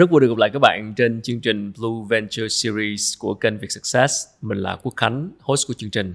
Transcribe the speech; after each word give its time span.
Rất 0.00 0.10
vui 0.10 0.20
được 0.20 0.28
gặp 0.28 0.38
lại 0.38 0.50
các 0.52 0.58
bạn 0.58 0.94
trên 0.96 1.22
chương 1.22 1.40
trình 1.40 1.72
Blue 1.78 2.06
Venture 2.08 2.48
Series 2.48 3.18
của 3.18 3.34
kênh 3.34 3.58
Việt 3.58 3.70
Success. 3.70 4.26
Mình 4.42 4.58
là 4.58 4.76
Quốc 4.82 4.94
Khánh, 4.96 5.30
host 5.40 5.68
của 5.68 5.74
chương 5.74 5.90
trình. 5.90 6.14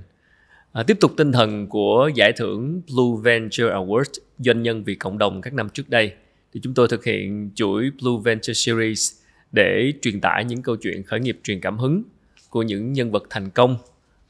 À, 0.71 0.83
tiếp 0.83 0.97
tục 1.01 1.11
tinh 1.17 1.31
thần 1.31 1.67
của 1.67 2.09
giải 2.15 2.31
thưởng 2.37 2.81
Blue 2.93 3.21
Venture 3.23 3.63
Award 3.63 4.03
doanh 4.39 4.61
nhân 4.61 4.83
vì 4.83 4.95
cộng 4.95 5.17
đồng 5.17 5.41
các 5.41 5.53
năm 5.53 5.69
trước 5.69 5.89
đây 5.89 6.13
thì 6.53 6.59
chúng 6.63 6.73
tôi 6.73 6.87
thực 6.87 7.03
hiện 7.03 7.49
chuỗi 7.55 7.91
Blue 8.01 8.21
Venture 8.23 8.53
Series 8.53 9.13
để 9.51 9.93
truyền 10.01 10.21
tải 10.21 10.45
những 10.45 10.61
câu 10.61 10.75
chuyện 10.75 11.03
khởi 11.03 11.19
nghiệp 11.19 11.39
truyền 11.43 11.59
cảm 11.61 11.77
hứng 11.77 12.03
của 12.49 12.63
những 12.63 12.93
nhân 12.93 13.11
vật 13.11 13.23
thành 13.29 13.49
công 13.49 13.77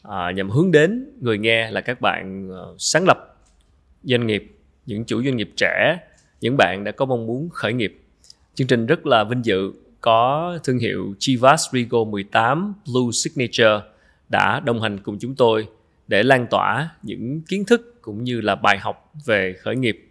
à, 0.03 0.31
nhằm 0.31 0.49
hướng 0.49 0.71
đến 0.71 1.09
người 1.21 1.37
nghe 1.37 1.71
là 1.71 1.81
các 1.81 2.01
bạn 2.01 2.49
uh, 2.49 2.75
sáng 2.77 3.05
lập 3.07 3.37
doanh 4.03 4.27
nghiệp, 4.27 4.57
những 4.85 5.05
chủ 5.05 5.23
doanh 5.23 5.37
nghiệp 5.37 5.49
trẻ, 5.57 5.97
những 6.41 6.57
bạn 6.57 6.83
đã 6.83 6.91
có 6.91 7.05
mong 7.05 7.25
muốn 7.25 7.49
khởi 7.49 7.73
nghiệp 7.73 8.01
Chương 8.55 8.67
trình 8.67 8.85
rất 8.85 9.05
là 9.05 9.23
vinh 9.23 9.45
dự 9.45 9.71
có 10.01 10.59
thương 10.63 10.77
hiệu 10.77 11.15
Chivas 11.19 11.65
Regal 11.71 12.01
18 12.09 12.73
Blue 12.85 13.11
Signature 13.13 13.79
đã 14.29 14.59
đồng 14.59 14.81
hành 14.81 14.99
cùng 14.99 15.17
chúng 15.19 15.35
tôi 15.35 15.67
để 16.07 16.23
lan 16.23 16.47
tỏa 16.49 16.89
những 17.03 17.41
kiến 17.41 17.65
thức 17.65 18.01
cũng 18.01 18.23
như 18.23 18.41
là 18.41 18.55
bài 18.55 18.77
học 18.77 19.11
về 19.25 19.55
khởi 19.59 19.75
nghiệp. 19.75 20.09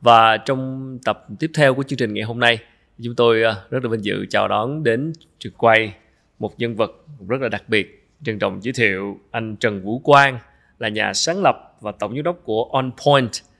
Và 0.00 0.36
trong 0.36 0.98
tập 1.04 1.26
tiếp 1.38 1.50
theo 1.54 1.74
của 1.74 1.82
chương 1.82 1.96
trình 1.96 2.14
ngày 2.14 2.24
hôm 2.24 2.40
nay, 2.40 2.58
chúng 3.02 3.14
tôi 3.14 3.42
à, 3.42 3.56
rất 3.70 3.84
là 3.84 3.90
vinh 3.90 4.04
dự 4.04 4.26
chào 4.30 4.48
đón 4.48 4.82
đến 4.82 5.12
trường 5.38 5.52
quay 5.56 5.94
một 6.38 6.58
nhân 6.58 6.76
vật 6.76 6.90
rất 7.28 7.40
là 7.40 7.48
đặc 7.48 7.68
biệt. 7.68 8.08
Trân 8.24 8.38
trọng 8.38 8.62
giới 8.62 8.72
thiệu 8.72 9.18
anh 9.30 9.56
Trần 9.56 9.82
Vũ 9.82 9.98
Quang 9.98 10.38
là 10.78 10.88
nhà 10.88 11.12
sáng 11.14 11.42
lập 11.42 11.76
và 11.80 11.92
tổng 11.92 12.14
giám 12.14 12.22
đốc 12.22 12.40
của 12.44 12.64
On 12.64 12.90
Point– 13.06 13.30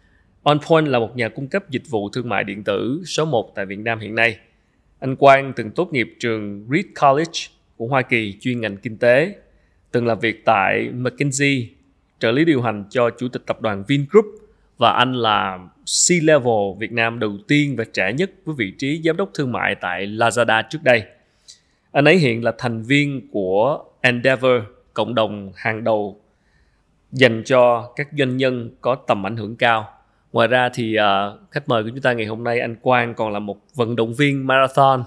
OnPoint 0.43 0.89
là 0.89 0.99
một 0.99 1.17
nhà 1.17 1.29
cung 1.29 1.49
cấp 1.49 1.71
dịch 1.71 1.83
vụ 1.91 2.09
thương 2.09 2.29
mại 2.29 2.45
điện 2.45 2.65
tử 2.65 3.03
số 3.07 3.25
1 3.25 3.53
tại 3.55 3.67
Việt 3.67 3.79
Nam 3.79 3.99
hiện 3.99 4.15
nay. 4.15 4.39
Anh 4.99 5.17
Quang 5.17 5.53
từng 5.57 5.71
tốt 5.71 5.89
nghiệp 5.93 6.17
trường 6.21 6.67
Reed 6.71 6.85
College 7.01 7.41
của 7.77 7.87
Hoa 7.87 8.03
Kỳ 8.03 8.37
chuyên 8.41 8.61
ngành 8.61 8.77
kinh 8.77 8.97
tế, 8.97 9.35
từng 9.93 10.07
làm 10.07 10.19
việc 10.19 10.45
tại 10.45 10.89
McKinsey, 10.95 11.69
trợ 12.19 12.31
lý 12.31 12.45
điều 12.45 12.63
hành 12.63 12.85
cho 12.91 13.11
chủ 13.11 13.29
tịch 13.29 13.43
tập 13.47 13.61
đoàn 13.61 13.85
Vingroup 13.89 14.25
và 14.79 14.91
anh 14.93 15.13
là 15.13 15.59
C-level 15.87 16.79
Việt 16.79 16.93
Nam 16.93 17.19
đầu 17.19 17.39
tiên 17.49 17.77
và 17.77 17.85
trẻ 17.93 18.13
nhất 18.13 18.31
với 18.45 18.55
vị 18.59 18.73
trí 18.79 19.03
giám 19.05 19.17
đốc 19.17 19.31
thương 19.35 19.53
mại 19.53 19.75
tại 19.75 20.07
Lazada 20.07 20.63
trước 20.71 20.83
đây. 20.83 21.03
Anh 21.93 22.05
ấy 22.05 22.17
hiện 22.17 22.45
là 22.45 22.53
thành 22.59 22.83
viên 22.83 23.29
của 23.33 23.85
Endeavor, 24.01 24.63
cộng 24.95 25.15
đồng 25.15 25.53
hàng 25.57 25.85
đầu 25.85 26.21
dành 27.13 27.43
cho 27.45 27.93
các 27.97 28.09
doanh 28.19 28.37
nhân 28.37 28.71
có 28.81 28.95
tầm 28.95 29.27
ảnh 29.27 29.37
hưởng 29.37 29.57
cao 29.57 30.02
ngoài 30.33 30.49
ra 30.49 30.69
thì 30.75 30.97
uh, 30.99 31.51
khách 31.51 31.69
mời 31.69 31.83
của 31.83 31.89
chúng 31.89 32.01
ta 32.01 32.13
ngày 32.13 32.27
hôm 32.27 32.45
nay 32.45 32.61
anh 32.61 32.77
Quang 32.77 33.15
còn 33.15 33.33
là 33.33 33.39
một 33.39 33.57
vận 33.75 33.97
động 33.97 34.15
viên 34.15 34.47
marathon 34.47 35.05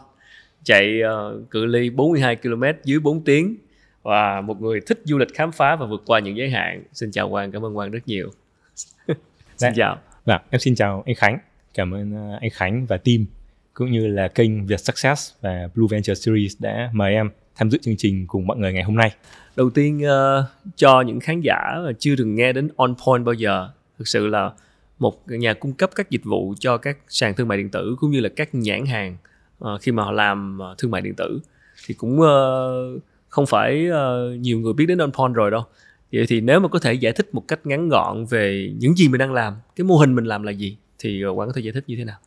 chạy 0.63 1.01
uh, 1.01 1.49
cự 1.49 1.65
ly 1.65 1.89
42 1.89 2.35
km 2.35 2.63
dưới 2.83 2.99
4 2.99 3.23
tiếng 3.23 3.55
và 4.03 4.41
một 4.41 4.61
người 4.61 4.79
thích 4.87 5.01
du 5.03 5.17
lịch 5.17 5.33
khám 5.33 5.51
phá 5.51 5.75
và 5.75 5.85
vượt 5.85 6.03
qua 6.05 6.19
những 6.19 6.37
giới 6.37 6.49
hạn 6.49 6.83
xin 6.93 7.11
chào 7.11 7.29
Quang 7.29 7.51
cảm 7.51 7.65
ơn 7.65 7.75
Quang 7.75 7.91
rất 7.91 8.07
nhiều 8.07 8.29
xin 9.07 9.15
dạ. 9.57 9.71
chào 9.75 9.97
vâng 10.25 10.41
em 10.49 10.59
xin 10.59 10.75
chào 10.75 11.03
anh 11.05 11.15
Khánh 11.15 11.39
cảm 11.73 11.93
ơn 11.93 12.33
uh, 12.35 12.41
anh 12.41 12.49
Khánh 12.49 12.85
và 12.85 12.97
team 12.97 13.25
cũng 13.73 13.91
như 13.91 14.07
là 14.07 14.27
kênh 14.27 14.65
Việt 14.65 14.79
Success 14.79 15.33
và 15.41 15.69
Blue 15.75 15.87
Venture 15.89 16.15
Series 16.15 16.55
đã 16.59 16.89
mời 16.93 17.13
em 17.13 17.29
tham 17.55 17.69
dự 17.69 17.77
chương 17.81 17.95
trình 17.97 18.27
cùng 18.27 18.47
mọi 18.47 18.57
người 18.57 18.73
ngày 18.73 18.83
hôm 18.83 18.95
nay. 18.95 19.11
Đầu 19.55 19.69
tiên 19.69 20.01
uh, 20.05 20.45
cho 20.75 21.01
những 21.01 21.19
khán 21.19 21.41
giả 21.41 21.75
chưa 21.99 22.15
từng 22.17 22.35
nghe 22.35 22.53
đến 22.53 22.69
On 22.75 22.95
Point 23.05 23.25
bao 23.25 23.33
giờ, 23.33 23.69
thực 23.97 24.07
sự 24.07 24.27
là 24.27 24.51
một 24.99 25.27
nhà 25.27 25.53
cung 25.53 25.73
cấp 25.73 25.89
các 25.95 26.09
dịch 26.09 26.23
vụ 26.23 26.53
cho 26.59 26.77
các 26.77 26.97
sàn 27.07 27.33
thương 27.35 27.47
mại 27.47 27.57
điện 27.57 27.69
tử 27.69 27.95
cũng 27.99 28.11
như 28.11 28.19
là 28.19 28.29
các 28.35 28.55
nhãn 28.55 28.85
hàng 28.85 29.17
uh, 29.63 29.81
khi 29.81 29.91
mà 29.91 30.03
họ 30.03 30.11
làm 30.11 30.59
uh, 30.71 30.77
thương 30.77 30.91
mại 30.91 31.01
điện 31.01 31.13
tử. 31.15 31.39
Thì 31.85 31.93
cũng 31.93 32.19
uh, 32.19 33.01
không 33.29 33.45
phải 33.45 33.87
uh, 33.89 34.39
nhiều 34.39 34.59
người 34.59 34.73
biết 34.73 34.85
đến 34.85 34.97
OnPoint 34.97 35.33
rồi 35.33 35.51
đâu. 35.51 35.63
Vậy 36.11 36.25
thì 36.27 36.41
nếu 36.41 36.59
mà 36.59 36.67
có 36.67 36.79
thể 36.79 36.93
giải 36.93 37.13
thích 37.13 37.29
một 37.33 37.47
cách 37.47 37.59
ngắn 37.63 37.89
gọn 37.89 38.25
về 38.25 38.73
những 38.79 38.95
gì 38.95 39.07
mình 39.07 39.19
đang 39.19 39.33
làm 39.33 39.53
cái 39.75 39.85
mô 39.85 39.97
hình 39.97 40.15
mình 40.15 40.25
làm 40.25 40.43
là 40.43 40.51
gì 40.51 40.77
thì 40.99 41.25
quán 41.25 41.47
có 41.47 41.53
thể 41.55 41.61
giải 41.61 41.73
thích 41.73 41.83
như 41.87 41.95
thế 41.95 42.03
nào? 42.03 42.17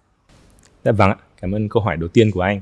Dạ 0.85 0.93
vâng 0.93 1.11
ạ, 1.11 1.17
cảm 1.41 1.55
ơn 1.55 1.69
câu 1.69 1.83
hỏi 1.83 1.97
đầu 1.97 2.09
tiên 2.09 2.31
của 2.31 2.41
anh. 2.41 2.61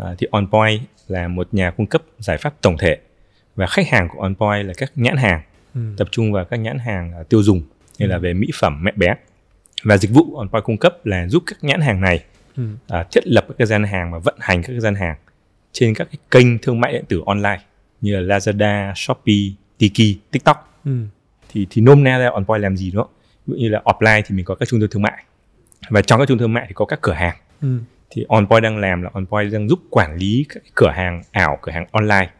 À, 0.00 0.14
thì 0.18 0.26
OnPoint 0.30 0.80
là 1.08 1.28
một 1.28 1.48
nhà 1.52 1.70
cung 1.70 1.86
cấp 1.86 2.02
giải 2.18 2.38
pháp 2.38 2.54
tổng 2.60 2.76
thể 2.78 2.98
và 3.56 3.66
khách 3.66 3.88
hàng 3.88 4.08
của 4.14 4.20
OnPoint 4.20 4.66
là 4.66 4.72
các 4.76 4.92
nhãn 4.94 5.16
hàng. 5.16 5.42
Ừ. 5.74 5.80
tập 5.96 6.08
trung 6.10 6.32
vào 6.32 6.44
các 6.44 6.56
nhãn 6.56 6.78
hàng 6.78 7.24
tiêu 7.28 7.42
dùng 7.42 7.62
như 7.98 8.06
là 8.06 8.18
về 8.18 8.34
mỹ 8.34 8.48
phẩm 8.60 8.78
mẹ 8.82 8.92
bé 8.96 9.14
và 9.82 9.96
dịch 9.96 10.10
vụ 10.10 10.36
OnPoint 10.36 10.64
cung 10.64 10.78
cấp 10.78 11.06
là 11.06 11.28
giúp 11.28 11.42
các 11.46 11.64
nhãn 11.64 11.80
hàng 11.80 12.00
này 12.00 12.24
ừ. 12.56 12.62
uh, 12.72 13.06
thiết 13.12 13.26
lập 13.26 13.44
các 13.48 13.54
cái 13.58 13.66
gian 13.66 13.84
hàng 13.84 14.12
và 14.12 14.18
vận 14.18 14.34
hành 14.38 14.62
các 14.62 14.68
cái 14.68 14.80
gian 14.80 14.94
hàng 14.94 15.16
trên 15.72 15.94
các 15.94 16.08
cái 16.10 16.18
kênh 16.30 16.58
thương 16.58 16.80
mại 16.80 16.92
điện 16.92 17.04
tử 17.08 17.22
online 17.26 17.60
như 18.00 18.20
là 18.20 18.36
Lazada, 18.36 18.92
Shopee, 18.94 19.56
Tiki, 19.78 20.18
TikTok. 20.30 20.80
Ừ. 20.84 20.96
Thì 21.48 21.66
thì 21.70 21.82
nôm 21.82 22.04
na 22.04 22.18
ra 22.18 22.30
OnPoint 22.30 22.62
làm 22.62 22.76
gì 22.76 22.90
đó. 22.90 23.08
Ví 23.46 23.54
dụ 23.54 23.60
như 23.60 23.68
là 23.68 23.82
offline 23.84 24.22
thì 24.26 24.36
mình 24.36 24.44
có 24.44 24.54
các 24.54 24.68
trung 24.68 24.80
tâm 24.80 24.88
thương 24.90 25.02
mại 25.02 25.24
và 25.90 26.02
trong 26.02 26.18
các 26.18 26.28
trung 26.28 26.38
tâm 26.38 26.42
thương 26.42 26.52
mại 26.52 26.64
thì 26.68 26.74
có 26.74 26.84
các 26.84 26.98
cửa 27.02 27.12
hàng. 27.12 27.36
Ừ. 27.60 27.78
Thì 28.10 28.24
OnPoint 28.28 28.62
đang 28.62 28.78
làm 28.78 29.02
là 29.02 29.10
OnPoint 29.12 29.52
đang 29.52 29.68
giúp 29.68 29.80
quản 29.90 30.16
lý 30.16 30.46
các 30.48 30.62
cửa 30.74 30.90
hàng 30.90 31.22
ảo, 31.30 31.58
cửa 31.62 31.72
hàng 31.72 31.86
online 31.92 32.30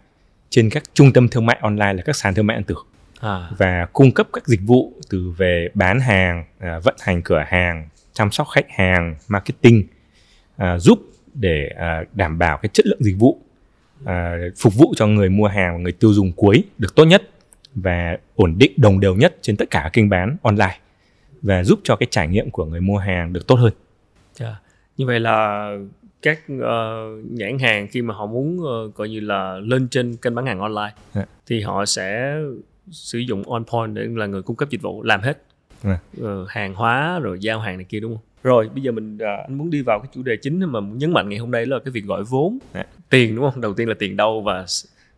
trên 0.50 0.70
các 0.70 0.82
trung 0.94 1.12
tâm 1.12 1.28
thương 1.28 1.46
mại 1.46 1.58
online 1.60 1.92
là 1.92 2.02
các 2.02 2.16
sàn 2.16 2.34
thương 2.34 2.46
mại 2.46 2.56
điện 2.56 2.64
tử 2.64 2.74
à. 3.22 3.50
và 3.59 3.87
cung 3.93 4.12
cấp 4.12 4.28
các 4.33 4.47
dịch 4.47 4.60
vụ 4.66 4.93
từ 5.10 5.31
về 5.37 5.69
bán 5.75 6.00
hàng 6.00 6.44
à, 6.59 6.78
vận 6.78 6.94
hành 7.00 7.22
cửa 7.22 7.44
hàng 7.47 7.88
chăm 8.12 8.31
sóc 8.31 8.49
khách 8.49 8.66
hàng 8.71 9.16
marketing 9.28 9.84
à, 10.56 10.78
giúp 10.78 10.99
để 11.34 11.69
à, 11.77 12.05
đảm 12.12 12.38
bảo 12.38 12.59
cái 12.62 12.71
chất 12.72 12.87
lượng 12.87 13.03
dịch 13.05 13.16
vụ 13.19 13.38
à, 14.05 14.37
phục 14.59 14.75
vụ 14.75 14.94
cho 14.97 15.06
người 15.06 15.28
mua 15.28 15.47
hàng 15.47 15.75
và 15.75 15.78
người 15.78 15.93
tiêu 15.93 16.12
dùng 16.12 16.33
cuối 16.33 16.65
được 16.78 16.94
tốt 16.94 17.05
nhất 17.05 17.22
và 17.75 18.19
ổn 18.34 18.59
định 18.59 18.72
đồng 18.77 19.00
đều 19.00 19.15
nhất 19.15 19.37
trên 19.41 19.56
tất 19.56 19.71
cả 19.71 19.81
các 19.81 19.93
kênh 19.93 20.09
bán 20.09 20.37
online 20.43 20.78
và 21.43 21.65
giúp 21.65 21.81
cho 21.83 21.97
cái 21.97 22.06
trải 22.10 22.28
nghiệm 22.28 22.50
của 22.50 22.65
người 22.65 22.81
mua 22.81 22.99
hàng 22.99 23.33
được 23.33 23.47
tốt 23.47 23.54
hơn. 23.54 23.72
Yeah. 24.41 24.54
Như 24.97 25.06
vậy 25.06 25.21
là 25.21 25.69
các 26.22 26.41
uh, 26.53 27.25
nhãn 27.31 27.59
hàng 27.59 27.89
khi 27.89 28.03
mà 28.03 28.15
họ 28.15 28.27
muốn 28.27 28.59
uh, 28.60 28.94
coi 28.94 29.09
như 29.09 29.21
là 29.21 29.59
lên 29.62 29.89
trên 29.89 30.16
kênh 30.16 30.34
bán 30.34 30.47
hàng 30.47 30.60
online 30.60 30.83
yeah. 30.83 30.94
Dạ. 31.15 31.25
thì 31.47 31.60
họ 31.60 31.87
sẽ 31.87 32.37
sử 32.92 33.19
dụng 33.19 33.42
on 33.50 33.64
point 33.64 33.94
để 33.94 34.06
là 34.14 34.26
người 34.26 34.42
cung 34.42 34.56
cấp 34.56 34.70
dịch 34.70 34.82
vụ 34.82 35.03
làm 35.03 35.20
hết 35.20 35.42
à. 35.82 35.98
uh, 36.20 36.48
hàng 36.48 36.75
hóa 36.75 37.19
rồi 37.19 37.38
giao 37.41 37.60
hàng 37.60 37.76
này 37.76 37.86
kia 37.88 38.00
đúng 38.00 38.14
không 38.14 38.25
rồi 38.42 38.69
bây 38.69 38.82
giờ 38.82 38.92
mình 38.92 39.16
uh, 39.16 39.47
anh 39.48 39.58
muốn 39.58 39.70
đi 39.70 39.82
vào 39.82 39.98
cái 40.00 40.08
chủ 40.14 40.22
đề 40.22 40.36
chính 40.36 40.64
mà 40.64 40.80
muốn 40.80 40.98
nhấn 40.98 41.12
mạnh 41.12 41.28
ngày 41.28 41.38
hôm 41.38 41.50
nay 41.50 41.66
là 41.66 41.78
cái 41.84 41.92
việc 41.92 42.04
gọi 42.04 42.25
vốn 42.25 42.58
à. 42.72 42.86
tiền 43.10 43.36
đúng 43.36 43.50
không 43.50 43.60
đầu 43.60 43.75
tiên 43.75 43.88
là 43.88 43.94
tiền 43.98 44.16
đâu 44.16 44.42
và 44.42 44.64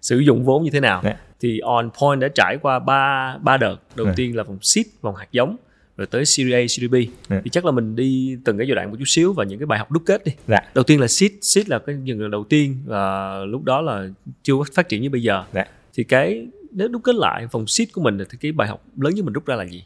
sử 0.01 0.19
dụng 0.19 0.45
vốn 0.45 0.65
như 0.65 0.71
thế 0.71 0.81
nào 0.81 1.01
à. 1.05 1.21
thì 1.41 1.59
on 1.59 1.91
point 2.01 2.21
đã 2.21 2.29
trải 2.35 2.57
qua 2.63 2.79
ba 2.79 3.37
ba 3.43 3.57
đợt 3.57 3.77
đầu 3.97 4.07
à. 4.07 4.13
tiên 4.17 4.37
là 4.37 4.43
vòng 4.43 4.59
seed 4.63 4.87
vòng 5.01 5.15
hạt 5.15 5.29
giống 5.33 5.57
rồi 5.97 6.07
tới 6.07 6.25
Series 6.25 6.55
A, 6.55 6.61
Series 6.69 6.91
B 6.91 6.95
ừ. 7.33 7.41
thì 7.45 7.51
chắc 7.51 7.65
là 7.65 7.73
mình 7.73 7.97
đi 7.97 8.37
từng 8.45 8.59
cái 8.59 8.67
giai 8.67 8.75
đoạn 8.75 8.91
một 8.91 8.97
chút 8.99 9.05
xíu 9.07 9.33
và 9.33 9.45
những 9.45 9.59
cái 9.59 9.67
bài 9.67 9.79
học 9.79 9.91
đúc 9.91 10.03
kết 10.07 10.25
đi. 10.25 10.33
Dạ. 10.49 10.59
Đầu 10.75 10.85
tiên 10.85 11.01
là 11.01 11.09
seed, 11.09 11.33
seed 11.41 11.69
là 11.69 11.79
cái 11.79 11.97
những 11.97 12.31
đầu 12.31 12.45
tiên 12.45 12.77
và 12.85 13.39
lúc 13.45 13.65
đó 13.65 13.81
là 13.81 14.09
chưa 14.43 14.55
phát 14.75 14.89
triển 14.89 15.03
như 15.03 15.11
bây 15.11 15.23
giờ. 15.23 15.45
Dạ. 15.53 15.65
Thì 15.95 16.05
cái 16.05 16.47
nếu 16.75 16.89
đúc 16.89 17.03
kết 17.05 17.15
lại 17.15 17.47
vòng 17.47 17.67
seed 17.67 17.89
của 17.93 18.01
mình 18.03 18.19
thì 18.31 18.39
cái 18.41 18.53
bài 18.53 18.69
học 18.69 18.85
lớn 18.97 19.15
nhất 19.15 19.25
mình 19.25 19.33
rút 19.33 19.47
ra 19.47 19.55
là 19.55 19.65
gì 19.65 19.85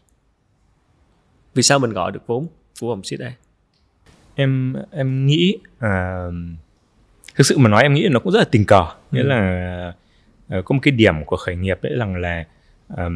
vì 1.55 1.63
sao 1.63 1.79
mình 1.79 1.93
gọi 1.93 2.13
được 2.13 2.27
vốn 2.27 2.47
của 2.81 2.89
vòng 2.89 3.05
seed 3.05 3.21
đây 3.21 3.33
em 4.35 4.75
em 4.91 5.27
nghĩ 5.27 5.59
à, 5.79 6.27
thực 7.35 7.47
sự 7.47 7.59
mà 7.59 7.71
nói 7.71 7.83
em 7.83 7.95
nghĩ 7.95 8.09
nó 8.11 8.21
cũng 8.21 8.33
rất 8.33 8.39
là 8.39 8.45
tình 8.51 8.65
cờ 8.65 8.87
nghĩa 9.11 9.23
ừ. 9.23 9.27
là 9.27 9.93
à, 10.49 10.59
có 10.65 10.73
một 10.73 10.81
cái 10.83 10.93
điểm 10.93 11.25
của 11.25 11.37
khởi 11.37 11.57
nghiệp 11.57 11.79
đấy 11.83 11.93
rằng 11.97 12.17
là 12.17 12.45
à, 12.97 13.09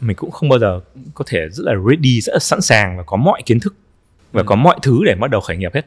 mình 0.00 0.16
cũng 0.16 0.30
không 0.30 0.48
bao 0.48 0.58
giờ 0.58 0.80
có 1.14 1.24
thể 1.28 1.48
rất 1.48 1.64
là 1.66 1.74
ready 1.90 2.20
rất 2.20 2.32
là 2.32 2.38
sẵn 2.38 2.60
sàng 2.60 2.96
và 2.96 3.02
có 3.02 3.16
mọi 3.16 3.42
kiến 3.46 3.60
thức 3.60 3.74
và 4.32 4.42
ừ. 4.42 4.44
có 4.46 4.56
mọi 4.56 4.78
thứ 4.82 5.00
để 5.04 5.14
bắt 5.14 5.30
đầu 5.30 5.40
khởi 5.40 5.56
nghiệp 5.56 5.74
hết 5.74 5.86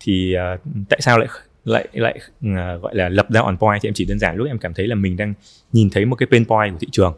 thì 0.00 0.34
à, 0.34 0.56
tại 0.88 1.00
sao 1.00 1.18
lại 1.18 1.28
lại 1.68 1.88
lại 1.92 2.20
uh, 2.46 2.82
gọi 2.82 2.94
là 2.94 3.08
lập 3.08 3.26
ra 3.30 3.40
on 3.40 3.56
point 3.56 3.82
thì 3.82 3.88
em 3.88 3.94
chỉ 3.94 4.04
đơn 4.04 4.18
giản 4.18 4.36
lúc 4.36 4.46
em 4.46 4.58
cảm 4.58 4.74
thấy 4.74 4.86
là 4.86 4.94
mình 4.94 5.16
đang 5.16 5.34
nhìn 5.72 5.90
thấy 5.90 6.04
một 6.04 6.16
cái 6.16 6.26
pain 6.30 6.44
point 6.44 6.72
của 6.72 6.78
thị 6.80 6.86
trường 6.92 7.14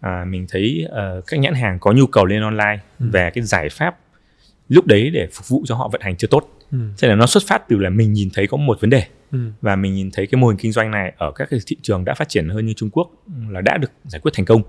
à, 0.00 0.24
mình 0.24 0.46
thấy 0.48 0.86
uh, 0.88 1.26
các 1.26 1.40
nhãn 1.40 1.54
hàng 1.54 1.78
có 1.78 1.92
nhu 1.92 2.06
cầu 2.06 2.24
lên 2.24 2.42
online 2.42 2.78
ừ. 3.00 3.06
về 3.12 3.30
cái 3.34 3.44
giải 3.44 3.68
pháp 3.68 3.98
lúc 4.68 4.86
đấy 4.86 5.10
để 5.10 5.28
phục 5.32 5.48
vụ 5.48 5.62
cho 5.66 5.74
họ 5.74 5.88
vận 5.88 6.00
hành 6.00 6.16
chưa 6.16 6.28
tốt 6.28 6.48
ừ. 6.72 6.78
thế 6.98 7.08
là 7.08 7.14
nó 7.14 7.26
xuất 7.26 7.42
phát 7.46 7.62
từ 7.68 7.78
là 7.78 7.90
mình 7.90 8.12
nhìn 8.12 8.28
thấy 8.34 8.46
có 8.46 8.56
một 8.56 8.80
vấn 8.80 8.90
đề 8.90 9.02
ừ. 9.32 9.38
và 9.60 9.76
mình 9.76 9.94
nhìn 9.94 10.10
thấy 10.10 10.26
cái 10.26 10.40
mô 10.40 10.48
hình 10.48 10.56
kinh 10.56 10.72
doanh 10.72 10.90
này 10.90 11.12
ở 11.16 11.32
các 11.32 11.48
cái 11.50 11.60
thị 11.66 11.76
trường 11.82 12.04
đã 12.04 12.14
phát 12.14 12.28
triển 12.28 12.48
hơn 12.48 12.66
như 12.66 12.72
Trung 12.72 12.90
Quốc 12.90 13.10
là 13.48 13.60
đã 13.60 13.76
được 13.76 13.90
giải 14.04 14.20
quyết 14.20 14.30
thành 14.34 14.46
công 14.46 14.62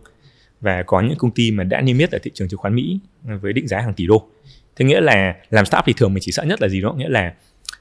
và 0.61 0.83
có 0.83 1.01
những 1.01 1.17
công 1.17 1.31
ty 1.31 1.51
mà 1.51 1.63
đã 1.63 1.81
niêm 1.81 1.97
yết 1.97 2.11
ở 2.11 2.19
thị 2.23 2.31
trường 2.33 2.47
chứng 2.47 2.59
khoán 2.59 2.75
Mỹ 2.75 2.99
với 3.23 3.53
định 3.53 3.67
giá 3.67 3.79
hàng 3.79 3.93
tỷ 3.93 4.07
đô 4.07 4.27
thế 4.75 4.85
nghĩa 4.85 5.01
là 5.01 5.35
làm 5.49 5.65
startup 5.65 5.85
thì 5.85 5.93
thường 5.97 6.13
mình 6.13 6.21
chỉ 6.21 6.31
sợ 6.31 6.43
nhất 6.43 6.61
là 6.61 6.67
gì 6.67 6.81
đó 6.81 6.93
nghĩa 6.93 7.09
là 7.09 7.33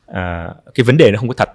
à, 0.06 0.48
cái 0.74 0.84
vấn 0.84 0.96
đề 0.96 1.10
nó 1.10 1.18
không 1.18 1.28
có 1.28 1.34
thật 1.34 1.48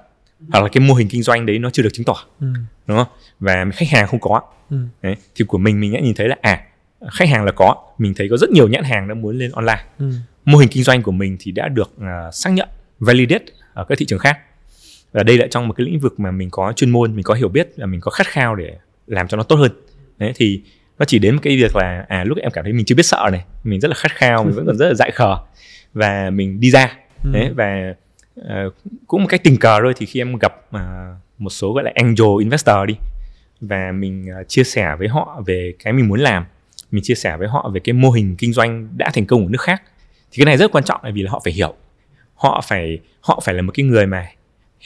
hoặc 0.49 0.63
là 0.63 0.69
cái 0.71 0.87
mô 0.87 0.93
hình 0.93 1.07
kinh 1.07 1.23
doanh 1.23 1.45
đấy 1.45 1.59
nó 1.59 1.69
chưa 1.69 1.83
được 1.83 1.93
chứng 1.93 2.05
tỏ 2.05 2.15
ừ. 2.39 2.47
đúng 2.87 2.97
không 2.97 3.07
và 3.39 3.65
khách 3.73 3.89
hàng 3.89 4.07
không 4.07 4.19
có 4.19 4.41
ừ. 4.69 4.77
đấy, 5.01 5.15
thì 5.35 5.45
của 5.45 5.57
mình 5.57 5.79
mình 5.79 5.93
đã 5.93 5.99
nhìn 5.99 6.15
thấy 6.15 6.27
là 6.27 6.35
à 6.41 6.63
khách 7.11 7.29
hàng 7.29 7.45
là 7.45 7.51
có 7.51 7.75
mình 7.97 8.13
thấy 8.17 8.27
có 8.29 8.37
rất 8.37 8.49
nhiều 8.49 8.67
nhãn 8.67 8.83
hàng 8.83 9.07
đã 9.07 9.13
muốn 9.13 9.37
lên 9.37 9.51
online 9.51 9.83
ừ. 9.99 10.11
mô 10.45 10.57
hình 10.57 10.69
kinh 10.69 10.83
doanh 10.83 11.03
của 11.03 11.11
mình 11.11 11.37
thì 11.39 11.51
đã 11.51 11.67
được 11.67 11.91
uh, 11.97 12.33
xác 12.33 12.49
nhận 12.49 12.69
validate 12.99 13.45
ở 13.73 13.85
các 13.89 13.97
thị 13.97 14.05
trường 14.05 14.19
khác 14.19 14.39
và 15.11 15.23
đây 15.23 15.37
lại 15.37 15.47
trong 15.51 15.67
một 15.67 15.73
cái 15.77 15.85
lĩnh 15.85 15.99
vực 15.99 16.19
mà 16.19 16.31
mình 16.31 16.49
có 16.49 16.73
chuyên 16.75 16.89
môn 16.89 17.15
mình 17.15 17.23
có 17.23 17.33
hiểu 17.33 17.49
biết 17.49 17.69
và 17.77 17.85
mình 17.85 18.01
có 18.01 18.11
khát 18.11 18.27
khao 18.27 18.55
để 18.55 18.77
làm 19.07 19.27
cho 19.27 19.37
nó 19.37 19.43
tốt 19.43 19.55
hơn 19.55 19.71
đấy 20.17 20.31
thì 20.35 20.61
nó 20.99 21.05
chỉ 21.05 21.19
đến 21.19 21.35
một 21.35 21.41
cái 21.43 21.57
việc 21.57 21.75
là 21.75 22.05
à 22.07 22.23
lúc 22.23 22.37
em 22.37 22.51
cảm 22.51 22.63
thấy 22.63 22.73
mình 22.73 22.85
chưa 22.85 22.95
biết 22.95 23.05
sợ 23.05 23.29
này 23.31 23.45
mình 23.63 23.79
rất 23.79 23.87
là 23.87 23.95
khát 23.95 24.11
khao 24.11 24.43
mình 24.43 24.53
vẫn 24.55 24.65
còn 24.65 24.77
rất 24.77 24.87
là 24.87 24.93
dại 24.93 25.11
khờ 25.11 25.37
và 25.93 26.29
mình 26.29 26.59
đi 26.59 26.71
ra 26.71 26.97
ừ. 27.23 27.29
đấy 27.33 27.51
và 27.55 27.93
uh, 28.45 28.73
cũng 29.07 29.21
một 29.21 29.27
cách 29.29 29.43
tình 29.43 29.57
cờ 29.57 29.79
thôi 29.83 29.93
thì 29.97 30.05
khi 30.05 30.21
em 30.21 30.35
gặp 30.35 30.53
uh, 30.75 30.81
một 31.37 31.49
số 31.49 31.73
gọi 31.73 31.83
là 31.83 31.91
angel 31.95 32.27
investor 32.39 32.75
đi 32.87 32.95
và 33.61 33.91
mình 33.91 34.25
uh, 34.41 34.47
chia 34.47 34.63
sẻ 34.63 34.95
với 34.99 35.07
họ 35.07 35.43
về 35.45 35.73
cái 35.83 35.93
mình 35.93 36.07
muốn 36.07 36.19
làm 36.19 36.45
mình 36.91 37.03
chia 37.03 37.15
sẻ 37.15 37.37
với 37.37 37.47
họ 37.47 37.71
về 37.73 37.79
cái 37.83 37.93
mô 37.93 38.11
hình 38.11 38.35
kinh 38.35 38.53
doanh 38.53 38.87
đã 38.97 39.11
thành 39.13 39.25
công 39.25 39.45
ở 39.45 39.49
nước 39.49 39.61
khác 39.61 39.81
thì 40.31 40.37
cái 40.37 40.45
này 40.45 40.57
rất 40.57 40.71
quan 40.71 40.83
trọng 40.83 41.03
là 41.03 41.11
vì 41.13 41.21
là 41.21 41.31
họ 41.31 41.41
phải 41.43 41.53
hiểu. 41.53 41.73
Họ 42.35 42.61
phải 42.67 42.99
họ 43.21 43.41
phải 43.45 43.55
là 43.55 43.61
một 43.61 43.71
cái 43.75 43.85
người 43.85 44.05
mà 44.05 44.27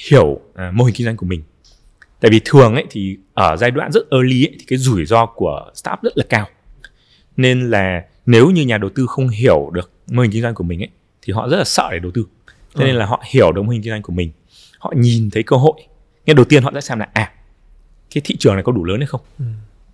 hiểu 0.10 0.25
uh, 0.25 0.42
mô 0.74 0.84
hình 0.84 0.96
kinh 0.96 1.06
doanh 1.06 1.18
của 1.18 1.25
mình. 1.25 1.44
Tại 2.19 2.31
vì 2.31 2.42
thường 2.46 2.74
ấy 2.74 2.86
thì 2.90 3.18
ở 3.34 3.58
giai 3.58 3.72
đoạn 3.72 3.92
rất 3.92 4.10
early 4.12 4.46
ấy, 4.46 4.56
thì 4.60 4.66
cái 4.68 4.80
rủi 4.80 5.06
ro 5.06 5.25
của 5.25 5.72
startup 5.75 6.04
rất 6.04 6.18
là 6.18 6.24
cao. 6.30 6.48
Nên 7.38 7.69
là 7.69 8.06
nếu 8.25 8.50
như 8.50 8.66
nhà 8.66 8.78
đầu 8.78 8.90
tư 8.96 9.06
không 9.08 9.30
hiểu 9.30 9.69
được 9.74 9.92
mô 10.08 10.22
hình 10.22 10.31
kinh 10.31 10.42
doanh 10.42 10.56
của 10.56 10.63
mình 10.63 10.81
ấy 10.81 10.90
thì 11.22 11.34
họ 11.34 11.50
rất 11.50 11.58
là 11.58 11.63
sợ 11.63 11.90
để 11.92 12.00
đầu 12.00 12.12
tư 12.12 12.25
nên 12.75 12.89
ừ. 12.89 12.98
là 12.98 13.06
họ 13.06 13.24
hiểu 13.31 13.51
được 13.51 13.62
mô 13.62 13.69
hình 13.72 13.81
kinh 13.81 13.92
doanh 13.92 14.01
của 14.01 14.13
mình 14.13 14.31
họ 14.80 14.94
nhìn 14.95 15.30
thấy 15.30 15.44
cơ 15.44 15.56
hội 15.56 15.74
nhưng 16.25 16.36
đầu 16.36 16.45
tiên 16.45 16.63
họ 16.63 16.72
sẽ 16.74 16.81
xem 16.81 17.00
là 17.00 17.10
à 17.13 17.31
cái 18.13 18.22
thị 18.25 18.36
trường 18.39 18.54
này 18.54 18.63
có 18.63 18.72
đủ 18.72 18.83
lớn 18.83 19.00
hay 19.00 19.07
không 19.07 19.22
ừ. 19.39 19.45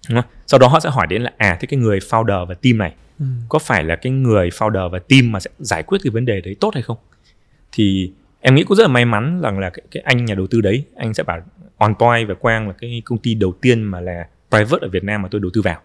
Đúng 0.10 0.22
không? 0.22 0.32
sau 0.48 0.60
đó 0.60 0.68
họ 0.68 0.80
sẽ 0.80 0.90
hỏi 0.90 1.08
đến 1.08 1.22
là 1.22 1.34
à 1.38 1.58
thế 1.62 1.68
cái 1.68 1.80
người 1.80 2.00
founder 2.00 2.46
và 2.46 2.54
team 2.54 2.78
này 2.78 2.94
ừ. 3.20 3.26
có 3.50 3.60
phải 3.60 3.84
là 3.84 3.96
cái 3.96 4.12
người 4.12 4.50
founder 4.50 4.90
và 4.90 5.00
team 5.00 5.32
mà 5.32 5.40
sẽ 5.40 5.50
giải 5.60 5.84
quyết 5.84 6.00
cái 6.04 6.12
vấn 6.12 6.26
đề 6.26 6.42
đấy 6.42 6.56
tốt 6.60 6.72
hay 6.74 6.84
không 6.84 6.98
thì 7.72 8.12
em 8.42 8.56
nghĩ 8.56 8.64
cũng 8.64 8.78
rất 8.78 8.84
là 8.84 8.88
may 8.88 9.06
mắn 9.06 9.42
rằng 9.42 9.60
là 9.60 9.70
cái, 9.70 9.84
cái 9.92 10.04
anh 10.06 10.26
nhà 10.26 10.36
đầu 10.36 10.48
tư 10.48 10.62
đấy 10.62 10.84
anh 10.96 11.14
sẽ 11.14 11.24
bảo 11.24 11.42
on 11.78 11.96
point 12.00 12.28
và 12.28 12.34
quang 12.34 12.68
là 12.68 12.74
cái 12.74 13.02
công 13.06 13.18
ty 13.18 13.34
đầu 13.34 13.54
tiên 13.62 13.84
mà 13.84 14.00
là 14.00 14.28
private 14.50 14.82
ở 14.82 14.90
việt 14.90 15.04
nam 15.04 15.22
mà 15.22 15.28
tôi 15.32 15.42
đầu 15.42 15.52
tư 15.54 15.62
vào 15.62 15.82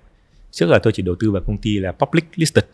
trước 0.50 0.66
là 0.66 0.78
tôi 0.78 0.92
chỉ 0.92 1.02
đầu 1.02 1.14
tư 1.20 1.30
vào 1.30 1.42
công 1.46 1.58
ty 1.58 1.78
là 1.78 1.92
public 1.92 2.24
listed 2.34 2.64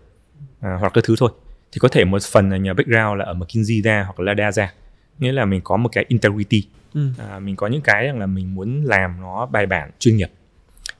à, 0.60 0.76
hoặc 0.80 0.92
các 0.94 1.04
thứ 1.04 1.14
thôi 1.18 1.30
thì 1.72 1.78
có 1.78 1.88
thể 1.88 2.04
một 2.04 2.22
phần 2.22 2.50
là 2.50 2.56
nhờ 2.56 2.74
background 2.74 3.18
là 3.18 3.24
ở 3.24 3.34
McKinsey 3.34 3.82
ra 3.82 4.02
hoặc 4.04 4.20
là 4.20 4.24
Lada 4.32 4.52
ra. 4.52 4.72
Nghĩa 5.18 5.32
là 5.32 5.44
mình 5.44 5.60
có 5.64 5.76
một 5.76 5.88
cái 5.92 6.04
integrity. 6.08 6.68
Ừ. 6.94 7.08
à, 7.18 7.38
mình 7.38 7.56
có 7.56 7.66
những 7.66 7.80
cái 7.80 8.06
rằng 8.06 8.18
là 8.18 8.26
mình 8.26 8.54
muốn 8.54 8.84
làm 8.84 9.20
nó 9.20 9.46
bài 9.46 9.66
bản 9.66 9.90
chuyên 9.98 10.16
nghiệp. 10.16 10.30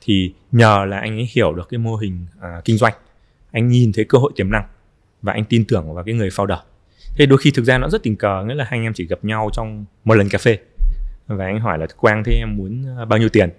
Thì 0.01 0.33
nhờ 0.53 0.85
là 0.85 0.99
anh 0.99 1.19
ấy 1.19 1.29
hiểu 1.33 1.53
được 1.53 1.69
cái 1.69 1.79
mô 1.79 1.97
hình 1.97 2.27
à, 2.41 2.61
kinh 2.65 2.77
doanh 2.77 2.95
anh 3.53 3.69
nhìn 3.69 3.93
thấy 3.93 4.05
cơ 4.05 4.19
hội 4.19 4.33
tiềm 4.37 4.51
năng 4.51 4.65
và 5.23 5.33
anh 5.33 5.45
tin 5.45 5.65
tưởng 5.65 5.95
vào 5.95 6.05
cái 6.05 6.15
người 6.15 6.29
founder. 6.29 6.59
Thế 7.17 7.27
đôi 7.27 7.39
khi 7.39 7.51
thực 7.51 7.65
ra 7.65 7.79
nó 7.79 7.89
rất 7.89 8.03
tình 8.03 8.17
cờ 8.17 8.45
nghĩa 8.45 8.55
là 8.55 8.65
hai 8.65 8.79
anh 8.79 8.83
em 8.83 8.93
chỉ 8.95 9.07
gặp 9.07 9.25
nhau 9.25 9.51
trong 9.53 9.85
một 10.05 10.15
lần 10.15 10.29
cà 10.29 10.39
phê 10.39 10.59
và 11.27 11.45
anh 11.45 11.61
hỏi 11.61 11.79
là 11.79 11.87
quang 11.97 12.25
thế 12.25 12.33
em 12.33 12.57
muốn 12.57 12.85
à, 12.99 13.05
bao 13.05 13.19
nhiêu 13.19 13.29
tiền 13.29 13.51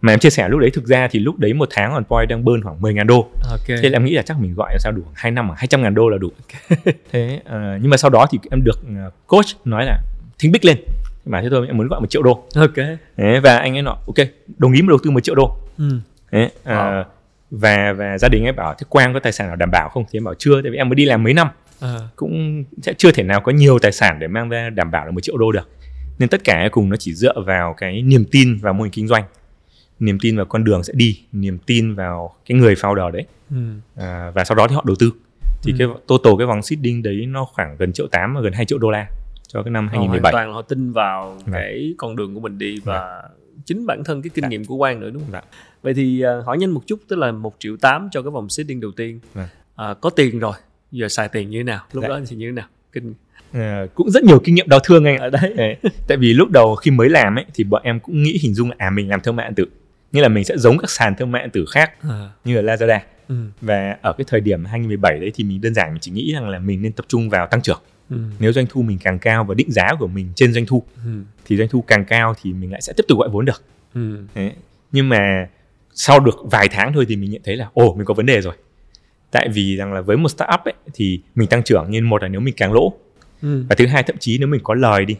mà 0.00 0.12
em 0.12 0.18
chia 0.18 0.30
sẻ 0.30 0.48
lúc 0.48 0.60
đấy 0.60 0.70
thực 0.70 0.84
ra 0.84 1.08
thì 1.10 1.18
lúc 1.18 1.38
đấy 1.38 1.52
một 1.52 1.68
tháng 1.72 1.92
on 1.92 2.04
point 2.04 2.28
đang 2.28 2.44
bơn 2.44 2.62
khoảng 2.62 2.80
10 2.80 2.94
ngàn 2.94 3.06
đô. 3.06 3.28
Okay. 3.50 3.78
thế 3.82 3.88
là 3.88 3.96
em 3.96 4.04
nghĩ 4.04 4.14
là 4.14 4.22
chắc 4.22 4.40
mình 4.40 4.54
gọi 4.54 4.72
là 4.72 4.78
sao 4.78 4.92
đủ 4.92 5.02
hai 5.14 5.32
năm 5.32 5.50
à? 5.52 5.54
200 5.58 5.82
ngàn 5.82 5.94
đô 5.94 6.08
là 6.08 6.18
đủ. 6.18 6.30
Okay. 6.40 6.94
thế 7.12 7.40
uh, 7.40 7.82
nhưng 7.82 7.90
mà 7.90 7.96
sau 7.96 8.10
đó 8.10 8.26
thì 8.30 8.38
em 8.50 8.64
được 8.64 8.80
uh, 9.06 9.26
coach 9.26 9.46
nói 9.64 9.84
là 9.84 9.98
thính 10.38 10.52
bích 10.52 10.64
lên. 10.64 10.76
Mà 11.26 11.42
thế 11.42 11.48
thôi 11.50 11.66
em 11.66 11.76
muốn 11.76 11.88
gọi 11.88 12.00
một 12.00 12.10
triệu 12.10 12.22
đô. 12.22 12.44
Ok. 12.54 12.76
Thế, 13.16 13.40
và 13.40 13.58
anh 13.58 13.76
ấy 13.76 13.82
nói 13.82 13.96
ok 14.06 14.26
đồng 14.58 14.72
ý 14.72 14.82
một 14.82 14.88
đầu 14.88 14.98
tư 15.02 15.10
một 15.10 15.20
triệu 15.20 15.34
đô. 15.34 15.56
Ừ. 15.78 15.98
thế, 16.32 16.44
uh, 16.44 16.66
wow. 16.66 17.04
và 17.50 17.92
và 17.92 18.18
gia 18.18 18.28
đình 18.28 18.44
ấy 18.46 18.52
bảo 18.52 18.74
thế 18.78 18.86
quang 18.88 19.14
có 19.14 19.20
tài 19.20 19.32
sản 19.32 19.46
nào 19.46 19.56
đảm 19.56 19.70
bảo 19.70 19.88
không? 19.88 20.04
Thì 20.10 20.16
em 20.16 20.24
bảo 20.24 20.34
chưa 20.38 20.62
tại 20.62 20.70
vì 20.70 20.76
em 20.76 20.88
mới 20.88 20.96
đi 20.96 21.04
làm 21.04 21.22
mấy 21.22 21.34
năm. 21.34 21.48
À. 21.80 21.98
cũng 22.16 22.64
sẽ 22.82 22.92
chưa 22.98 23.12
thể 23.12 23.22
nào 23.22 23.40
có 23.40 23.52
nhiều 23.52 23.78
tài 23.78 23.92
sản 23.92 24.18
để 24.18 24.26
mang 24.26 24.48
ra 24.48 24.70
đảm 24.70 24.90
bảo 24.90 25.04
là 25.04 25.10
một 25.10 25.20
triệu 25.20 25.36
đô 25.36 25.52
được. 25.52 25.68
Nên 26.18 26.28
tất 26.28 26.44
cả 26.44 26.68
cùng 26.72 26.90
nó 26.90 26.96
chỉ 26.96 27.14
dựa 27.14 27.40
vào 27.46 27.74
cái 27.76 28.02
niềm 28.02 28.24
tin 28.30 28.58
vào 28.62 28.72
mô 28.72 28.82
hình 28.82 28.92
kinh 28.92 29.06
doanh 29.06 29.24
niềm 30.00 30.18
tin 30.22 30.36
vào 30.36 30.46
con 30.46 30.64
đường 30.64 30.82
sẽ 30.82 30.92
đi 30.96 31.20
niềm 31.32 31.58
tin 31.66 31.94
vào 31.94 32.34
cái 32.46 32.58
người 32.58 32.74
founder 32.74 33.10
đấy 33.10 33.26
ừ. 33.50 33.56
à, 33.96 34.30
và 34.34 34.44
sau 34.44 34.56
đó 34.56 34.68
thì 34.68 34.74
họ 34.74 34.84
đầu 34.86 34.96
tư 34.98 35.12
thì 35.62 35.72
ừ. 35.72 35.76
cái 35.78 35.88
total 36.06 36.32
cái 36.38 36.46
vòng 36.46 36.62
seeding 36.62 37.02
đấy 37.02 37.26
nó 37.26 37.44
khoảng 37.44 37.76
gần 37.78 37.92
triệu 37.92 38.06
tám 38.06 38.34
và 38.34 38.40
gần 38.40 38.52
2 38.52 38.64
triệu 38.64 38.78
đô 38.78 38.90
la 38.90 39.06
cho 39.48 39.62
cái 39.62 39.70
năm 39.70 39.88
2017 39.88 40.32
hoàn 40.32 40.32
toàn 40.32 40.48
là 40.48 40.54
họ 40.54 40.62
tin 40.62 40.92
vào 40.92 41.38
dạ. 41.46 41.52
cái 41.52 41.94
con 41.98 42.16
đường 42.16 42.34
của 42.34 42.40
mình 42.40 42.58
đi 42.58 42.76
và 42.84 43.22
dạ. 43.22 43.28
chính 43.64 43.86
bản 43.86 44.04
thân 44.04 44.22
cái 44.22 44.30
kinh 44.34 44.42
dạ. 44.42 44.48
nghiệm 44.48 44.64
của 44.64 44.78
Quang 44.78 45.00
nữa 45.00 45.10
đúng 45.10 45.22
không? 45.22 45.32
Dạ. 45.32 45.42
Vậy 45.82 45.94
thì 45.94 46.24
uh, 46.38 46.46
hỏi 46.46 46.58
nhanh 46.58 46.70
một 46.70 46.82
chút 46.86 47.00
tức 47.08 47.16
là 47.16 47.32
một 47.32 47.54
triệu 47.58 47.76
tám 47.76 48.08
cho 48.12 48.22
cái 48.22 48.30
vòng 48.30 48.48
seeding 48.48 48.80
đầu 48.80 48.90
tiên 48.90 49.20
dạ. 49.34 49.48
uh, 49.90 50.00
có 50.00 50.10
tiền 50.10 50.38
rồi 50.38 50.54
giờ 50.92 51.08
xài 51.08 51.28
tiền 51.28 51.50
như 51.50 51.58
thế 51.58 51.64
nào 51.64 51.84
lúc 51.92 52.02
dạ. 52.02 52.08
đó 52.08 52.20
thì 52.26 52.36
như 52.36 52.46
thế 52.46 52.52
nào 52.52 52.66
kinh 52.92 53.14
À, 53.54 53.86
cũng 53.94 54.10
rất 54.10 54.24
nhiều 54.24 54.40
kinh 54.44 54.54
nghiệm 54.54 54.68
đau 54.68 54.80
thương 54.84 55.04
anh 55.04 55.18
ở 55.18 55.30
đấy 55.30 55.76
tại 56.08 56.18
vì 56.18 56.32
lúc 56.32 56.50
đầu 56.50 56.74
khi 56.74 56.90
mới 56.90 57.08
làm 57.08 57.38
ấy 57.38 57.44
thì 57.54 57.64
bọn 57.64 57.82
em 57.84 58.00
cũng 58.00 58.22
nghĩ 58.22 58.38
hình 58.42 58.54
dung 58.54 58.70
là 58.70 58.76
à 58.78 58.90
mình 58.90 59.08
làm 59.08 59.20
thương 59.20 59.36
mại 59.36 59.46
điện 59.48 59.54
tử 59.54 59.66
như 60.14 60.22
là 60.22 60.28
mình 60.28 60.44
sẽ 60.44 60.58
giống 60.58 60.78
các 60.78 60.90
sàn 60.90 61.14
thương 61.14 61.32
mại 61.32 61.42
điện 61.42 61.50
tử 61.50 61.64
khác 61.70 61.92
à. 62.02 62.30
như 62.44 62.60
là 62.60 62.74
Lazada 62.74 62.98
ừ. 63.28 63.34
và 63.60 63.96
ở 64.02 64.12
cái 64.12 64.24
thời 64.28 64.40
điểm 64.40 64.64
2017 64.64 65.18
đấy 65.18 65.32
thì 65.34 65.44
mình 65.44 65.60
đơn 65.60 65.74
giản 65.74 65.92
mình 65.92 66.00
chỉ 66.00 66.10
nghĩ 66.10 66.32
rằng 66.32 66.48
là 66.48 66.58
mình 66.58 66.82
nên 66.82 66.92
tập 66.92 67.04
trung 67.08 67.30
vào 67.30 67.46
tăng 67.46 67.62
trưởng 67.62 67.80
ừ. 68.10 68.16
nếu 68.38 68.52
doanh 68.52 68.66
thu 68.70 68.82
mình 68.82 68.98
càng 68.98 69.18
cao 69.18 69.44
và 69.44 69.54
định 69.54 69.72
giá 69.72 69.94
của 69.98 70.06
mình 70.06 70.32
trên 70.36 70.52
doanh 70.52 70.66
thu 70.66 70.82
ừ. 71.04 71.10
thì 71.44 71.56
doanh 71.56 71.68
thu 71.68 71.82
càng 71.82 72.04
cao 72.04 72.34
thì 72.42 72.52
mình 72.52 72.72
lại 72.72 72.80
sẽ 72.80 72.92
tiếp 72.96 73.04
tục 73.08 73.18
gọi 73.18 73.28
vốn 73.28 73.44
được 73.44 73.62
ừ. 73.94 74.18
Đấy. 74.34 74.52
nhưng 74.92 75.08
mà 75.08 75.48
sau 75.94 76.20
được 76.20 76.34
vài 76.44 76.68
tháng 76.68 76.92
thôi 76.92 77.04
thì 77.08 77.16
mình 77.16 77.30
nhận 77.30 77.42
thấy 77.44 77.56
là 77.56 77.68
ồ 77.74 77.94
mình 77.94 78.04
có 78.04 78.14
vấn 78.14 78.26
đề 78.26 78.40
rồi 78.40 78.54
tại 79.30 79.48
vì 79.48 79.76
rằng 79.76 79.92
là 79.92 80.00
với 80.00 80.16
một 80.16 80.28
startup 80.28 80.60
ấy 80.64 80.74
thì 80.94 81.20
mình 81.34 81.48
tăng 81.48 81.62
trưởng 81.62 81.86
nhưng 81.88 82.08
một 82.08 82.22
là 82.22 82.28
nếu 82.28 82.40
mình 82.40 82.54
càng 82.56 82.72
lỗ 82.72 82.92
ừ. 83.42 83.64
và 83.68 83.74
thứ 83.74 83.86
hai 83.86 84.02
thậm 84.02 84.16
chí 84.18 84.38
nếu 84.38 84.48
mình 84.48 84.60
có 84.64 84.74
lời 84.74 85.04
đi 85.04 85.16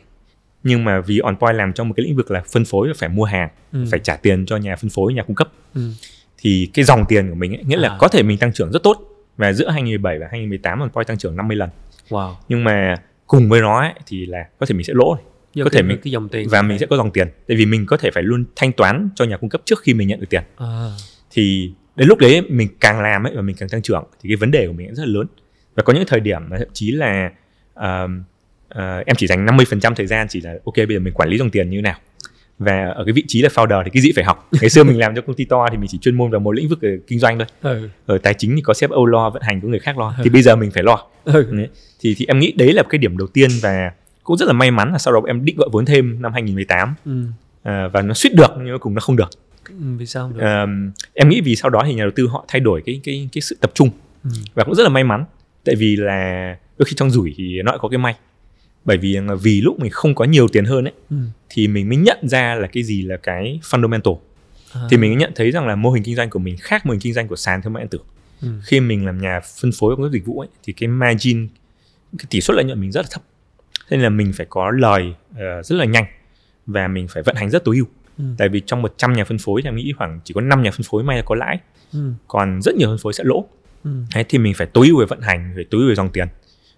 nhưng 0.64 0.84
mà 0.84 1.00
vì 1.00 1.18
OnPoint 1.18 1.56
làm 1.56 1.72
trong 1.72 1.88
một 1.88 1.94
cái 1.96 2.04
lĩnh 2.04 2.16
vực 2.16 2.30
là 2.30 2.42
phân 2.52 2.64
phối 2.64 2.88
và 2.88 2.94
phải 2.96 3.08
mua 3.08 3.24
hàng 3.24 3.48
ừ. 3.72 3.84
phải 3.90 4.00
trả 4.00 4.16
tiền 4.16 4.46
cho 4.46 4.56
nhà 4.56 4.76
phân 4.76 4.90
phối 4.90 5.14
nhà 5.14 5.22
cung 5.22 5.36
cấp 5.36 5.48
ừ. 5.74 5.90
thì 6.38 6.70
cái 6.74 6.84
dòng 6.84 7.04
tiền 7.08 7.28
của 7.28 7.34
mình 7.34 7.54
ấy, 7.54 7.64
nghĩa 7.64 7.76
là 7.76 7.88
à. 7.88 7.96
có 7.98 8.08
thể 8.08 8.22
mình 8.22 8.38
tăng 8.38 8.52
trưởng 8.52 8.72
rất 8.72 8.82
tốt 8.82 8.98
và 9.36 9.52
giữa 9.52 9.70
2017 9.70 10.18
và 10.18 10.26
2018 10.30 10.80
OnPoint 10.80 11.06
tăng 11.06 11.18
trưởng 11.18 11.36
50 11.36 11.56
lần 11.56 11.70
wow. 12.08 12.34
nhưng 12.48 12.64
mà 12.64 12.96
cùng 13.26 13.48
với 13.48 13.60
nó 13.60 13.80
ấy, 13.80 13.92
thì 14.06 14.26
là 14.26 14.44
có 14.58 14.66
thể 14.66 14.74
mình 14.74 14.84
sẽ 14.84 14.92
lỗ 14.96 15.18
có 15.64 15.70
thể 15.72 15.82
mình 15.82 15.98
cái 16.04 16.10
dòng 16.10 16.28
tiền 16.28 16.48
và 16.50 16.62
mình 16.62 16.78
sẽ 16.78 16.86
có 16.86 16.96
dòng 16.96 17.10
tiền 17.10 17.28
tại 17.48 17.56
vì 17.56 17.66
mình 17.66 17.86
có 17.86 17.96
thể 17.96 18.10
phải 18.10 18.22
luôn 18.22 18.44
thanh 18.56 18.72
toán 18.72 19.08
cho 19.14 19.24
nhà 19.24 19.36
cung 19.36 19.50
cấp 19.50 19.60
trước 19.64 19.82
khi 19.82 19.94
mình 19.94 20.08
nhận 20.08 20.20
được 20.20 20.26
tiền 20.30 20.42
à. 20.56 20.90
thì 21.30 21.72
đến 21.96 22.08
lúc 22.08 22.18
đấy 22.18 22.42
mình 22.48 22.68
càng 22.80 23.00
làm 23.00 23.26
ấy 23.26 23.32
và 23.36 23.42
mình 23.42 23.56
càng 23.58 23.68
tăng 23.68 23.82
trưởng 23.82 24.04
thì 24.22 24.28
cái 24.28 24.36
vấn 24.36 24.50
đề 24.50 24.66
của 24.66 24.72
mình 24.72 24.94
rất 24.94 25.04
là 25.06 25.12
lớn 25.12 25.26
và 25.74 25.82
có 25.82 25.92
những 25.92 26.04
thời 26.06 26.20
điểm 26.20 26.42
mà 26.48 26.58
thậm 26.58 26.68
chí 26.72 26.90
là 26.90 27.30
uh, 27.78 28.10
uh, 28.78 29.06
em 29.06 29.16
chỉ 29.16 29.26
dành 29.26 29.46
50% 29.46 29.94
thời 29.94 30.06
gian 30.06 30.26
chỉ 30.30 30.40
là 30.40 30.54
ok 30.64 30.76
bây 30.76 30.96
giờ 30.96 30.98
mình 30.98 31.14
quản 31.14 31.28
lý 31.28 31.38
dòng 31.38 31.50
tiền 31.50 31.70
như 31.70 31.78
thế 31.78 31.82
nào 31.82 31.98
và 32.58 32.86
ở 32.94 33.04
cái 33.04 33.12
vị 33.12 33.24
trí 33.28 33.42
là 33.42 33.48
founder 33.54 33.84
thì 33.84 33.90
cái 33.90 34.02
gì 34.02 34.12
phải 34.12 34.24
học 34.24 34.48
ngày 34.60 34.70
xưa 34.70 34.84
mình 34.84 34.98
làm 34.98 35.14
cho 35.14 35.22
công 35.22 35.36
ty 35.36 35.44
to 35.44 35.66
thì 35.70 35.76
mình 35.76 35.88
chỉ 35.88 35.98
chuyên 35.98 36.14
môn 36.14 36.30
vào 36.30 36.40
một 36.40 36.52
lĩnh 36.52 36.68
vực 36.68 36.78
kinh 37.06 37.18
doanh 37.18 37.38
thôi 37.38 37.46
ừ. 37.62 37.88
ở 38.06 38.18
tài 38.18 38.34
chính 38.34 38.56
thì 38.56 38.62
có 38.62 38.74
sếp 38.74 38.90
âu 38.90 39.06
lo 39.06 39.30
vận 39.30 39.42
hành 39.42 39.60
có 39.60 39.68
người 39.68 39.78
khác 39.78 39.98
lo 39.98 40.14
ừ. 40.18 40.22
thì 40.24 40.30
bây 40.30 40.42
giờ 40.42 40.56
mình 40.56 40.70
phải 40.70 40.82
lo 40.82 41.06
ừ. 41.24 41.46
thì 42.00 42.14
thì 42.18 42.26
em 42.28 42.38
nghĩ 42.38 42.52
đấy 42.52 42.72
là 42.72 42.82
cái 42.88 42.98
điểm 42.98 43.18
đầu 43.18 43.26
tiên 43.26 43.50
và 43.62 43.90
cũng 44.22 44.36
rất 44.36 44.46
là 44.46 44.52
may 44.52 44.70
mắn 44.70 44.92
là 44.92 44.98
sau 44.98 45.14
đó 45.14 45.20
em 45.26 45.44
định 45.44 45.56
gọi 45.56 45.68
vốn 45.72 45.84
thêm 45.84 46.22
năm 46.22 46.32
2018 46.32 46.94
ừ. 47.04 47.24
à, 47.62 47.88
và 47.92 48.02
nó 48.02 48.14
suýt 48.14 48.34
được 48.34 48.50
nhưng 48.56 48.72
mà 48.72 48.78
cùng 48.78 48.94
nó 48.94 49.00
không 49.00 49.16
được 49.16 49.30
ừ, 49.68 49.74
vì 49.96 50.06
sao 50.06 50.22
không 50.22 50.38
được? 50.38 50.44
À, 50.44 50.66
em 51.14 51.28
nghĩ 51.28 51.40
vì 51.40 51.56
sau 51.56 51.70
đó 51.70 51.82
thì 51.86 51.94
nhà 51.94 52.04
đầu 52.04 52.12
tư 52.16 52.26
họ 52.26 52.44
thay 52.48 52.60
đổi 52.60 52.82
cái 52.86 53.00
cái 53.04 53.28
cái 53.32 53.42
sự 53.42 53.56
tập 53.60 53.70
trung 53.74 53.90
ừ. 54.24 54.30
và 54.54 54.64
cũng 54.64 54.74
rất 54.74 54.82
là 54.82 54.88
may 54.88 55.04
mắn 55.04 55.24
tại 55.64 55.74
vì 55.74 55.96
là 55.96 56.56
đôi 56.78 56.86
khi 56.86 56.94
trong 56.96 57.10
rủi 57.10 57.34
thì 57.36 57.62
nó 57.62 57.72
lại 57.72 57.78
có 57.82 57.88
cái 57.88 57.98
may 57.98 58.14
bởi 58.84 58.96
vì 58.96 59.16
là 59.16 59.34
vì 59.34 59.60
lúc 59.60 59.80
mình 59.80 59.90
không 59.90 60.14
có 60.14 60.24
nhiều 60.24 60.48
tiền 60.48 60.64
hơn 60.64 60.84
ấy 60.84 60.92
ừ. 61.10 61.16
thì 61.48 61.68
mình 61.68 61.88
mới 61.88 61.96
nhận 61.96 62.28
ra 62.28 62.54
là 62.54 62.66
cái 62.66 62.82
gì 62.82 63.02
là 63.02 63.16
cái 63.16 63.60
fundamental 63.62 64.18
à. 64.72 64.80
thì 64.90 64.96
mình 64.96 65.10
mới 65.10 65.20
nhận 65.20 65.32
thấy 65.34 65.50
rằng 65.50 65.66
là 65.66 65.76
mô 65.76 65.90
hình 65.90 66.02
kinh 66.02 66.16
doanh 66.16 66.30
của 66.30 66.38
mình 66.38 66.56
khác 66.60 66.86
mô 66.86 66.92
hình 66.92 67.00
kinh 67.00 67.12
doanh 67.12 67.28
của 67.28 67.36
sàn 67.36 67.62
thương 67.62 67.72
mại 67.72 67.82
điện 67.82 67.90
tử 67.90 67.98
ừ. 68.42 68.48
khi 68.64 68.80
mình 68.80 69.06
làm 69.06 69.18
nhà 69.18 69.40
phân 69.60 69.70
phối 69.78 69.96
cấp 69.96 70.12
dịch 70.12 70.26
vụ 70.26 70.40
ấy 70.40 70.48
thì 70.62 70.72
cái 70.72 70.88
margin 70.88 71.48
cái 72.18 72.26
tỷ 72.30 72.40
suất 72.40 72.54
lợi 72.54 72.64
nhuận 72.64 72.80
mình 72.80 72.92
rất 72.92 73.02
là 73.02 73.08
thấp 73.12 73.22
thế 73.88 73.96
nên 73.96 74.04
là 74.04 74.10
mình 74.10 74.32
phải 74.32 74.46
có 74.50 74.70
lời 74.70 75.14
uh, 75.30 75.66
rất 75.66 75.76
là 75.76 75.84
nhanh 75.84 76.04
và 76.66 76.88
mình 76.88 77.08
phải 77.08 77.22
vận 77.22 77.36
hành 77.36 77.50
rất 77.50 77.64
tối 77.64 77.76
ưu 77.76 77.86
ừ. 78.18 78.24
tại 78.38 78.48
vì 78.48 78.62
trong 78.66 78.82
100 78.82 79.12
nhà 79.12 79.24
phân 79.24 79.38
phối 79.38 79.62
thì 79.62 79.68
em 79.68 79.76
nghĩ 79.76 79.92
khoảng 79.98 80.20
chỉ 80.24 80.34
có 80.34 80.40
5 80.40 80.62
nhà 80.62 80.70
phân 80.70 80.82
phối 80.82 81.04
may 81.04 81.16
là 81.16 81.22
có 81.26 81.34
lãi 81.34 81.58
ừ. 81.92 82.12
còn 82.28 82.62
rất 82.62 82.74
nhiều 82.74 82.88
phân 82.88 82.98
phối 82.98 83.12
sẽ 83.12 83.24
lỗ 83.24 83.44
ừ. 83.84 83.90
Thế 84.14 84.24
thì 84.28 84.38
mình 84.38 84.54
phải 84.54 84.66
tối 84.66 84.88
ưu 84.88 84.98
về 84.98 85.06
vận 85.06 85.20
hành 85.20 85.52
phải 85.54 85.64
tối 85.70 85.80
ưu 85.80 85.88
về 85.88 85.94
dòng 85.94 86.08
tiền 86.12 86.28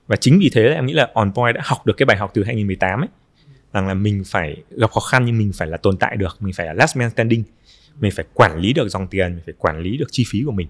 và 0.07 0.17
chính 0.17 0.39
vì 0.39 0.51
thế 0.53 0.63
là 0.63 0.75
em 0.75 0.87
nghĩ 0.87 0.93
là 0.93 1.11
on 1.15 1.33
point 1.35 1.57
đã 1.57 1.63
học 1.65 1.87
được 1.87 1.97
cái 1.97 2.07
bài 2.07 2.17
học 2.17 2.31
từ 2.35 2.45
2018 2.45 3.01
ấy. 3.01 3.09
Rằng 3.73 3.89
là 3.89 3.95
mình 3.95 4.23
phải 4.27 4.57
gặp 4.71 4.91
khó 4.91 5.01
khăn 5.01 5.25
nhưng 5.27 5.39
mình 5.39 5.53
phải 5.55 5.69
là 5.69 5.77
tồn 5.77 5.97
tại 5.97 6.17
được 6.17 6.37
mình 6.41 6.53
phải 6.53 6.67
là 6.67 6.73
last 6.73 6.97
man 6.97 7.11
standing. 7.11 7.43
Mình 8.01 8.11
phải 8.11 8.25
quản 8.35 8.59
lý 8.59 8.73
được 8.73 8.89
dòng 8.89 9.07
tiền 9.07 9.35
mình 9.35 9.43
phải 9.45 9.55
quản 9.59 9.81
lý 9.81 9.97
được 9.97 10.07
chi 10.11 10.25
phí 10.29 10.43
của 10.47 10.53
mình. 10.53 10.69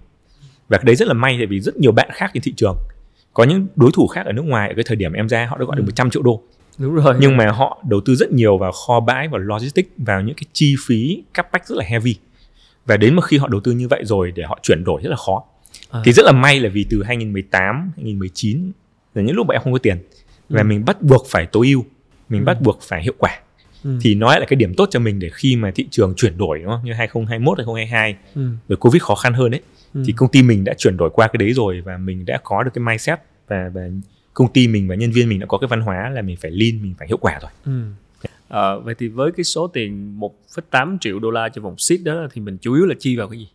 Và 0.69 0.77
cái 0.77 0.85
đấy 0.85 0.95
rất 0.95 1.07
là 1.07 1.13
may 1.13 1.35
tại 1.37 1.45
vì 1.45 1.59
rất 1.59 1.77
nhiều 1.77 1.91
bạn 1.91 2.09
khác 2.13 2.31
trên 2.33 2.43
thị 2.43 2.53
trường 2.57 2.77
có 3.33 3.43
những 3.43 3.67
đối 3.75 3.91
thủ 3.93 4.07
khác 4.07 4.25
ở 4.25 4.31
nước 4.31 4.41
ngoài 4.41 4.69
ở 4.69 4.73
cái 4.75 4.83
thời 4.87 4.95
điểm 4.95 5.13
em 5.13 5.29
ra 5.29 5.45
họ 5.45 5.57
đã 5.57 5.65
gọi 5.65 5.75
được 5.75 5.83
100 5.83 6.07
ừ. 6.07 6.11
triệu 6.11 6.23
đô. 6.23 6.43
Đúng 6.77 6.95
rồi. 6.95 7.15
Nhưng 7.19 7.37
mà 7.37 7.51
họ 7.51 7.83
đầu 7.89 8.01
tư 8.05 8.15
rất 8.15 8.31
nhiều 8.31 8.57
vào 8.57 8.71
kho 8.71 8.99
bãi 8.99 9.27
và 9.27 9.37
logistics 9.37 9.89
vào 9.97 10.21
những 10.21 10.35
cái 10.35 10.45
chi 10.53 10.75
phí 10.87 11.23
capex 11.33 11.61
rất 11.65 11.75
là 11.77 11.85
heavy. 11.87 12.15
Và 12.85 12.97
đến 12.97 13.15
một 13.15 13.21
khi 13.21 13.37
họ 13.37 13.47
đầu 13.47 13.61
tư 13.61 13.71
như 13.71 13.87
vậy 13.87 14.05
rồi 14.05 14.31
để 14.35 14.43
họ 14.43 14.59
chuyển 14.63 14.83
đổi 14.83 15.01
rất 15.03 15.09
là 15.09 15.15
khó. 15.15 15.43
À. 15.89 16.01
thì 16.05 16.11
rất 16.11 16.25
là 16.25 16.31
may 16.31 16.59
là 16.59 16.69
vì 16.69 16.85
từ 16.89 17.03
2018 17.03 17.91
2019 17.95 18.71
là 19.17 19.23
những 19.23 19.35
lúc 19.35 19.47
mà 19.47 19.55
em 19.55 19.61
không 19.63 19.73
có 19.73 19.79
tiền 19.79 19.97
và 20.49 20.61
ừ. 20.61 20.65
mình 20.65 20.85
bắt 20.85 21.01
buộc 21.01 21.25
phải 21.29 21.45
tối 21.45 21.67
ưu 21.67 21.85
mình 22.29 22.41
ừ. 22.41 22.45
bắt 22.45 22.61
buộc 22.61 22.81
phải 22.81 23.03
hiệu 23.03 23.13
quả 23.17 23.39
ừ. 23.83 23.99
thì 24.01 24.15
nó 24.15 24.29
lại 24.29 24.39
là 24.39 24.45
cái 24.45 24.57
điểm 24.57 24.73
tốt 24.77 24.87
cho 24.91 24.99
mình 24.99 25.19
để 25.19 25.29
khi 25.33 25.55
mà 25.55 25.71
thị 25.71 25.87
trường 25.91 26.13
chuyển 26.17 26.37
đổi 26.37 26.59
đúng 26.59 26.71
không 26.71 26.81
như 26.83 26.93
2021 26.93 27.57
2022 27.57 28.15
ừ. 28.35 28.49
rồi 28.69 28.77
covid 28.77 29.01
khó 29.01 29.15
khăn 29.15 29.33
hơn 29.33 29.51
đấy 29.51 29.61
ừ. 29.93 30.03
thì 30.07 30.13
công 30.13 30.31
ty 30.31 30.43
mình 30.43 30.63
đã 30.63 30.73
chuyển 30.77 30.97
đổi 30.97 31.09
qua 31.13 31.27
cái 31.27 31.37
đấy 31.37 31.53
rồi 31.53 31.81
và 31.81 31.97
mình 31.97 32.25
đã 32.25 32.39
có 32.43 32.63
được 32.63 32.71
cái 32.73 32.83
mindset 32.83 33.19
và 33.47 33.69
và 33.73 33.81
công 34.33 34.53
ty 34.53 34.67
mình 34.67 34.87
và 34.87 34.95
nhân 34.95 35.11
viên 35.11 35.29
mình 35.29 35.39
đã 35.39 35.45
có 35.45 35.57
cái 35.57 35.67
văn 35.67 35.81
hóa 35.81 36.09
là 36.09 36.21
mình 36.21 36.37
phải 36.41 36.51
lean 36.51 36.81
mình 36.81 36.93
phải 36.99 37.07
hiệu 37.07 37.17
quả 37.17 37.39
rồi 37.41 37.51
ừ. 37.65 37.81
à, 38.47 38.75
vậy 38.75 38.95
thì 38.99 39.07
với 39.07 39.31
cái 39.31 39.43
số 39.43 39.67
tiền 39.67 40.19
1,8 40.19 40.97
triệu 41.01 41.19
đô 41.19 41.31
la 41.31 41.49
cho 41.49 41.61
vòng 41.61 41.75
seed 41.77 42.03
đó 42.03 42.27
thì 42.33 42.41
mình 42.41 42.57
chủ 42.61 42.73
yếu 42.73 42.85
là 42.85 42.95
chi 42.99 43.17
vào 43.17 43.29
cái 43.29 43.39
gì 43.39 43.47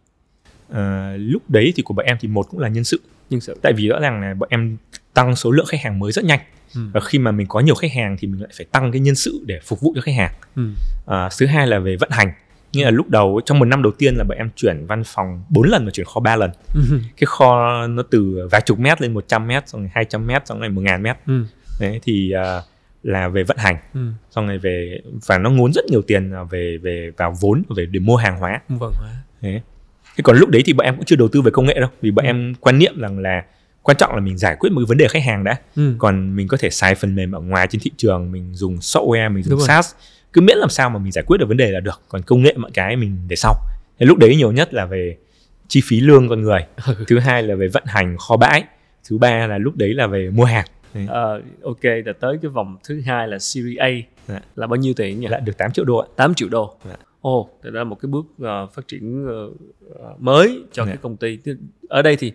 à, 0.71 1.17
lúc 1.19 1.43
đấy 1.49 1.73
thì 1.77 1.83
của 1.83 1.95
bọn 1.95 2.07
em 2.07 2.17
thì 2.21 2.29
một 2.29 2.47
cũng 2.51 2.61
là 2.61 2.69
nhân 2.69 2.85
sự 2.85 3.01
nhân 3.33 3.41
sự 3.41 3.57
tại 3.63 3.73
vì 3.73 3.89
rõ 3.89 4.01
ràng 4.01 4.21
là 4.21 4.35
bọn 4.35 4.49
em 4.53 4.77
tăng 5.15 5.37
số 5.37 5.51
lượng 5.51 5.67
khách 5.67 5.81
hàng 5.81 5.99
mới 5.99 6.13
rất 6.13 6.25
nhanh 6.25 6.41
ừ. 6.75 6.81
và 6.93 7.01
khi 7.01 7.19
mà 7.19 7.31
mình 7.31 7.47
có 7.47 7.61
nhiều 7.61 7.75
khách 7.75 7.93
hàng 7.93 8.17
thì 8.19 8.29
mình 8.29 8.41
lại 8.41 8.51
phải 8.57 8.67
tăng 8.73 8.93
cái 8.93 9.01
nhân 9.01 9.15
sự 9.15 9.45
để 9.47 9.61
phục 9.65 9.81
vụ 9.81 9.93
cho 9.95 10.01
khách 10.01 10.15
hàng 10.15 10.33
ừ. 10.57 10.63
à, 11.07 11.29
thứ 11.39 11.47
hai 11.47 11.67
là 11.67 11.79
về 11.79 11.97
vận 11.97 12.11
hành 12.11 12.33
như 12.73 12.85
là 12.85 12.91
lúc 12.91 13.11
đầu 13.11 13.41
trong 13.45 13.59
một 13.59 13.65
năm 13.65 13.83
đầu 13.83 13.93
tiên 13.93 14.15
là 14.15 14.25
bọn 14.25 14.39
em 14.39 14.51
chuyển 14.57 14.87
văn 14.87 15.03
phòng 15.07 15.43
4 15.49 15.69
lần 15.69 15.85
và 15.85 15.91
chuyển 15.91 16.07
kho 16.07 16.21
3 16.21 16.37
lần 16.37 16.51
ừ. 16.75 16.81
cái 17.17 17.27
kho 17.27 17.87
nó 17.87 18.03
từ 18.11 18.49
vài 18.51 18.61
chục 18.61 18.79
mét 18.79 19.03
lên 19.03 19.15
100 19.15 19.47
mét 19.47 19.69
xong 19.69 19.81
rồi 19.81 19.91
200 19.95 20.27
mét 20.27 20.47
xong 20.47 20.61
rồi 20.61 20.69
1 20.69 20.81
ngàn 20.81 21.03
mét 21.03 21.17
ừ. 21.27 21.45
đấy 21.81 22.01
thì 22.03 22.33
uh, 22.59 22.65
là 23.03 23.29
về 23.29 23.43
vận 23.43 23.57
hành 23.57 23.77
ừ. 23.95 24.01
xong 24.31 24.47
rồi 24.47 24.59
về 24.59 25.01
và 25.27 25.39
nó 25.39 25.51
ngốn 25.51 25.73
rất 25.73 25.85
nhiều 25.87 26.03
tiền 26.03 26.33
về 26.51 26.79
về 26.83 27.11
vào 27.17 27.35
vốn 27.41 27.63
về 27.77 27.87
để 27.87 28.01
mua 28.01 28.17
hàng 28.17 28.39
hóa 28.39 28.61
vâng 28.69 28.93
hóa 28.99 29.11
thế 29.41 29.61
thế 30.17 30.23
còn 30.23 30.37
lúc 30.37 30.49
đấy 30.49 30.63
thì 30.67 30.73
bọn 30.73 30.85
em 30.85 30.97
cũng 30.97 31.05
chưa 31.05 31.17
đầu 31.17 31.29
tư 31.29 31.43
về 31.43 31.51
công 31.51 31.67
nghệ 31.67 31.75
đâu 31.81 31.89
vì 32.01 32.11
bọn 32.11 32.25
ừ. 32.25 32.29
em 32.29 32.55
quan 32.61 32.79
niệm 32.79 33.01
rằng 33.01 33.19
là 33.19 33.45
quan 33.83 33.97
trọng 33.97 34.15
là 34.15 34.21
mình 34.21 34.39
giải 34.39 34.57
quyết 34.59 34.73
một 34.73 34.81
cái 34.81 34.87
vấn 34.89 34.99
đề 34.99 35.09
khách 35.09 35.23
hàng 35.23 35.45
đã 35.45 35.57
ừ. 35.77 35.95
còn 35.99 36.37
mình 36.37 36.49
có 36.49 36.57
thể 36.57 36.71
xài 36.71 36.95
phần 36.95 37.15
mềm 37.15 37.33
ở 37.33 37.41
ngoài 37.41 37.67
trên 37.71 37.81
thị 37.81 37.91
trường 37.97 38.33
mình 38.33 38.55
dùng 38.55 38.77
software 38.77 39.33
mình 39.33 39.43
dùng 39.43 39.59
Đúng 39.59 39.67
SaaS 39.67 39.93
rồi. 39.93 40.01
cứ 40.33 40.41
miễn 40.41 40.59
làm 40.59 40.69
sao 40.69 40.91
mà 40.91 40.99
mình 40.99 41.13
giải 41.13 41.25
quyết 41.27 41.39
được 41.39 41.49
vấn 41.49 41.57
đề 41.57 41.71
là 41.71 41.81
được 41.81 42.01
còn 42.09 42.23
công 42.23 42.43
nghệ 42.43 42.55
mọi 42.57 42.71
cái 42.75 42.97
mình 42.97 43.19
để 43.29 43.37
sau 43.37 43.55
thế 43.99 44.07
lúc 44.07 44.19
đấy 44.19 44.37
nhiều 44.37 44.53
nhất 44.53 44.75
là 44.75 44.87
về 44.87 45.17
chi 45.69 45.81
phí 45.85 46.01
lương 46.01 46.29
con 46.29 46.43
người 46.43 46.61
thứ 47.07 47.19
hai 47.19 47.43
là 47.43 47.55
về 47.55 47.69
vận 47.69 47.85
hành 47.87 48.17
kho 48.19 48.37
bãi 48.37 48.65
thứ 49.09 49.19
ba 49.19 49.47
là 49.47 49.59
lúc 49.59 49.77
đấy 49.77 49.95
là 49.95 50.07
về 50.07 50.31
mua 50.31 50.45
hàng 50.45 50.67
uh, 51.05 51.43
ok 51.63 51.85
là 52.05 52.13
tới 52.21 52.39
cái 52.43 52.51
vòng 52.51 52.77
thứ 52.89 53.03
hai 53.07 53.29
là 53.29 53.39
Series 53.39 53.79
A 53.79 53.89
dạ. 54.29 54.41
là 54.57 54.67
bao 54.67 54.77
nhiêu 54.77 54.95
tiền 54.97 55.21
nhỉ? 55.21 55.27
Là 55.27 55.39
được 55.39 55.59
8 55.59 55.73
triệu 55.73 55.85
đô 55.85 55.97
ạ. 55.97 56.07
8 56.17 56.35
triệu 56.35 56.49
đô. 56.49 56.77
Dạ. 56.85 56.97
Ồ, 57.23 57.41
oh, 57.41 57.65
đó 57.65 57.71
là 57.71 57.85
một 57.85 57.99
cái 58.03 58.09
bước 58.09 58.27
uh, 58.43 58.75
phát 58.75 58.89
triển 58.89 59.27
uh, 59.27 60.21
mới 60.21 60.63
cho 60.73 60.85
dạ. 60.85 60.93
cái 60.93 60.97
công 60.97 61.17
ty. 61.17 61.39
Ở 61.89 62.03
đây 62.03 62.17
thì 62.17 62.33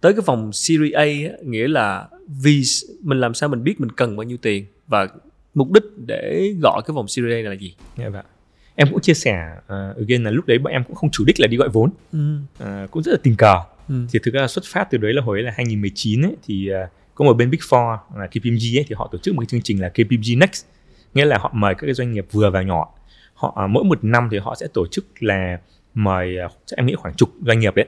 tới 0.00 0.12
cái 0.12 0.22
vòng 0.26 0.52
Series 0.52 0.94
A 0.94 1.02
á, 1.02 1.36
nghĩa 1.44 1.68
là 1.68 2.08
vì 2.42 2.62
mình 3.02 3.20
làm 3.20 3.34
sao 3.34 3.48
mình 3.48 3.64
biết 3.64 3.80
mình 3.80 3.90
cần 3.90 4.16
bao 4.16 4.24
nhiêu 4.24 4.36
tiền 4.42 4.66
và 4.86 5.08
mục 5.54 5.72
đích 5.72 5.82
để 6.06 6.54
gọi 6.62 6.82
cái 6.86 6.94
vòng 6.94 7.08
Series 7.08 7.32
A 7.32 7.34
này 7.34 7.42
là 7.42 7.52
gì? 7.52 7.74
Yeah, 7.96 8.12
vâng. 8.12 8.24
Em 8.74 8.88
cũng 8.90 9.00
chia 9.00 9.14
sẻ 9.14 9.56
uh, 9.56 9.96
again 9.96 10.24
là 10.24 10.30
lúc 10.30 10.46
đấy 10.46 10.58
bọn 10.58 10.72
em 10.72 10.84
cũng 10.84 10.94
không 10.94 11.10
chủ 11.10 11.24
đích 11.24 11.40
là 11.40 11.46
đi 11.46 11.56
gọi 11.56 11.68
vốn, 11.68 11.90
ừ. 12.12 12.36
uh, 12.62 12.90
cũng 12.90 13.02
rất 13.02 13.12
là 13.12 13.18
tình 13.22 13.36
cờ. 13.36 13.54
Ừ. 13.88 13.94
Thì 14.12 14.18
thực 14.22 14.34
ra 14.34 14.48
xuất 14.48 14.64
phát 14.64 14.88
từ 14.90 14.98
đấy 14.98 15.12
là 15.12 15.22
hồi 15.22 15.42
là 15.42 15.52
2019 15.56 16.22
ấy 16.22 16.36
thì 16.46 16.70
uh, 16.72 16.90
có 17.14 17.24
một 17.24 17.34
bên 17.34 17.50
Big 17.50 17.60
Four 17.60 17.98
là 18.16 18.26
KPMG 18.26 18.78
ấy, 18.78 18.84
thì 18.88 18.94
họ 18.98 19.08
tổ 19.12 19.18
chức 19.18 19.34
một 19.34 19.40
cái 19.40 19.46
chương 19.46 19.62
trình 19.62 19.80
là 19.80 19.88
KPMG 19.88 20.38
Next 20.38 20.64
nghĩa 21.14 21.24
là 21.24 21.38
họ 21.38 21.50
mời 21.54 21.74
các 21.74 21.86
cái 21.86 21.94
doanh 21.94 22.12
nghiệp 22.12 22.26
vừa 22.32 22.50
và 22.50 22.62
nhỏ 22.62 22.94
họ 23.38 23.66
mỗi 23.70 23.84
một 23.84 24.04
năm 24.04 24.28
thì 24.30 24.38
họ 24.38 24.54
sẽ 24.60 24.66
tổ 24.74 24.86
chức 24.86 25.06
là 25.20 25.58
mời 25.94 26.36
em 26.76 26.86
nghĩ 26.86 26.94
khoảng 26.94 27.14
chục 27.14 27.28
doanh 27.46 27.60
nghiệp 27.60 27.74
đấy 27.74 27.86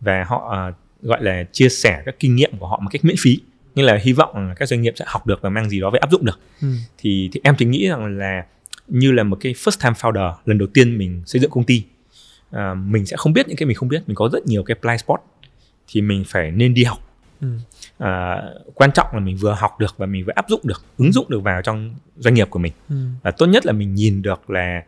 và 0.00 0.24
họ 0.28 0.70
gọi 1.02 1.24
là 1.24 1.44
chia 1.52 1.68
sẻ 1.68 2.02
các 2.04 2.14
kinh 2.18 2.36
nghiệm 2.36 2.52
của 2.58 2.66
họ 2.66 2.80
một 2.82 2.88
cách 2.92 3.04
miễn 3.04 3.16
phí 3.18 3.40
nhưng 3.74 3.86
là 3.86 3.98
hy 4.02 4.12
vọng 4.12 4.48
là 4.48 4.54
các 4.54 4.68
doanh 4.68 4.82
nghiệp 4.82 4.94
sẽ 4.96 5.04
học 5.08 5.26
được 5.26 5.42
và 5.42 5.50
mang 5.50 5.68
gì 5.68 5.80
đó 5.80 5.90
về 5.90 5.98
áp 5.98 6.10
dụng 6.10 6.24
được 6.24 6.40
ừ. 6.60 6.68
thì, 6.98 7.30
thì 7.32 7.40
em 7.44 7.54
thì 7.58 7.66
nghĩ 7.66 7.88
rằng 7.88 8.18
là 8.18 8.44
như 8.88 9.12
là 9.12 9.22
một 9.22 9.38
cái 9.40 9.52
first 9.52 9.82
time 9.82 9.94
founder 9.94 10.32
lần 10.44 10.58
đầu 10.58 10.68
tiên 10.74 10.98
mình 10.98 11.22
xây 11.26 11.40
dựng 11.40 11.50
công 11.50 11.64
ty 11.64 11.84
à, 12.50 12.74
mình 12.74 13.06
sẽ 13.06 13.16
không 13.16 13.32
biết 13.32 13.48
những 13.48 13.56
cái 13.56 13.66
mình 13.66 13.76
không 13.76 13.88
biết 13.88 14.02
mình 14.06 14.14
có 14.14 14.28
rất 14.32 14.46
nhiều 14.46 14.62
cái 14.62 14.76
blind 14.82 15.00
spot 15.00 15.20
thì 15.88 16.00
mình 16.00 16.24
phải 16.26 16.50
nên 16.50 16.74
đi 16.74 16.84
học 16.84 16.98
ừ. 17.40 17.48
à, 17.98 18.42
quan 18.74 18.92
trọng 18.92 19.06
là 19.12 19.20
mình 19.20 19.36
vừa 19.36 19.52
học 19.52 19.80
được 19.80 19.94
và 19.96 20.06
mình 20.06 20.24
vừa 20.24 20.32
áp 20.36 20.48
dụng 20.48 20.60
được 20.64 20.84
ứng 20.98 21.12
dụng 21.12 21.26
được 21.28 21.42
vào 21.42 21.62
trong 21.62 21.94
doanh 22.16 22.34
nghiệp 22.34 22.50
của 22.50 22.58
mình 22.58 22.72
ừ. 22.88 22.94
và 23.22 23.30
tốt 23.30 23.46
nhất 23.46 23.66
là 23.66 23.72
mình 23.72 23.94
nhìn 23.94 24.22
được 24.22 24.50
là 24.50 24.82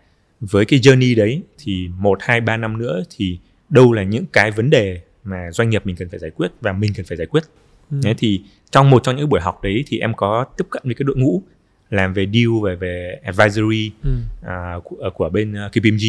với 0.50 0.64
cái 0.64 0.80
journey 0.80 1.16
đấy 1.16 1.42
thì 1.58 1.88
một 1.98 2.18
hai 2.22 2.40
ba 2.40 2.56
năm 2.56 2.78
nữa 2.78 3.02
thì 3.16 3.38
đâu 3.68 3.92
là 3.92 4.02
những 4.02 4.26
cái 4.32 4.50
vấn 4.50 4.70
đề 4.70 5.00
mà 5.24 5.50
doanh 5.50 5.70
nghiệp 5.70 5.86
mình 5.86 5.96
cần 5.96 6.08
phải 6.08 6.18
giải 6.18 6.30
quyết 6.30 6.48
và 6.60 6.72
mình 6.72 6.92
cần 6.96 7.06
phải 7.06 7.16
giải 7.16 7.26
quyết 7.26 7.42
ừ. 7.90 7.96
thế 8.02 8.14
thì 8.18 8.42
trong 8.70 8.90
một 8.90 9.02
trong 9.04 9.16
những 9.16 9.28
buổi 9.28 9.40
học 9.40 9.62
đấy 9.62 9.84
thì 9.86 9.98
em 9.98 10.14
có 10.14 10.44
tiếp 10.56 10.64
cận 10.70 10.82
với 10.84 10.94
cái 10.94 11.04
đội 11.04 11.16
ngũ 11.16 11.42
làm 11.90 12.12
về 12.12 12.26
deal 12.32 12.48
về 12.64 12.76
về 12.76 13.20
advisory 13.24 13.90
ừ. 14.02 14.10
uh, 14.40 14.84
của, 14.84 15.10
của 15.14 15.28
bên 15.28 15.54
à, 15.54 15.68
KPMG 15.68 16.04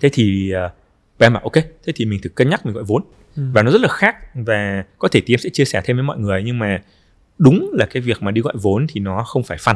thế 0.00 0.08
thì 0.12 0.52
uh, 0.66 0.72
em 1.18 1.32
bảo 1.32 1.42
ok 1.42 1.54
thế 1.54 1.92
thì 1.96 2.04
mình 2.04 2.20
thử 2.22 2.28
cân 2.28 2.50
nhắc 2.50 2.66
mình 2.66 2.74
gọi 2.74 2.84
vốn 2.84 3.02
ừ. 3.36 3.42
và 3.52 3.62
nó 3.62 3.70
rất 3.70 3.80
là 3.80 3.88
khác 3.88 4.16
và 4.34 4.84
có 4.98 5.08
thể 5.08 5.22
thì 5.26 5.34
em 5.34 5.38
sẽ 5.38 5.50
chia 5.50 5.64
sẻ 5.64 5.80
thêm 5.84 5.96
với 5.96 6.04
mọi 6.04 6.18
người 6.18 6.42
nhưng 6.42 6.58
mà 6.58 6.82
đúng 7.38 7.70
là 7.72 7.86
cái 7.86 8.02
việc 8.02 8.22
mà 8.22 8.30
đi 8.30 8.40
gọi 8.40 8.54
vốn 8.56 8.86
thì 8.88 9.00
nó 9.00 9.24
không 9.24 9.42
phải 9.42 9.58
fun 9.58 9.74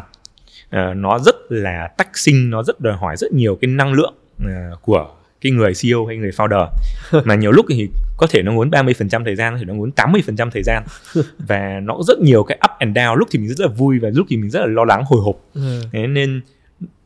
uh, 0.68 0.96
nó 0.96 1.18
rất 1.18 1.36
là 1.48 1.88
tách 1.98 2.18
sinh 2.18 2.50
nó 2.50 2.62
rất 2.62 2.80
đòi 2.80 2.96
hỏi 2.96 3.16
rất 3.16 3.32
nhiều 3.32 3.58
cái 3.60 3.68
năng 3.68 3.92
lượng 3.92 4.14
uh, 4.42 4.82
của 4.82 5.16
cái 5.40 5.52
người 5.52 5.72
CEO 5.82 6.06
hay 6.06 6.16
người 6.16 6.30
founder. 6.30 6.68
Mà 7.24 7.34
nhiều 7.34 7.52
lúc 7.52 7.66
thì 7.68 7.88
có 8.16 8.26
thể 8.30 8.42
nó 8.42 8.52
muốn 8.52 8.70
30% 8.70 9.24
thời 9.24 9.36
gian, 9.36 9.58
thể 9.58 9.64
nó 9.64 9.74
muốn 9.74 9.90
80% 9.96 10.50
thời 10.50 10.62
gian. 10.62 10.82
Và 11.38 11.80
nó 11.82 11.94
có 11.94 12.02
rất 12.02 12.18
nhiều 12.20 12.42
cái 12.42 12.58
up 12.64 12.78
and 12.78 12.96
down 12.96 13.14
lúc 13.14 13.28
thì 13.30 13.38
mình 13.38 13.48
rất 13.48 13.60
là 13.60 13.68
vui 13.68 13.98
và 13.98 14.08
lúc 14.14 14.26
thì 14.30 14.36
mình 14.36 14.50
rất 14.50 14.60
là 14.60 14.66
lo 14.66 14.84
lắng 14.84 15.02
hồi 15.06 15.20
hộp. 15.22 15.36
Ừ. 15.54 15.82
thế 15.92 16.06
nên 16.06 16.40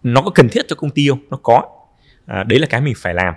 nó 0.03 0.23
có 0.23 0.31
cần 0.31 0.49
thiết 0.49 0.69
cho 0.69 0.77
công 0.77 0.91
ty 0.91 1.09
không? 1.09 1.19
Nó 1.31 1.39
có. 1.43 1.63
À, 2.27 2.45
đấy 2.45 2.59
là 2.59 2.67
cái 2.67 2.81
mình 2.81 2.95
phải 2.97 3.15
làm. 3.15 3.35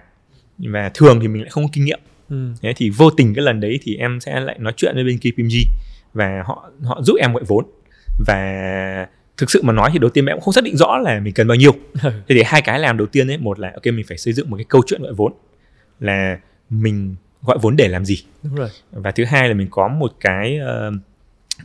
Và 0.57 0.91
thường 0.93 1.19
thì 1.21 1.27
mình 1.27 1.41
lại 1.41 1.49
không 1.49 1.63
có 1.63 1.69
kinh 1.73 1.85
nghiệm. 1.85 1.99
Ừ. 2.29 2.53
thế 2.61 2.73
thì 2.77 2.89
vô 2.89 3.09
tình 3.09 3.33
cái 3.33 3.45
lần 3.45 3.59
đấy 3.59 3.79
thì 3.83 3.95
em 3.95 4.19
sẽ 4.19 4.39
lại 4.39 4.57
nói 4.59 4.73
chuyện 4.77 4.95
với 4.95 5.03
bên 5.03 5.17
KPMG 5.17 5.55
và 6.13 6.43
họ 6.45 6.69
họ 6.83 7.01
giúp 7.01 7.15
em 7.19 7.33
gọi 7.33 7.43
vốn. 7.47 7.65
Và 8.27 9.07
thực 9.37 9.51
sự 9.51 9.61
mà 9.63 9.73
nói 9.73 9.89
thì 9.93 9.99
đầu 9.99 10.09
tiên 10.09 10.25
mẹ 10.25 10.31
cũng 10.33 10.41
không 10.41 10.53
xác 10.53 10.63
định 10.63 10.77
rõ 10.77 10.97
là 10.97 11.19
mình 11.19 11.33
cần 11.33 11.47
bao 11.47 11.55
nhiêu. 11.55 11.71
Thế 12.03 12.11
thì 12.27 12.43
hai 12.45 12.61
cái 12.61 12.79
làm 12.79 12.97
đầu 12.97 13.07
tiên 13.07 13.31
ấy 13.31 13.37
một 13.37 13.59
là 13.59 13.71
ok 13.73 13.85
mình 13.85 14.05
phải 14.07 14.17
xây 14.17 14.33
dựng 14.33 14.49
một 14.49 14.57
cái 14.57 14.65
câu 14.69 14.81
chuyện 14.87 15.01
gọi 15.01 15.13
vốn 15.13 15.33
là 15.99 16.39
mình 16.69 17.15
gọi 17.41 17.57
vốn 17.61 17.75
để 17.75 17.87
làm 17.87 18.05
gì. 18.05 18.23
Đúng 18.43 18.55
rồi. 18.55 18.69
và 18.91 19.11
thứ 19.11 19.25
hai 19.25 19.47
là 19.47 19.53
mình 19.53 19.67
có 19.71 19.87
một 19.87 20.13
cái 20.19 20.59
uh, 20.87 20.93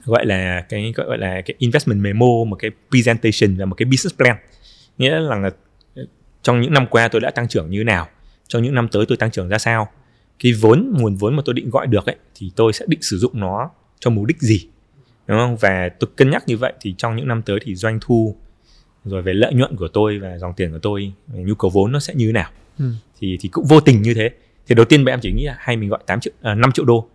gọi 0.04 0.26
là 0.26 0.64
cái 0.68 0.92
gọi 0.96 1.18
là 1.18 1.40
cái 1.46 1.54
investment 1.58 2.00
memo 2.00 2.26
một 2.46 2.56
cái 2.56 2.70
presentation 2.90 3.56
và 3.56 3.64
một 3.64 3.74
cái 3.74 3.86
business 3.86 4.16
plan. 4.16 4.36
Nghĩa 4.98 5.20
là, 5.20 5.38
là 5.38 5.50
trong 6.42 6.60
những 6.60 6.72
năm 6.72 6.86
qua 6.86 7.08
tôi 7.08 7.20
đã 7.20 7.30
tăng 7.30 7.48
trưởng 7.48 7.70
như 7.70 7.78
thế 7.78 7.84
nào 7.84 8.08
trong 8.48 8.62
những 8.62 8.74
năm 8.74 8.88
tới 8.88 9.04
tôi 9.08 9.16
tăng 9.16 9.30
trưởng 9.30 9.48
ra 9.48 9.58
sao. 9.58 9.88
Cái 10.38 10.52
vốn 10.52 10.92
nguồn 10.98 11.16
vốn 11.16 11.36
mà 11.36 11.42
tôi 11.46 11.54
định 11.54 11.70
gọi 11.70 11.86
được 11.86 12.06
ấy 12.06 12.16
thì 12.34 12.50
tôi 12.56 12.72
sẽ 12.72 12.84
định 12.88 13.02
sử 13.02 13.18
dụng 13.18 13.32
nó 13.34 13.70
cho 14.00 14.10
mục 14.10 14.26
đích 14.26 14.40
gì 14.40 14.68
đúng 15.28 15.38
không? 15.38 15.56
Và 15.56 15.88
tôi 15.88 16.10
cân 16.16 16.30
nhắc 16.30 16.42
như 16.46 16.56
vậy 16.56 16.72
thì 16.80 16.94
trong 16.98 17.16
những 17.16 17.28
năm 17.28 17.42
tới 17.42 17.58
thì 17.62 17.74
doanh 17.74 17.98
thu 18.00 18.36
rồi 19.04 19.22
về 19.22 19.34
lợi 19.34 19.54
nhuận 19.54 19.76
của 19.76 19.88
tôi 19.88 20.18
và 20.18 20.38
dòng 20.38 20.52
tiền 20.56 20.72
của 20.72 20.78
tôi 20.78 21.12
nhu 21.28 21.54
cầu 21.54 21.70
vốn 21.70 21.92
nó 21.92 22.00
sẽ 22.00 22.14
như 22.14 22.26
thế 22.26 22.32
nào? 22.32 22.50
Ừ. 22.78 22.84
thì 23.20 23.38
thì 23.40 23.48
cũng 23.48 23.64
vô 23.64 23.80
tình 23.80 24.02
như 24.02 24.14
thế. 24.14 24.30
Thì 24.66 24.74
đầu 24.74 24.84
tiên 24.84 25.04
em 25.04 25.20
chỉ 25.22 25.32
nghĩ 25.32 25.44
là 25.44 25.56
hay 25.58 25.76
mình 25.76 25.88
gọi 25.88 25.98
8 26.06 26.20
triệu 26.20 26.32
à, 26.42 26.54
5 26.54 26.72
triệu 26.72 26.84
đô. 26.84 27.08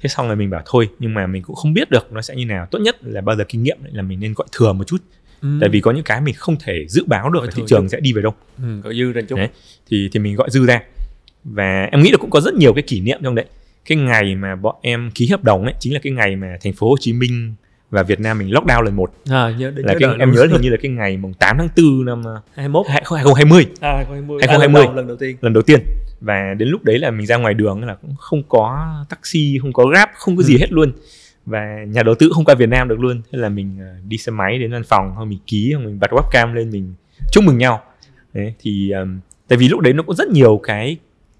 Thế 0.00 0.08
xong 0.08 0.26
rồi 0.26 0.36
mình 0.36 0.50
bảo 0.50 0.62
thôi 0.66 0.88
nhưng 0.98 1.14
mà 1.14 1.26
mình 1.26 1.42
cũng 1.42 1.56
không 1.56 1.74
biết 1.74 1.90
được 1.90 2.12
nó 2.12 2.22
sẽ 2.22 2.36
như 2.36 2.44
nào. 2.44 2.66
Tốt 2.70 2.78
nhất 2.78 2.96
là 3.02 3.20
bao 3.20 3.36
giờ 3.36 3.44
kinh 3.48 3.62
nghiệm 3.62 3.78
là 3.92 4.02
mình 4.02 4.20
nên 4.20 4.34
gọi 4.34 4.46
thừa 4.52 4.72
một 4.72 4.86
chút. 4.86 5.02
Ừ. 5.42 5.48
tại 5.60 5.68
vì 5.68 5.80
có 5.80 5.90
những 5.90 6.04
cái 6.04 6.20
mình 6.20 6.34
không 6.38 6.56
thể 6.64 6.86
dự 6.88 7.04
báo 7.06 7.30
được 7.30 7.40
thị 7.54 7.62
trường 7.66 7.82
chút. 7.82 7.88
sẽ 7.92 8.00
đi 8.00 8.12
về 8.12 8.22
đâu. 8.22 8.34
Ừ, 8.58 8.80
gọi 8.80 8.94
dư 8.94 9.12
ra 9.12 9.22
chút. 9.28 9.36
Đấy, 9.36 9.48
thì 9.90 10.08
thì 10.12 10.20
mình 10.20 10.36
gọi 10.36 10.50
dư 10.50 10.66
ra. 10.66 10.82
Và 11.44 11.88
em 11.92 12.02
nghĩ 12.02 12.10
là 12.10 12.16
cũng 12.18 12.30
có 12.30 12.40
rất 12.40 12.54
nhiều 12.54 12.74
cái 12.74 12.82
kỷ 12.82 13.00
niệm 13.00 13.20
trong 13.22 13.34
đấy 13.34 13.46
cái 13.90 13.98
ngày 13.98 14.34
mà 14.34 14.56
bọn 14.56 14.74
em 14.82 15.10
ký 15.14 15.28
hợp 15.28 15.44
đồng 15.44 15.64
ấy 15.64 15.74
chính 15.78 15.92
là 15.92 16.00
cái 16.02 16.12
ngày 16.12 16.36
mà 16.36 16.56
thành 16.62 16.72
phố 16.72 16.88
Hồ 16.88 16.96
Chí 17.00 17.12
Minh 17.12 17.54
và 17.90 18.02
Việt 18.02 18.20
Nam 18.20 18.38
mình 18.38 18.50
lockdown 18.50 18.82
lần 18.82 18.96
một. 18.96 19.12
À, 19.30 19.50
nhớ, 19.58 19.72
là 19.76 19.94
cái, 20.00 20.10
em 20.18 20.32
nhớ 20.32 20.46
hình 20.52 20.60
như 20.60 20.70
là 20.70 20.76
cái 20.82 20.90
ngày 20.90 21.16
mùng 21.16 21.34
8 21.34 21.56
tháng 21.58 21.68
4 21.76 22.04
năm 22.04 22.22
21 22.54 22.86
2020 22.88 23.66
à, 23.80 23.92
2020, 23.96 24.38
2020 24.40 24.86
à, 24.86 24.92
lần, 24.94 25.06
đầu, 25.06 25.16
tiên. 25.16 25.36
Lần 25.40 25.52
đầu 25.52 25.62
tiên. 25.62 25.80
Và 26.20 26.54
đến 26.58 26.68
lúc 26.68 26.84
đấy 26.84 26.98
là 26.98 27.10
mình 27.10 27.26
ra 27.26 27.36
ngoài 27.36 27.54
đường 27.54 27.84
là 27.84 27.94
cũng 27.94 28.14
không 28.18 28.42
có 28.48 28.94
taxi 29.08 29.58
không 29.62 29.72
có 29.72 29.86
grab 29.86 30.08
không 30.14 30.36
có 30.36 30.42
gì 30.42 30.54
ừ. 30.54 30.58
hết 30.60 30.72
luôn. 30.72 30.92
Và 31.46 31.84
nhà 31.88 32.02
đầu 32.02 32.14
tư 32.14 32.30
không 32.34 32.44
qua 32.44 32.54
Việt 32.54 32.68
Nam 32.68 32.88
được 32.88 33.00
luôn. 33.00 33.22
Thế 33.32 33.38
là 33.38 33.48
mình 33.48 33.76
ờ, 33.80 33.94
đi 34.08 34.16
xe 34.16 34.32
máy 34.32 34.58
đến 34.58 34.72
văn 34.72 34.82
phòng 34.84 35.12
hoặc 35.16 35.24
mình 35.24 35.38
ký 35.46 35.72
hoặc 35.72 35.84
mình 35.84 35.98
bật 36.00 36.10
webcam 36.10 36.54
lên 36.54 36.70
mình 36.70 36.94
chúc 37.32 37.44
mừng 37.44 37.58
nhau. 37.58 37.82
Đấy 38.34 38.54
thì 38.60 38.90
um, 38.90 39.20
tại 39.48 39.58
vì 39.58 39.68
lúc 39.68 39.80
đấy 39.80 39.92
nó 39.92 40.02
có 40.02 40.14
rất 40.14 40.28
nhiều 40.28 40.60
cái 40.62 40.96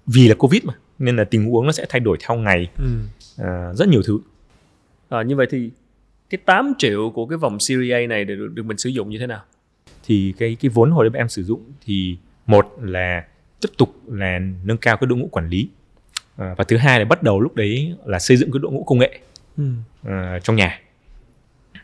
vì 0.07 0.27
là 0.27 0.35
covid 0.35 0.63
mà 0.63 0.73
nên 1.01 1.15
là 1.15 1.23
tình 1.23 1.51
huống 1.51 1.65
nó 1.65 1.71
sẽ 1.71 1.85
thay 1.89 1.99
đổi 1.99 2.17
theo 2.27 2.37
ngày. 2.37 2.69
Ừ. 2.77 2.85
à, 3.37 3.73
rất 3.73 3.87
nhiều 3.87 4.01
thứ. 4.05 4.19
À, 5.09 5.21
như 5.21 5.35
vậy 5.35 5.47
thì 5.49 5.69
cái 6.29 6.41
8 6.45 6.73
triệu 6.77 7.11
của 7.15 7.25
cái 7.25 7.37
vòng 7.37 7.59
Series 7.59 7.93
A 7.93 8.07
này 8.07 8.25
được, 8.25 8.47
được 8.53 8.63
mình 8.63 8.77
sử 8.77 8.89
dụng 8.89 9.09
như 9.09 9.19
thế 9.19 9.27
nào? 9.27 9.41
Thì 10.05 10.33
cái 10.37 10.57
cái 10.61 10.69
vốn 10.69 10.91
hồi 10.91 11.09
đấy 11.09 11.19
em 11.19 11.29
sử 11.29 11.43
dụng 11.43 11.61
thì 11.85 12.17
một 12.45 12.77
là 12.81 13.25
tiếp 13.61 13.69
tục 13.77 13.95
là 14.07 14.39
nâng 14.63 14.77
cao 14.77 14.97
cái 14.97 15.07
đội 15.07 15.19
ngũ 15.19 15.27
quản 15.27 15.49
lý. 15.49 15.69
À, 16.37 16.55
và 16.57 16.63
thứ 16.63 16.77
hai 16.77 16.99
là 16.99 17.05
bắt 17.05 17.23
đầu 17.23 17.39
lúc 17.39 17.55
đấy 17.55 17.95
là 18.05 18.19
xây 18.19 18.37
dựng 18.37 18.51
cái 18.51 18.59
đội 18.59 18.71
ngũ 18.71 18.83
công 18.83 18.99
nghệ 18.99 19.19
ừ. 19.57 19.63
à, 20.03 20.39
trong 20.43 20.55
nhà. 20.55 20.81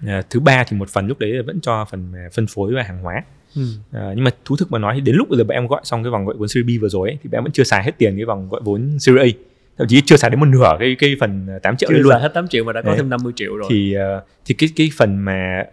À, 0.07 0.21
thứ 0.29 0.39
ba 0.39 0.63
thì 0.63 0.77
một 0.77 0.89
phần 0.89 1.07
lúc 1.07 1.19
đấy 1.19 1.29
là 1.29 1.43
vẫn 1.45 1.61
cho 1.61 1.85
phần 1.85 2.13
à, 2.15 2.29
phân 2.33 2.47
phối 2.47 2.73
và 2.73 2.83
hàng 2.83 3.01
hóa 3.01 3.23
ừ. 3.55 3.61
à, 3.91 4.13
nhưng 4.15 4.23
mà 4.23 4.31
thú 4.45 4.55
thực 4.55 4.71
mà 4.71 4.79
nói 4.79 4.93
thì 4.95 5.01
đến 5.01 5.15
lúc 5.15 5.29
bây 5.29 5.37
giờ 5.37 5.43
bạn 5.43 5.55
em 5.55 5.67
gọi 5.67 5.81
xong 5.83 6.03
cái 6.03 6.11
vòng 6.11 6.25
gọi 6.25 6.35
vốn 6.37 6.47
Series 6.47 6.79
B 6.79 6.81
vừa 6.81 6.89
rồi 6.89 7.09
ấy, 7.09 7.17
thì 7.23 7.29
bạn 7.29 7.37
em 7.37 7.43
vẫn 7.43 7.51
chưa 7.51 7.63
xài 7.63 7.83
hết 7.83 7.91
tiền 7.97 8.15
cái 8.15 8.25
vòng 8.25 8.49
gọi 8.49 8.61
vốn 8.63 8.99
Series 8.99 9.35
A 9.35 9.39
thậm 9.77 9.87
chí 9.87 10.01
chưa 10.05 10.17
xài 10.17 10.29
đến 10.29 10.39
một 10.39 10.45
nửa 10.45 10.75
cái 10.79 10.95
cái 10.99 11.15
phần 11.19 11.47
8 11.63 11.77
triệu 11.77 11.89
chưa 11.89 11.97
luôn 11.97 12.21
hết 12.21 12.31
8 12.33 12.47
triệu 12.47 12.63
mà 12.63 12.73
đã 12.73 12.81
có 12.81 12.87
đấy. 12.87 12.97
thêm 12.97 13.09
50 13.09 13.33
triệu 13.35 13.55
rồi 13.55 13.67
thì 13.69 13.95
uh, 14.17 14.23
thì 14.45 14.55
cái 14.55 14.69
cái 14.75 14.89
phần 14.97 15.17
mà 15.17 15.63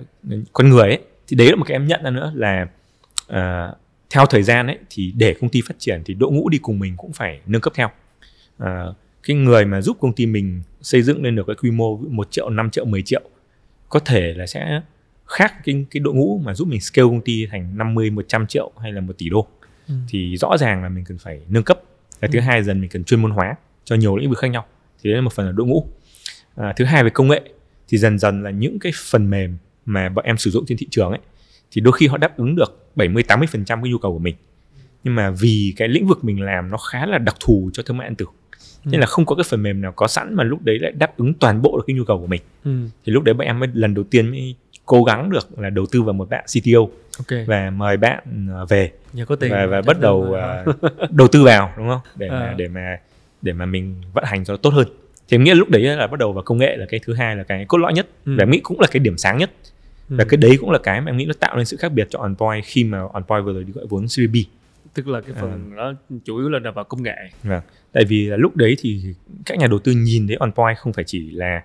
con 0.53 0.69
người 0.69 0.89
ấy 0.89 0.99
thì 1.29 1.37
đấy 1.37 1.49
là 1.51 1.57
một 1.57 1.65
cái 1.69 1.75
em 1.75 1.87
nhận 1.87 2.03
ra 2.03 2.11
nữa 2.11 2.33
là 2.35 2.67
uh, 3.33 3.77
theo 4.11 4.27
thời 4.27 4.43
gian 4.43 4.67
ấy 4.67 4.79
thì 4.91 5.13
để 5.17 5.35
công 5.41 5.51
ty 5.51 5.63
phát 5.69 5.75
triển 5.79 6.03
thì 6.05 6.15
đội 6.15 6.33
ngũ 6.33 6.49
đi 6.49 6.59
cùng 6.59 6.79
mình 6.79 6.95
cũng 6.97 7.13
phải 7.13 7.41
nâng 7.47 7.61
cấp 7.61 7.73
theo 7.77 7.91
uh, 8.63 8.97
cái 9.27 9.37
người 9.37 9.65
mà 9.65 9.81
giúp 9.81 9.97
công 10.01 10.13
ty 10.13 10.27
mình 10.27 10.63
xây 10.83 11.03
dựng 11.03 11.23
lên 11.23 11.37
được 11.37 11.47
cái 11.47 11.57
quy 11.57 11.71
mô 11.71 11.97
1 11.97 12.31
triệu 12.31 12.51
5 12.51 12.71
triệu 12.71 12.85
10 12.85 13.03
triệu 13.03 13.23
có 13.89 14.01
thể 14.01 14.35
là 14.37 14.47
sẽ 14.47 14.81
khác 15.27 15.55
cái 15.65 15.85
cái 15.91 16.01
đội 16.01 16.15
ngũ 16.15 16.41
mà 16.45 16.55
giúp 16.55 16.69
mình 16.69 16.81
scale 16.81 17.09
công 17.09 17.21
ty 17.21 17.47
thành 17.47 17.79
50 17.79 18.11
100 18.11 18.47
triệu 18.47 18.71
hay 18.81 18.93
là 18.93 19.01
1 19.01 19.19
tỷ 19.19 19.29
đô 19.29 19.47
ừ. 19.89 19.95
thì 20.09 20.37
rõ 20.37 20.57
ràng 20.57 20.83
là 20.83 20.89
mình 20.89 21.05
cần 21.05 21.19
phải 21.19 21.41
nâng 21.49 21.63
cấp 21.63 21.81
cái 22.21 22.31
thứ 22.33 22.39
ừ. 22.39 22.43
hai 22.43 22.63
dần 22.63 22.81
mình 22.81 22.91
cần 22.91 23.05
chuyên 23.05 23.23
môn 23.23 23.31
hóa 23.31 23.55
cho 23.85 23.97
nhiều 23.97 24.17
lĩnh 24.17 24.31
vực 24.31 24.39
khác 24.39 24.49
nhau 24.49 24.67
thì 25.03 25.11
đấy 25.11 25.17
là 25.17 25.23
một 25.23 25.33
phần 25.33 25.47
là 25.47 25.53
đội 25.53 25.67
ngũ 25.67 25.87
à, 26.57 26.73
thứ 26.77 26.85
hai 26.85 27.05
về 27.05 27.11
công 27.11 27.29
nghệ 27.29 27.43
thì 27.89 27.99
dần 27.99 28.19
dần 28.19 28.43
là 28.43 28.51
những 28.51 28.79
cái 28.79 28.93
phần 29.11 29.31
mềm 29.31 29.57
mà 29.85 30.09
bọn 30.09 30.25
em 30.25 30.37
sử 30.37 30.51
dụng 30.51 30.65
trên 30.67 30.79
thị 30.79 30.87
trường 30.91 31.11
ấy 31.11 31.21
thì 31.71 31.81
đôi 31.81 31.93
khi 31.93 32.07
họ 32.07 32.17
đáp 32.17 32.37
ứng 32.37 32.57
được 32.57 32.89
70 32.97 33.23
80 33.23 33.49
phần 33.53 33.65
trăm 33.65 33.83
cái 33.83 33.91
nhu 33.91 33.99
cầu 33.99 34.13
của 34.13 34.19
mình 34.19 34.35
nhưng 35.05 35.15
mà 35.15 35.31
vì 35.31 35.75
cái 35.77 35.89
lĩnh 35.89 36.07
vực 36.07 36.25
mình 36.25 36.41
làm 36.41 36.71
nó 36.71 36.77
khá 36.77 37.07
là 37.07 37.19
đặc 37.19 37.37
thù 37.41 37.71
cho 37.73 37.83
thương 37.83 37.97
mại 37.97 38.09
điện 38.09 38.17
tử 38.17 38.27
ừ. 38.85 38.91
nên 38.91 39.01
là 39.01 39.07
không 39.07 39.27
có 39.27 39.37
cái 39.37 39.45
phần 39.49 39.63
mềm 39.63 39.81
nào 39.81 39.93
có 39.93 40.07
sẵn 40.07 40.35
mà 40.35 40.45
lúc 40.45 40.63
đấy 40.63 40.79
lại 40.79 40.93
đáp 40.93 41.17
ứng 41.17 41.35
toàn 41.35 41.63
bộ 41.63 41.77
được 41.77 41.85
cái 41.87 41.97
nhu 41.97 42.05
cầu 42.05 42.19
của 42.19 42.27
mình 42.27 42.43
ừ. 42.65 42.71
thì 43.05 43.13
lúc 43.13 43.23
đấy 43.23 43.35
bọn 43.35 43.47
em 43.47 43.61
mới 43.61 43.69
lần 43.73 43.95
đầu 43.95 44.05
tiên 44.05 44.31
mới 44.31 44.55
cố 44.87 45.05
gắng 45.05 45.31
được 45.31 45.59
là 45.59 45.71
đầu 45.71 45.87
tư 45.87 46.03
vào 46.03 46.13
một 46.13 46.31
bạn 46.31 46.45
CTO 46.45 46.81
okay. 47.19 47.45
và 47.45 47.71
mời 47.71 47.97
bạn 47.97 48.49
ờ, 48.51 48.67
về 48.67 48.93
có 49.27 49.37
tiền 49.37 49.51
và, 49.51 49.67
và 49.67 49.83
bắt 49.83 50.01
đầu 50.01 50.37
uh, 50.71 51.11
đầu 51.11 51.29
tư 51.29 51.43
vào 51.43 51.73
đúng 51.77 51.89
không 51.89 52.01
để 52.17 52.29
à. 52.29 52.41
mà 52.41 52.55
để 52.57 52.69
mà 52.69 52.99
để 53.43 53.53
mà 53.53 53.67
mình 53.67 53.95
vận 54.13 54.25
hành 54.25 54.45
cho 54.45 54.53
nó 54.53 54.57
tốt 54.57 54.71
hơn 54.71 54.89
thì 55.29 55.39
nghĩ 55.39 55.55
lúc 55.55 55.71
đấy 55.71 55.83
là 55.83 56.07
bắt 56.07 56.19
đầu 56.19 56.33
vào 56.33 56.43
công 56.43 56.59
nghệ 56.59 56.77
là 56.77 56.87
cái 56.89 57.01
thứ 57.05 57.15
hai 57.15 57.37
là 57.37 57.43
cái 57.43 57.65
cốt 57.65 57.79
lõi 57.79 57.93
nhất 57.93 58.07
ừ. 58.25 58.35
và 58.37 58.43
em 58.43 58.51
nghĩ 58.51 58.61
cũng 58.61 58.81
là 58.81 58.87
cái 58.91 59.01
điểm 59.01 59.19
sáng 59.19 59.39
nhất 59.39 59.51
ừ. 60.11 60.17
và 60.19 60.25
cái 60.29 60.37
đấy 60.37 60.57
cũng 60.61 60.71
là 60.71 60.79
cái 60.83 61.01
mà 61.01 61.11
em 61.11 61.17
nghĩ 61.17 61.25
nó 61.25 61.33
tạo 61.41 61.57
nên 61.57 61.65
sự 61.65 61.77
khác 61.77 61.93
biệt 61.93 62.07
cho 62.11 62.19
OnPoint 62.19 62.65
khi 62.65 62.85
mà 62.85 62.99
OnPoint 63.13 63.45
vừa 63.45 63.53
rồi 63.53 63.65
đi 63.65 63.73
gọi 63.73 63.87
vốn 63.89 64.09
Series 64.09 64.31
B 64.31 64.37
tức 64.95 65.09
là 65.09 65.21
cái 65.21 65.37
phần 65.41 65.51
à. 65.51 65.77
nó 65.77 65.93
chủ 66.25 66.39
yếu 66.39 66.49
là 66.49 66.71
vào 66.71 66.85
công 66.85 67.03
nghệ 67.03 67.17
vâng 67.43 67.63
tại 67.93 68.05
vì 68.05 68.27
là 68.27 68.37
lúc 68.37 68.57
đấy 68.57 68.77
thì 68.81 69.15
các 69.47 69.59
nhà 69.59 69.67
đầu 69.67 69.79
tư 69.79 69.93
nhìn 69.93 70.27
thấy 70.27 70.37
OnPoint 70.37 70.79
không 70.79 70.93
phải 70.93 71.05
chỉ 71.05 71.31
là 71.31 71.63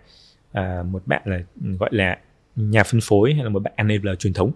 à, 0.52 0.84
một 0.92 1.02
bạn 1.06 1.22
là 1.26 1.40
gọi 1.80 1.90
là 1.94 2.18
nhà 2.60 2.84
phân 2.84 3.02
phối 3.02 3.34
hay 3.34 3.44
là 3.44 3.50
một 3.50 3.60
bạn 3.60 3.74
enabler 3.76 4.18
truyền 4.20 4.34
thống 4.34 4.52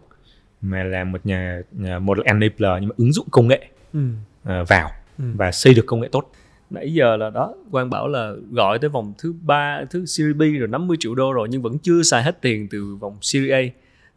mà 0.61 0.83
là 0.83 1.03
một 1.03 1.25
nhà 1.25 1.61
một 2.01 2.17
enabler 2.25 2.71
nhưng 2.79 2.89
mà 2.89 2.95
ứng 2.97 3.13
dụng 3.13 3.27
công 3.31 3.47
nghệ 3.47 3.67
ừ. 3.93 3.99
uh, 4.43 4.69
vào 4.69 4.91
ừ. 5.19 5.25
và 5.35 5.51
xây 5.51 5.73
được 5.73 5.83
công 5.85 6.01
nghệ 6.01 6.09
tốt. 6.11 6.31
Nãy 6.69 6.93
giờ 6.93 7.17
là 7.17 7.29
đó 7.29 7.55
quan 7.71 7.89
bảo 7.89 8.07
là 8.07 8.33
gọi 8.51 8.79
tới 8.79 8.89
vòng 8.89 9.13
thứ 9.17 9.33
ba 9.41 9.81
thứ 9.89 10.05
series 10.05 10.35
B 10.35 10.41
rồi 10.59 10.67
50 10.67 10.97
triệu 10.99 11.15
đô 11.15 11.33
rồi 11.33 11.47
nhưng 11.51 11.61
vẫn 11.61 11.77
chưa 11.79 12.03
xài 12.03 12.23
hết 12.23 12.41
tiền 12.41 12.67
từ 12.71 12.95
vòng 12.95 13.17
series 13.21 13.51
A. 13.51 13.61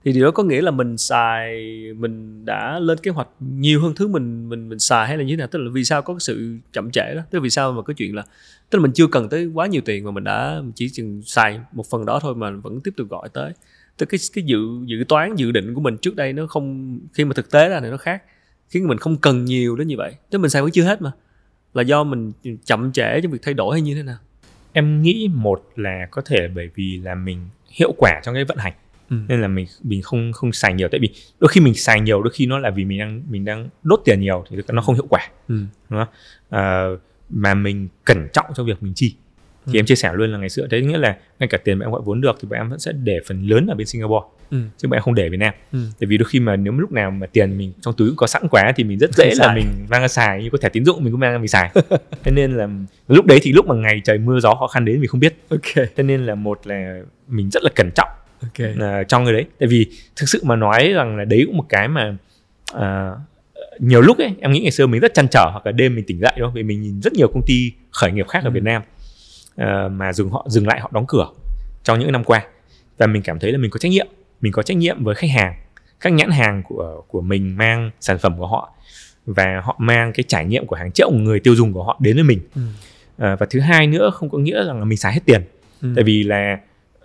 Thì 0.05 0.13
điều 0.13 0.25
đó 0.25 0.31
có 0.31 0.43
nghĩa 0.43 0.63
là 0.63 0.71
mình 0.71 0.99
xài 0.99 1.63
mình 1.97 2.45
đã 2.45 2.79
lên 2.79 2.99
kế 2.99 3.11
hoạch 3.11 3.29
nhiều 3.41 3.81
hơn 3.81 3.95
thứ 3.95 4.09
mình 4.09 4.49
mình 4.49 4.69
mình 4.69 4.79
xài 4.79 5.07
hay 5.09 5.17
là 5.17 5.25
như 5.25 5.33
thế 5.33 5.37
nào? 5.37 5.47
Tức 5.47 5.59
là 5.59 5.71
vì 5.73 5.85
sao 5.85 6.03
có 6.03 6.15
cái 6.15 6.21
sự 6.21 6.57
chậm 6.73 6.91
trễ 6.91 7.15
đó? 7.15 7.23
Tức 7.31 7.39
là 7.39 7.43
vì 7.43 7.51
sao 7.51 7.73
mà 7.73 7.83
cái 7.83 7.95
chuyện 7.95 8.15
là 8.15 8.25
tức 8.71 8.79
là 8.79 8.83
mình 8.83 8.93
chưa 8.93 9.07
cần 9.07 9.29
tới 9.29 9.47
quá 9.55 9.67
nhiều 9.67 9.83
tiền 9.85 10.05
mà 10.05 10.11
mình 10.11 10.25
đã 10.25 10.63
chỉ 10.75 10.89
chừng 10.89 11.23
xài 11.23 11.61
một 11.73 11.87
phần 11.91 12.07
đó 12.07 12.19
thôi 12.23 12.35
mà 12.35 12.51
vẫn 12.51 12.81
tiếp 12.81 12.91
tục 12.97 13.09
gọi 13.11 13.29
tới 13.29 13.53
tức 13.97 14.07
cái 14.07 14.21
cái 14.35 14.45
dự 14.45 14.59
dự 14.87 15.05
toán 15.09 15.35
dự 15.37 15.53
định 15.53 15.75
của 15.75 15.81
mình 15.81 15.97
trước 15.97 16.17
đây 16.17 16.33
nó 16.33 16.47
không 16.47 16.99
khi 17.15 17.25
mà 17.25 17.35
thực 17.35 17.51
tế 17.51 17.69
ra 17.69 17.81
thì 17.81 17.91
nó 17.91 17.97
khác. 17.97 18.23
Khiến 18.69 18.89
mình 18.89 18.99
không 18.99 19.17
cần 19.17 19.45
nhiều 19.45 19.77
đến 19.77 19.89
như 19.89 19.97
vậy. 19.97 20.15
Tức 20.31 20.39
mình 20.39 20.51
xài 20.51 20.63
vẫn 20.63 20.71
chưa 20.71 20.85
hết 20.85 21.03
mà. 21.03 21.13
Là 21.75 21.83
do 21.83 22.05
mình 22.05 22.33
chậm 22.65 22.93
trễ 22.93 23.21
trong 23.21 23.33
việc 23.33 23.39
thay 23.43 23.55
đổi 23.55 23.75
hay 23.75 23.83
như 23.83 23.95
thế 23.95 24.03
nào? 24.03 24.17
Em 24.73 25.03
nghĩ 25.03 25.31
một 25.35 25.73
là 25.77 26.07
có 26.11 26.23
thể 26.23 26.49
bởi 26.55 26.71
vì 26.75 26.99
là 26.99 27.15
mình 27.15 27.49
hiệu 27.71 27.95
quả 27.99 28.21
trong 28.25 28.35
cái 28.35 28.45
vận 28.45 28.59
hành. 28.59 28.73
Ừ. 29.11 29.17
nên 29.29 29.41
là 29.41 29.49
mình 29.49 29.67
mình 29.83 30.03
không 30.03 30.33
không 30.33 30.53
xài 30.53 30.75
nhiều. 30.75 30.89
Tại 30.89 31.01
vì 31.01 31.09
đôi 31.41 31.49
khi 31.49 31.61
mình 31.61 31.75
xài 31.75 32.01
nhiều 32.01 32.23
đôi 32.23 32.33
khi 32.33 32.47
nó 32.47 32.59
là 32.59 32.71
vì 32.71 32.85
mình 32.85 32.99
đang 32.99 33.23
mình 33.31 33.45
đang 33.45 33.69
đốt 33.83 34.01
tiền 34.05 34.21
nhiều 34.21 34.45
thì 34.51 34.57
nó 34.69 34.83
không 34.83 34.95
hiệu 34.95 35.07
quả. 35.11 35.29
Ừ. 35.49 35.61
đúng 35.89 36.01
không? 36.01 36.15
À, 36.51 36.85
mà 37.31 37.55
mình 37.55 37.89
cẩn 38.05 38.29
trọng 38.33 38.47
trong 38.55 38.67
việc 38.67 38.83
mình 38.83 38.93
chi 38.97 39.15
thì 39.67 39.73
ừ. 39.73 39.79
em 39.79 39.87
chia 39.87 39.95
sẻ 39.95 40.11
luôn 40.15 40.33
là 40.33 40.39
ngày 40.39 40.49
xưa 40.49 40.67
thế 40.71 40.81
nghĩa 40.81 40.99
là 40.99 41.17
ngay 41.39 41.49
cả 41.49 41.59
tiền 41.59 41.79
bạn 41.79 41.87
em 41.87 41.93
gọi 41.93 42.01
vốn 42.05 42.21
được 42.21 42.37
thì 42.41 42.49
bạn 42.49 42.61
em 42.61 42.71
vẫn 42.71 42.79
sẽ 42.79 42.93
để 42.93 43.19
phần 43.27 43.43
lớn 43.43 43.67
ở 43.67 43.75
bên 43.75 43.87
Singapore 43.87 44.27
ừ. 44.51 44.59
chứ 44.77 44.89
bạn 44.89 44.97
em 44.97 45.03
không 45.03 45.15
để 45.15 45.29
Việt 45.29 45.37
Nam 45.37 45.55
ừ. 45.73 45.79
tại 46.01 46.07
vì 46.07 46.19
đôi 46.19 46.29
khi 46.29 46.41
mà 46.41 46.57
nếu 46.57 46.73
lúc 46.73 46.93
nào 46.93 47.11
mà 47.11 47.27
tiền 47.27 47.59
mình 47.59 47.73
trong 47.81 47.95
túi 47.97 48.11
có 48.17 48.27
sẵn 48.27 48.49
quá 48.51 48.73
thì 48.77 48.85
mình 48.85 48.99
rất 48.99 49.15
dễ 49.15 49.33
là 49.37 49.55
mình 49.55 49.67
mang 49.89 50.01
ra 50.01 50.09
xài 50.09 50.43
như 50.43 50.51
có 50.51 50.59
thẻ 50.59 50.69
tín 50.69 50.85
dụng 50.85 51.05
mình 51.05 51.13
cũng 51.13 51.21
mang 51.21 51.33
ra 51.33 51.39
mình 51.39 51.49
xài 51.49 51.71
thế 52.23 52.33
nên 52.33 52.53
là 52.53 52.69
lúc 53.09 53.27
đấy 53.27 53.39
thì 53.43 53.53
lúc 53.53 53.67
mà 53.67 53.75
ngày 53.75 54.01
trời 54.05 54.19
mưa 54.19 54.41
gió 54.41 54.55
khó 54.55 54.67
khăn 54.67 54.85
đến 54.85 55.01
mình 55.01 55.09
không 55.09 55.21
biết 55.21 55.35
okay. 55.51 55.87
thế 55.97 56.03
nên 56.03 56.27
là 56.27 56.35
một 56.35 56.67
là 56.67 57.01
mình 57.29 57.51
rất 57.51 57.63
là 57.63 57.71
cẩn 57.75 57.91
trọng 57.95 58.09
okay. 58.43 58.75
uh, 58.75 59.09
trong 59.09 59.25
cái 59.25 59.33
đấy 59.33 59.45
tại 59.59 59.69
vì 59.69 59.87
thực 60.17 60.29
sự 60.29 60.41
mà 60.45 60.57
nói 60.57 60.89
rằng 60.89 61.17
là 61.17 61.25
đấy 61.25 61.43
cũng 61.47 61.57
một 61.57 61.67
cái 61.69 61.89
mà 61.89 62.17
uh, 62.75 63.19
nhiều 63.79 64.01
lúc 64.01 64.19
ấy 64.19 64.35
em 64.41 64.53
nghĩ 64.53 64.61
ngày 64.61 64.71
xưa 64.71 64.87
mình 64.87 65.01
rất 65.01 65.15
chăn 65.15 65.29
trở 65.29 65.51
hoặc 65.53 65.67
là 65.67 65.73
đêm 65.73 65.95
mình 65.95 66.05
tỉnh 66.07 66.21
dậy 66.21 66.33
đó 66.39 66.53
vì 66.55 66.63
mình 66.63 66.83
nhìn 66.83 67.01
rất 67.01 67.13
nhiều 67.13 67.29
công 67.29 67.43
ty 67.47 67.73
khởi 67.91 68.13
nghiệp 68.13 68.29
khác 68.29 68.41
ừ. 68.43 68.49
ở 68.49 68.51
Việt 68.51 68.63
Nam 68.63 68.83
uh, 69.63 69.93
mà 69.93 70.13
dừng 70.13 70.31
họ 70.31 70.47
dừng 70.49 70.67
lại 70.67 70.81
họ 70.81 70.91
đóng 70.93 71.05
cửa 71.09 71.29
trong 71.83 71.99
những 71.99 72.13
năm 72.13 72.25
qua 72.25 72.47
và 72.99 73.07
mình 73.07 73.23
cảm 73.23 73.39
thấy 73.39 73.53
là 73.53 73.59
mình 73.59 73.71
có 73.71 73.79
trách 73.79 73.93
nhiệm 73.93 74.07
mình 74.41 74.53
có 74.53 74.63
trách 74.63 74.77
nhiệm 74.77 75.05
với 75.05 75.15
khách 75.15 75.31
hàng 75.31 75.55
các 76.01 76.13
nhãn 76.13 76.31
hàng 76.31 76.63
của 76.63 77.03
của 77.09 77.21
mình 77.21 77.57
mang 77.57 77.91
sản 78.01 78.19
phẩm 78.19 78.39
của 78.39 78.47
họ 78.47 78.73
và 79.27 79.61
họ 79.65 79.77
mang 79.79 80.13
cái 80.13 80.25
trải 80.29 80.45
nghiệm 80.45 80.67
của 80.67 80.77
hàng 80.77 80.93
triệu 80.93 81.11
người 81.11 81.41
tiêu 81.41 81.55
dùng 81.55 81.73
của 81.73 81.85
họ 81.85 81.99
đến 82.01 82.17
với 82.17 82.25
mình 82.25 82.41
ừ. 82.55 82.61
à, 83.19 83.37
và 83.37 83.47
thứ 83.51 83.61
hai 83.61 83.87
nữa 83.87 84.11
không 84.15 84.31
có 84.31 84.39
nghĩa 84.39 84.65
rằng 84.65 84.79
là 84.79 84.85
mình 84.85 84.99
xài 84.99 85.13
hết 85.13 85.21
tiền 85.25 85.43
ừ. 85.83 85.89
tại 85.97 86.05
vì 86.05 86.23
là 86.23 86.59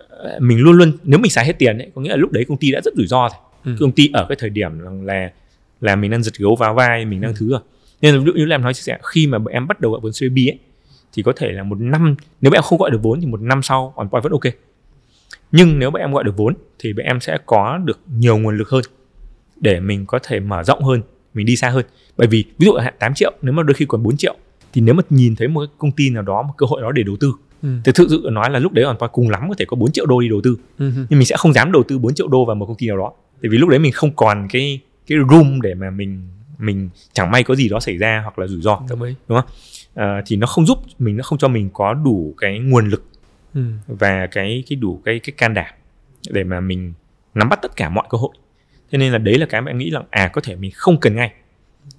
ờ, 0.08 0.38
mình 0.40 0.58
luôn 0.58 0.76
luôn 0.76 0.92
nếu 1.02 1.18
mình 1.18 1.30
xài 1.30 1.46
hết 1.46 1.58
tiền 1.58 1.78
ấy 1.78 1.90
có 1.94 2.00
nghĩa 2.00 2.10
là 2.10 2.16
lúc 2.16 2.32
đấy 2.32 2.44
công 2.48 2.58
ty 2.58 2.72
đã 2.72 2.80
rất 2.84 2.94
rủi 2.96 3.06
ro 3.06 3.28
rồi 3.28 3.38
ừ. 3.64 3.76
công 3.80 3.92
ty 3.92 4.10
ở 4.12 4.26
cái 4.28 4.36
thời 4.40 4.50
điểm 4.50 4.78
là 5.04 5.30
là 5.80 5.96
mình 5.96 6.10
đang 6.10 6.22
giật 6.22 6.34
gấu 6.38 6.56
vào 6.56 6.74
vai 6.74 7.04
mình 7.04 7.20
đang 7.20 7.32
ừ. 7.32 7.36
thứ 7.38 7.50
rồi 7.50 7.60
nên 8.00 8.14
là 8.14 8.20
ví 8.20 8.26
dụ 8.26 8.32
như 8.32 8.44
là 8.44 8.54
em 8.54 8.62
nói 8.62 8.74
chia 8.74 8.82
sẻ 8.82 8.98
khi 9.02 9.26
mà 9.26 9.38
em 9.50 9.68
bắt 9.68 9.80
đầu 9.80 9.92
gọi 9.92 10.00
vốn 10.02 10.12
Series 10.12 10.36
B 10.36 10.38
ấy 10.50 10.58
thì 11.12 11.22
có 11.22 11.32
thể 11.36 11.52
là 11.52 11.62
một 11.62 11.80
năm 11.80 12.14
nếu 12.40 12.52
em 12.52 12.62
không 12.62 12.78
gọi 12.78 12.90
được 12.90 13.02
vốn 13.02 13.20
thì 13.20 13.26
một 13.26 13.40
năm 13.40 13.62
sau 13.62 13.92
on 13.96 14.08
point 14.08 14.22
vẫn 14.22 14.32
ok 14.32 14.54
nhưng 15.52 15.78
nếu 15.78 15.90
mà 15.90 16.00
em 16.00 16.12
gọi 16.12 16.24
được 16.24 16.36
vốn 16.36 16.54
thì 16.78 16.92
bọn 16.92 17.06
em 17.06 17.20
sẽ 17.20 17.38
có 17.46 17.78
được 17.84 18.00
nhiều 18.18 18.38
nguồn 18.38 18.58
lực 18.58 18.68
hơn 18.68 18.82
để 19.60 19.80
mình 19.80 20.06
có 20.06 20.18
thể 20.22 20.40
mở 20.40 20.62
rộng 20.62 20.84
hơn 20.84 21.02
mình 21.34 21.46
đi 21.46 21.56
xa 21.56 21.68
hơn 21.68 21.84
bởi 22.16 22.28
vì 22.28 22.44
ví 22.58 22.66
dụ 22.66 22.74
hạn 22.74 22.94
8 22.98 23.14
triệu 23.14 23.32
nếu 23.42 23.52
mà 23.52 23.62
đôi 23.62 23.74
khi 23.74 23.84
còn 23.88 24.02
4 24.02 24.16
triệu 24.16 24.36
thì 24.72 24.80
nếu 24.80 24.94
mà 24.94 25.02
nhìn 25.10 25.36
thấy 25.36 25.48
một 25.48 25.60
cái 25.60 25.74
công 25.78 25.92
ty 25.92 26.10
nào 26.10 26.22
đó 26.22 26.42
một 26.42 26.54
cơ 26.56 26.66
hội 26.66 26.82
đó 26.82 26.92
để 26.92 27.02
đầu 27.02 27.16
tư 27.20 27.32
ừ. 27.62 27.68
thì 27.84 27.92
thực 27.92 28.06
sự 28.10 28.28
nói 28.32 28.50
là 28.50 28.58
lúc 28.58 28.72
đấy 28.72 28.84
còn 28.84 29.10
cùng 29.12 29.30
lắm 29.30 29.48
có 29.48 29.54
thể 29.58 29.64
có 29.64 29.76
4 29.76 29.92
triệu 29.92 30.06
đô 30.06 30.20
đi 30.20 30.28
đầu 30.28 30.40
tư 30.44 30.56
ừ. 30.78 30.90
nhưng 30.96 31.18
mình 31.18 31.26
sẽ 31.26 31.36
không 31.36 31.52
dám 31.52 31.72
đầu 31.72 31.82
tư 31.88 31.98
4 31.98 32.14
triệu 32.14 32.28
đô 32.28 32.44
vào 32.44 32.56
một 32.56 32.66
công 32.66 32.76
ty 32.76 32.86
nào 32.86 32.96
đó 32.96 33.12
tại 33.42 33.48
vì 33.48 33.58
lúc 33.58 33.68
đấy 33.68 33.78
mình 33.78 33.92
không 33.92 34.12
còn 34.16 34.48
cái 34.50 34.80
cái 35.06 35.18
room 35.30 35.60
để 35.60 35.74
mà 35.74 35.90
mình 35.90 36.28
mình 36.62 36.88
chẳng 37.12 37.30
may 37.30 37.42
có 37.42 37.54
gì 37.54 37.68
đó 37.68 37.80
xảy 37.80 37.96
ra 37.96 38.20
hoặc 38.22 38.38
là 38.38 38.46
rủi 38.46 38.62
ro 38.62 38.80
đúng, 38.88 39.00
đúng 39.00 39.40
không? 39.40 39.50
À, 39.94 40.22
thì 40.26 40.36
nó 40.36 40.46
không 40.46 40.66
giúp 40.66 40.78
mình 40.98 41.16
nó 41.16 41.22
không 41.22 41.38
cho 41.38 41.48
mình 41.48 41.70
có 41.72 41.94
đủ 41.94 42.34
cái 42.38 42.58
nguồn 42.58 42.88
lực 42.88 43.04
ừ. 43.54 43.62
và 43.86 44.26
cái 44.26 44.64
cái 44.68 44.76
đủ 44.76 45.00
cái 45.04 45.18
cái 45.18 45.34
can 45.36 45.54
đảm 45.54 45.74
để 46.30 46.44
mà 46.44 46.60
mình 46.60 46.92
nắm 47.34 47.48
bắt 47.48 47.58
tất 47.62 47.76
cả 47.76 47.88
mọi 47.88 48.06
cơ 48.10 48.18
hội. 48.18 48.30
Thế 48.90 48.98
nên 48.98 49.12
là 49.12 49.18
đấy 49.18 49.38
là 49.38 49.46
cái 49.46 49.60
mà 49.60 49.70
em 49.70 49.78
nghĩ 49.78 49.90
là 49.90 50.02
à 50.10 50.28
có 50.28 50.40
thể 50.40 50.56
mình 50.56 50.70
không 50.74 51.00
cần 51.00 51.16
ngay. 51.16 51.32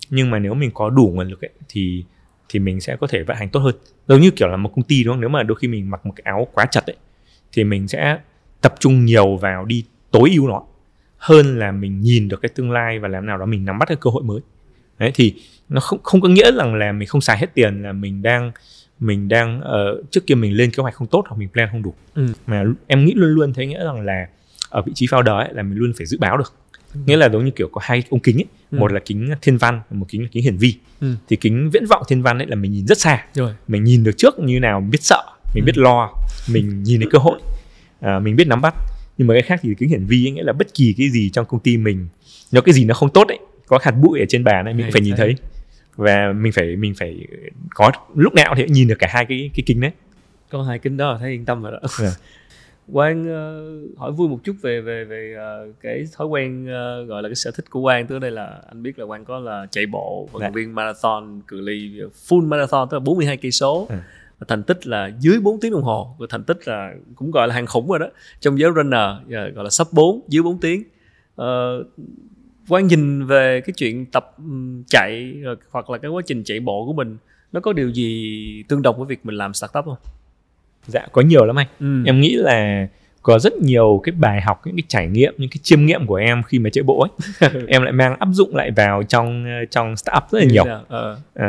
Nhưng 0.10 0.32
mà 0.32 0.40
nếu 0.40 0.54
mình 0.54 0.72
có 0.74 0.90
đủ 0.90 1.12
nguồn 1.14 1.30
lực 1.30 1.42
ấy, 1.42 1.52
thì 1.70 2.04
thì 2.50 2.60
mình 2.60 2.82
sẽ 2.82 2.96
có 2.96 3.08
thể 3.08 3.24
vận 3.24 3.38
hành 3.38 3.50
tốt 3.50 3.60
hơn. 3.60 3.76
Giống 4.08 4.22
như 4.22 4.32
kiểu 4.32 4.48
là 4.48 4.58
một 4.58 4.72
công 4.76 4.84
ty 4.84 5.04
đúng 5.04 5.14
không? 5.14 5.22
Nếu 5.22 5.30
mà 5.30 5.44
đôi 5.44 5.58
khi 5.62 5.68
mình 5.68 5.90
mặc 5.90 6.06
một 6.06 6.14
cái 6.16 6.24
áo 6.26 6.48
quá 6.54 6.66
chặt 6.66 6.86
ấy 6.86 6.96
thì 7.52 7.64
mình 7.64 7.88
sẽ 7.88 8.18
tập 8.62 8.76
trung 8.80 9.06
nhiều 9.06 9.38
vào 9.38 9.66
đi 9.66 9.86
tối 10.12 10.32
ưu 10.36 10.48
nó 10.48 10.64
hơn 11.18 11.60
là 11.60 11.72
mình 11.72 12.02
nhìn 12.02 12.28
được 12.28 12.42
cái 12.42 12.50
tương 12.50 12.72
lai 12.72 13.00
và 13.00 13.08
làm 13.08 13.26
nào 13.26 13.38
đó 13.38 13.46
mình 13.46 13.66
nắm 13.66 13.80
bắt 13.80 13.86
cái 13.88 13.98
cơ 14.02 14.10
hội 14.10 14.24
mới 14.24 14.40
đấy 15.04 15.12
thì 15.16 15.34
nó 15.70 15.80
không 15.80 16.00
không 16.04 16.22
có 16.22 16.30
nghĩa 16.30 16.52
rằng 16.52 16.76
là 16.76 16.92
mình 16.92 17.08
không 17.08 17.22
xài 17.22 17.38
hết 17.38 17.48
tiền 17.54 17.84
là 17.84 17.92
mình 17.92 18.22
đang 18.22 18.52
mình 19.00 19.28
đang 19.28 19.60
uh, 19.60 20.12
trước 20.12 20.28
kia 20.28 20.36
mình 20.36 20.58
lên 20.58 20.72
kế 20.72 20.82
hoạch 20.82 20.96
không 20.96 21.08
tốt 21.08 21.24
hoặc 21.28 21.38
mình 21.38 21.50
plan 21.50 21.70
không 21.72 21.84
đủ 21.84 21.94
ừ. 22.16 22.28
mà 22.48 22.64
em 22.88 23.06
nghĩ 23.06 23.14
luôn 23.16 23.30
luôn 23.30 23.54
thấy 23.54 23.68
nghĩa 23.68 23.84
rằng 23.84 24.02
là 24.02 24.28
ở 24.70 24.82
vị 24.82 24.92
trí 24.96 25.06
founder 25.06 25.38
ấy 25.38 25.50
là 25.54 25.64
mình 25.64 25.78
luôn 25.78 25.94
phải 25.98 26.06
dự 26.06 26.18
báo 26.18 26.38
được 26.38 26.54
ừ. 26.94 27.00
nghĩa 27.06 27.18
là 27.18 27.30
giống 27.30 27.46
như 27.46 27.52
kiểu 27.52 27.70
có 27.72 27.82
hai 27.84 28.04
ống 28.10 28.20
kính 28.20 28.38
ấy 28.38 28.46
ừ. 28.72 28.78
một 28.78 28.92
là 28.92 29.00
kính 29.06 29.30
thiên 29.42 29.58
văn 29.58 29.82
một 29.90 30.06
kính 30.10 30.22
là 30.22 30.28
kính 30.32 30.44
hiển 30.44 30.58
vi 30.58 30.76
ừ. 31.02 31.16
thì 31.30 31.36
kính 31.36 31.70
viễn 31.74 31.86
vọng 31.86 32.04
thiên 32.08 32.22
văn 32.22 32.38
ấy 32.38 32.48
là 32.48 32.56
mình 32.56 32.72
nhìn 32.72 32.88
rất 32.88 32.98
xa 32.98 33.26
Rồi. 33.34 33.54
mình 33.68 33.84
nhìn 33.84 34.04
được 34.04 34.18
trước 34.18 34.40
như 34.40 34.60
nào 34.60 34.80
mình 34.80 34.90
biết 34.90 35.04
sợ 35.04 35.24
mình 35.56 35.64
ừ. 35.64 35.66
biết 35.66 35.78
lo 35.78 36.14
mình 36.50 36.84
nhìn 36.84 37.00
thấy 37.02 37.10
cơ 37.12 37.20
hội 37.20 37.40
à, 38.00 38.20
mình 38.20 38.36
biết 38.36 38.48
nắm 38.48 38.62
bắt 38.62 38.76
nhưng 39.18 39.28
mà 39.28 39.34
cái 39.34 39.42
khác 39.42 39.60
thì 39.64 39.76
kính 39.78 39.90
hiển 39.90 40.06
vi 40.06 40.28
ấy, 40.28 40.32
nghĩa 40.32 40.44
là 40.44 40.54
bất 40.54 40.74
kỳ 40.74 40.94
cái 40.98 41.10
gì 41.10 41.30
trong 41.30 41.46
công 41.46 41.60
ty 41.60 41.78
mình 41.78 42.08
nếu 42.52 42.62
cái 42.62 42.74
gì 42.74 42.86
nó 42.86 42.94
không 42.94 43.10
tốt 43.10 43.28
ấy 43.28 43.40
có 43.74 43.80
hạt 43.82 43.92
bụi 43.92 44.20
ở 44.20 44.26
trên 44.30 44.44
bàn 44.44 44.66
ấy 44.66 44.74
mình 44.74 44.90
phải 44.92 45.02
nhìn 45.02 45.16
thấy. 45.16 45.36
Và 45.96 46.34
mình 46.34 46.52
phải 46.52 46.76
mình 46.76 46.94
phải 46.96 47.28
có 47.70 47.92
lúc 48.16 48.34
nào 48.34 48.54
thì 48.58 48.66
nhìn 48.68 48.88
được 48.88 49.00
cả 49.00 49.08
hai 49.10 49.26
cái 49.26 49.50
cái 49.56 49.64
kính 49.66 49.82
đấy. 49.82 49.92
Có 50.50 50.64
hai 50.64 50.80
kính 50.80 50.98
đó 50.98 51.12
là 51.12 51.18
thấy 51.18 51.32
yên 51.32 51.46
tâm 51.46 51.64
rồi 51.64 51.72
đó. 51.72 51.80
Yeah. 52.02 52.14
Quang 52.94 53.22
uh, 53.22 53.98
hỏi 54.00 54.12
vui 54.12 54.30
một 54.30 54.40
chút 54.44 54.56
về 54.62 54.82
về 54.82 55.04
về 55.04 55.36
uh, 55.36 55.76
cái 55.82 56.06
thói 56.18 56.28
quen 56.28 56.64
uh, 56.64 57.08
gọi 57.08 57.24
là 57.24 57.30
cái 57.30 57.36
sở 57.36 57.52
thích 57.52 57.70
của 57.70 57.82
Quang. 57.82 58.08
Tức 58.08 58.20
đây 58.20 58.32
là 58.32 58.60
anh 58.68 58.84
biết 58.84 59.00
là 59.00 59.06
Quang 59.06 59.26
có 59.26 59.40
là 59.40 59.68
chạy 59.72 59.86
bộ 59.86 60.30
vận 60.32 60.42
động 60.42 60.52
dạ. 60.52 60.56
viên 60.56 60.76
marathon 60.76 61.42
cự 61.48 61.62
ly 61.62 62.02
full 62.28 62.48
marathon 62.48 62.88
tức 62.90 62.98
là 62.98 63.00
42 63.00 63.38
cây 63.38 63.52
số. 63.52 63.88
Ừ 63.90 63.96
thành 64.48 64.64
tích 64.64 64.88
là 64.88 65.12
dưới 65.20 65.40
4 65.40 65.60
tiếng 65.60 65.72
đồng 65.72 65.84
hồ 65.84 66.16
và 66.20 66.28
thành 66.30 66.44
tích 66.44 66.68
là 66.68 66.94
cũng 67.16 67.32
gọi 67.32 67.48
là 67.48 67.54
hàng 67.54 67.66
khủng 67.66 67.88
rồi 67.88 68.00
đó. 68.00 68.08
Trong 68.40 68.60
giới 68.60 68.72
runner 68.76 69.54
gọi 69.56 69.64
là 69.64 69.70
sub 69.70 69.88
4 69.92 70.22
dưới 70.28 70.44
4 70.44 70.60
tiếng. 70.60 70.84
Uh, 71.42 71.46
quan 72.70 72.88
nhìn 72.88 73.26
về 73.26 73.62
cái 73.62 73.74
chuyện 73.78 74.06
tập 74.06 74.36
chạy 74.88 75.36
hoặc 75.72 75.90
là 75.90 75.98
cái 75.98 76.12
quá 76.12 76.22
trình 76.26 76.44
chạy 76.44 76.60
bộ 76.60 76.86
của 76.86 76.94
mình 76.94 77.18
nó 77.52 77.60
có 77.60 77.74
điều 77.74 77.90
gì 77.90 78.64
tương 78.68 78.82
đồng 78.82 78.98
với 78.98 79.06
việc 79.06 79.26
mình 79.26 79.36
làm 79.36 79.54
startup 79.54 79.86
không? 79.86 79.98
Dạ 80.88 81.08
có 81.12 81.22
nhiều 81.22 81.46
lắm 81.46 81.60
anh. 81.60 81.68
Ừ. 81.80 82.04
Em 82.06 82.22
nghĩ 82.22 82.36
là 82.36 82.88
có 83.24 83.40
rất 83.40 83.54
nhiều 83.54 84.02
cái 84.04 84.14
bài 84.18 84.42
học 84.42 84.62
những 84.66 84.76
cái 84.76 84.84
trải 84.88 85.08
nghiệm 85.08 85.34
những 85.38 85.50
cái 85.50 85.60
chiêm 85.64 85.86
nghiệm 85.86 86.06
của 86.06 86.16
em 86.16 86.44
khi 86.44 86.60
mà 86.60 86.70
chạy 86.70 86.84
bộ 86.84 87.00
ấy 87.00 87.50
em 87.68 87.84
lại 87.84 87.92
mang 87.92 88.16
áp 88.20 88.28
dụng 88.32 88.56
lại 88.56 88.72
vào 88.72 89.04
trong 89.04 89.46
trong 89.72 89.98
startup 89.98 90.24
rất 90.32 90.40
là 90.40 90.46
nhiều 90.46 90.64
ờ. 90.88 91.18
à, 91.34 91.48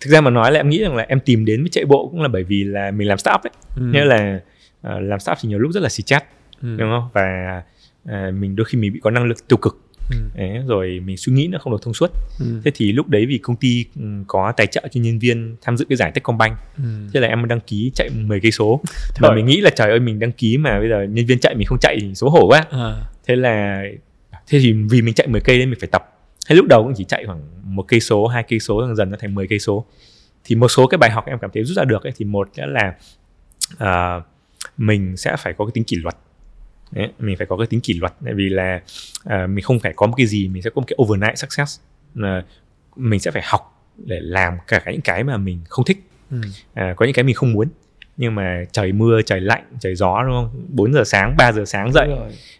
thực 0.00 0.10
ra 0.10 0.20
mà 0.20 0.30
nói 0.30 0.52
là 0.52 0.60
em 0.60 0.68
nghĩ 0.68 0.82
rằng 0.82 0.96
là 0.96 1.06
em 1.08 1.20
tìm 1.20 1.44
đến 1.44 1.62
với 1.62 1.68
chạy 1.70 1.84
bộ 1.84 2.08
cũng 2.08 2.22
là 2.22 2.28
bởi 2.28 2.42
vì 2.42 2.64
là 2.64 2.90
mình 2.90 3.08
làm 3.08 3.18
startup 3.18 3.42
ấy 3.42 3.50
ừ. 3.76 3.82
nghĩa 3.92 4.04
là 4.04 4.40
uh, 4.86 5.02
làm 5.02 5.20
startup 5.20 5.38
thì 5.42 5.48
nhiều 5.48 5.58
lúc 5.58 5.72
rất 5.72 5.82
là 5.82 5.88
xì 5.88 6.02
chát 6.02 6.24
ừ. 6.62 6.76
đúng 6.78 6.90
không 6.90 7.08
và 7.12 7.62
uh, 8.08 8.34
mình 8.34 8.56
đôi 8.56 8.64
khi 8.64 8.78
mình 8.78 8.92
bị 8.92 9.00
có 9.02 9.10
năng 9.10 9.24
lực 9.24 9.48
tiêu 9.48 9.56
cực 9.56 9.80
ừ. 10.10 10.16
Đấy, 10.34 10.58
rồi 10.66 11.00
mình 11.04 11.16
suy 11.16 11.32
nghĩ 11.32 11.46
nó 11.46 11.58
không 11.58 11.72
được 11.72 11.82
thông 11.82 11.94
suốt 11.94 12.10
ừ. 12.40 12.60
thế 12.64 12.70
thì 12.74 12.92
lúc 12.92 13.08
đấy 13.08 13.26
vì 13.26 13.38
công 13.38 13.56
ty 13.56 13.84
ừ, 13.96 14.02
có 14.26 14.52
tài 14.56 14.66
trợ 14.66 14.88
cho 14.90 15.00
nhân 15.00 15.18
viên 15.18 15.56
tham 15.62 15.76
dự 15.76 15.84
cái 15.88 15.96
giải 15.96 16.12
Techcombank 16.14 16.56
ừ. 16.76 16.84
thế 17.14 17.20
là 17.20 17.28
em 17.28 17.48
đăng 17.48 17.60
ký 17.60 17.92
chạy 17.94 18.10
10 18.10 18.40
cây 18.40 18.52
số 18.52 18.80
và 19.20 19.34
mình 19.34 19.46
nghĩ 19.46 19.60
là 19.60 19.70
trời 19.70 19.90
ơi 19.90 20.00
mình 20.00 20.18
đăng 20.18 20.32
ký 20.32 20.58
mà 20.58 20.78
bây 20.78 20.88
giờ 20.88 21.02
nhân 21.10 21.26
viên 21.26 21.38
chạy 21.38 21.54
mình 21.54 21.66
không 21.66 21.78
chạy 21.80 21.98
thì 22.00 22.14
xấu 22.14 22.30
hổ 22.30 22.46
quá 22.46 22.64
à. 22.70 22.94
thế 23.26 23.36
là 23.36 23.82
thế 24.46 24.58
thì 24.58 24.72
vì 24.72 25.02
mình 25.02 25.14
chạy 25.14 25.26
10 25.26 25.40
cây 25.40 25.58
nên 25.58 25.70
mình 25.70 25.78
phải 25.80 25.88
tập 25.92 26.02
hay 26.46 26.56
lúc 26.56 26.66
đầu 26.66 26.84
cũng 26.84 26.94
chỉ 26.96 27.04
chạy 27.04 27.26
khoảng 27.26 27.40
một 27.64 27.84
cây 27.88 28.00
số 28.00 28.26
hai 28.26 28.42
cây 28.42 28.60
số 28.60 28.86
dần 28.86 28.96
dần 28.96 29.10
nó 29.10 29.16
thành 29.20 29.34
10 29.34 29.46
cây 29.46 29.58
số 29.58 29.84
thì 30.44 30.56
một 30.56 30.68
số 30.68 30.86
cái 30.86 30.98
bài 30.98 31.10
học 31.10 31.26
em 31.26 31.38
cảm 31.38 31.50
thấy 31.54 31.64
rút 31.64 31.76
ra 31.76 31.84
được 31.84 32.02
ấy, 32.02 32.12
thì 32.16 32.24
một 32.24 32.48
là 32.54 32.94
uh, 33.74 34.24
mình 34.76 35.16
sẽ 35.16 35.36
phải 35.38 35.52
có 35.52 35.64
cái 35.64 35.72
tính 35.74 35.84
kỷ 35.84 35.96
luật 35.96 36.16
Đấy, 36.92 37.08
mình 37.18 37.36
phải 37.36 37.46
có 37.46 37.56
cái 37.56 37.66
tính 37.66 37.80
kỷ 37.80 37.94
luật. 37.94 38.12
Tại 38.24 38.34
vì 38.34 38.48
là 38.48 38.80
uh, 39.24 39.50
mình 39.50 39.64
không 39.64 39.80
phải 39.80 39.92
có 39.96 40.06
một 40.06 40.14
cái 40.16 40.26
gì 40.26 40.48
mình 40.48 40.62
sẽ 40.62 40.70
có 40.70 40.80
một 40.80 40.86
cái 40.86 40.96
overnight 41.02 41.38
success. 41.38 41.80
Uh, 42.18 42.24
mình 42.96 43.20
sẽ 43.20 43.30
phải 43.30 43.42
học 43.44 43.90
để 43.96 44.18
làm 44.20 44.54
cả 44.68 44.82
những 44.86 45.00
cái 45.00 45.24
mà 45.24 45.36
mình 45.36 45.60
không 45.68 45.84
thích. 45.84 45.98
Ừ. 46.30 46.36
uh, 46.36 46.96
có 46.96 47.06
những 47.06 47.14
cái 47.14 47.24
mình 47.24 47.34
không 47.34 47.52
muốn. 47.52 47.68
Nhưng 48.16 48.34
mà 48.34 48.64
trời 48.72 48.92
mưa 48.92 49.22
trời 49.22 49.40
lạnh 49.40 49.62
trời 49.80 49.94
gió 49.94 50.22
đúng 50.22 50.32
không? 50.32 50.66
4 50.68 50.92
giờ 50.92 51.04
sáng 51.04 51.34
3 51.38 51.52
giờ 51.52 51.64
sáng 51.64 51.92
dậy. 51.92 52.08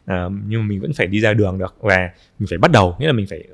À, 0.06 0.24
nhưng 0.46 0.60
mà 0.60 0.66
mình 0.66 0.80
vẫn 0.80 0.92
phải 0.92 1.06
đi 1.06 1.20
ra 1.20 1.34
đường 1.34 1.58
được 1.58 1.76
và 1.80 2.10
mình 2.38 2.46
phải 2.50 2.58
bắt 2.58 2.70
đầu. 2.70 2.96
Nghĩa 2.98 3.06
là 3.06 3.12
mình 3.12 3.26
phải 3.30 3.44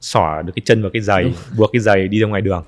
xỏ 0.00 0.42
được 0.42 0.52
cái 0.56 0.62
chân 0.64 0.82
vào 0.82 0.90
cái 0.90 1.02
giày 1.02 1.34
buộc 1.56 1.72
cái 1.72 1.80
giày 1.80 2.08
đi 2.08 2.20
ra 2.20 2.26
ngoài 2.28 2.42
đường. 2.42 2.64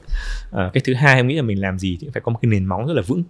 À, 0.53 0.71
cái 0.73 0.81
thứ 0.85 0.95
hai 0.95 1.17
em 1.17 1.29
nghĩ 1.29 1.35
là 1.35 1.43
mình 1.43 1.61
làm 1.61 1.79
gì 1.79 1.99
thì 2.01 2.09
phải 2.13 2.21
có 2.21 2.33
một 2.33 2.39
cái 2.43 2.51
nền 2.51 2.65
móng 2.65 2.87
rất 2.87 2.95
là 2.95 3.03
vững 3.07 3.23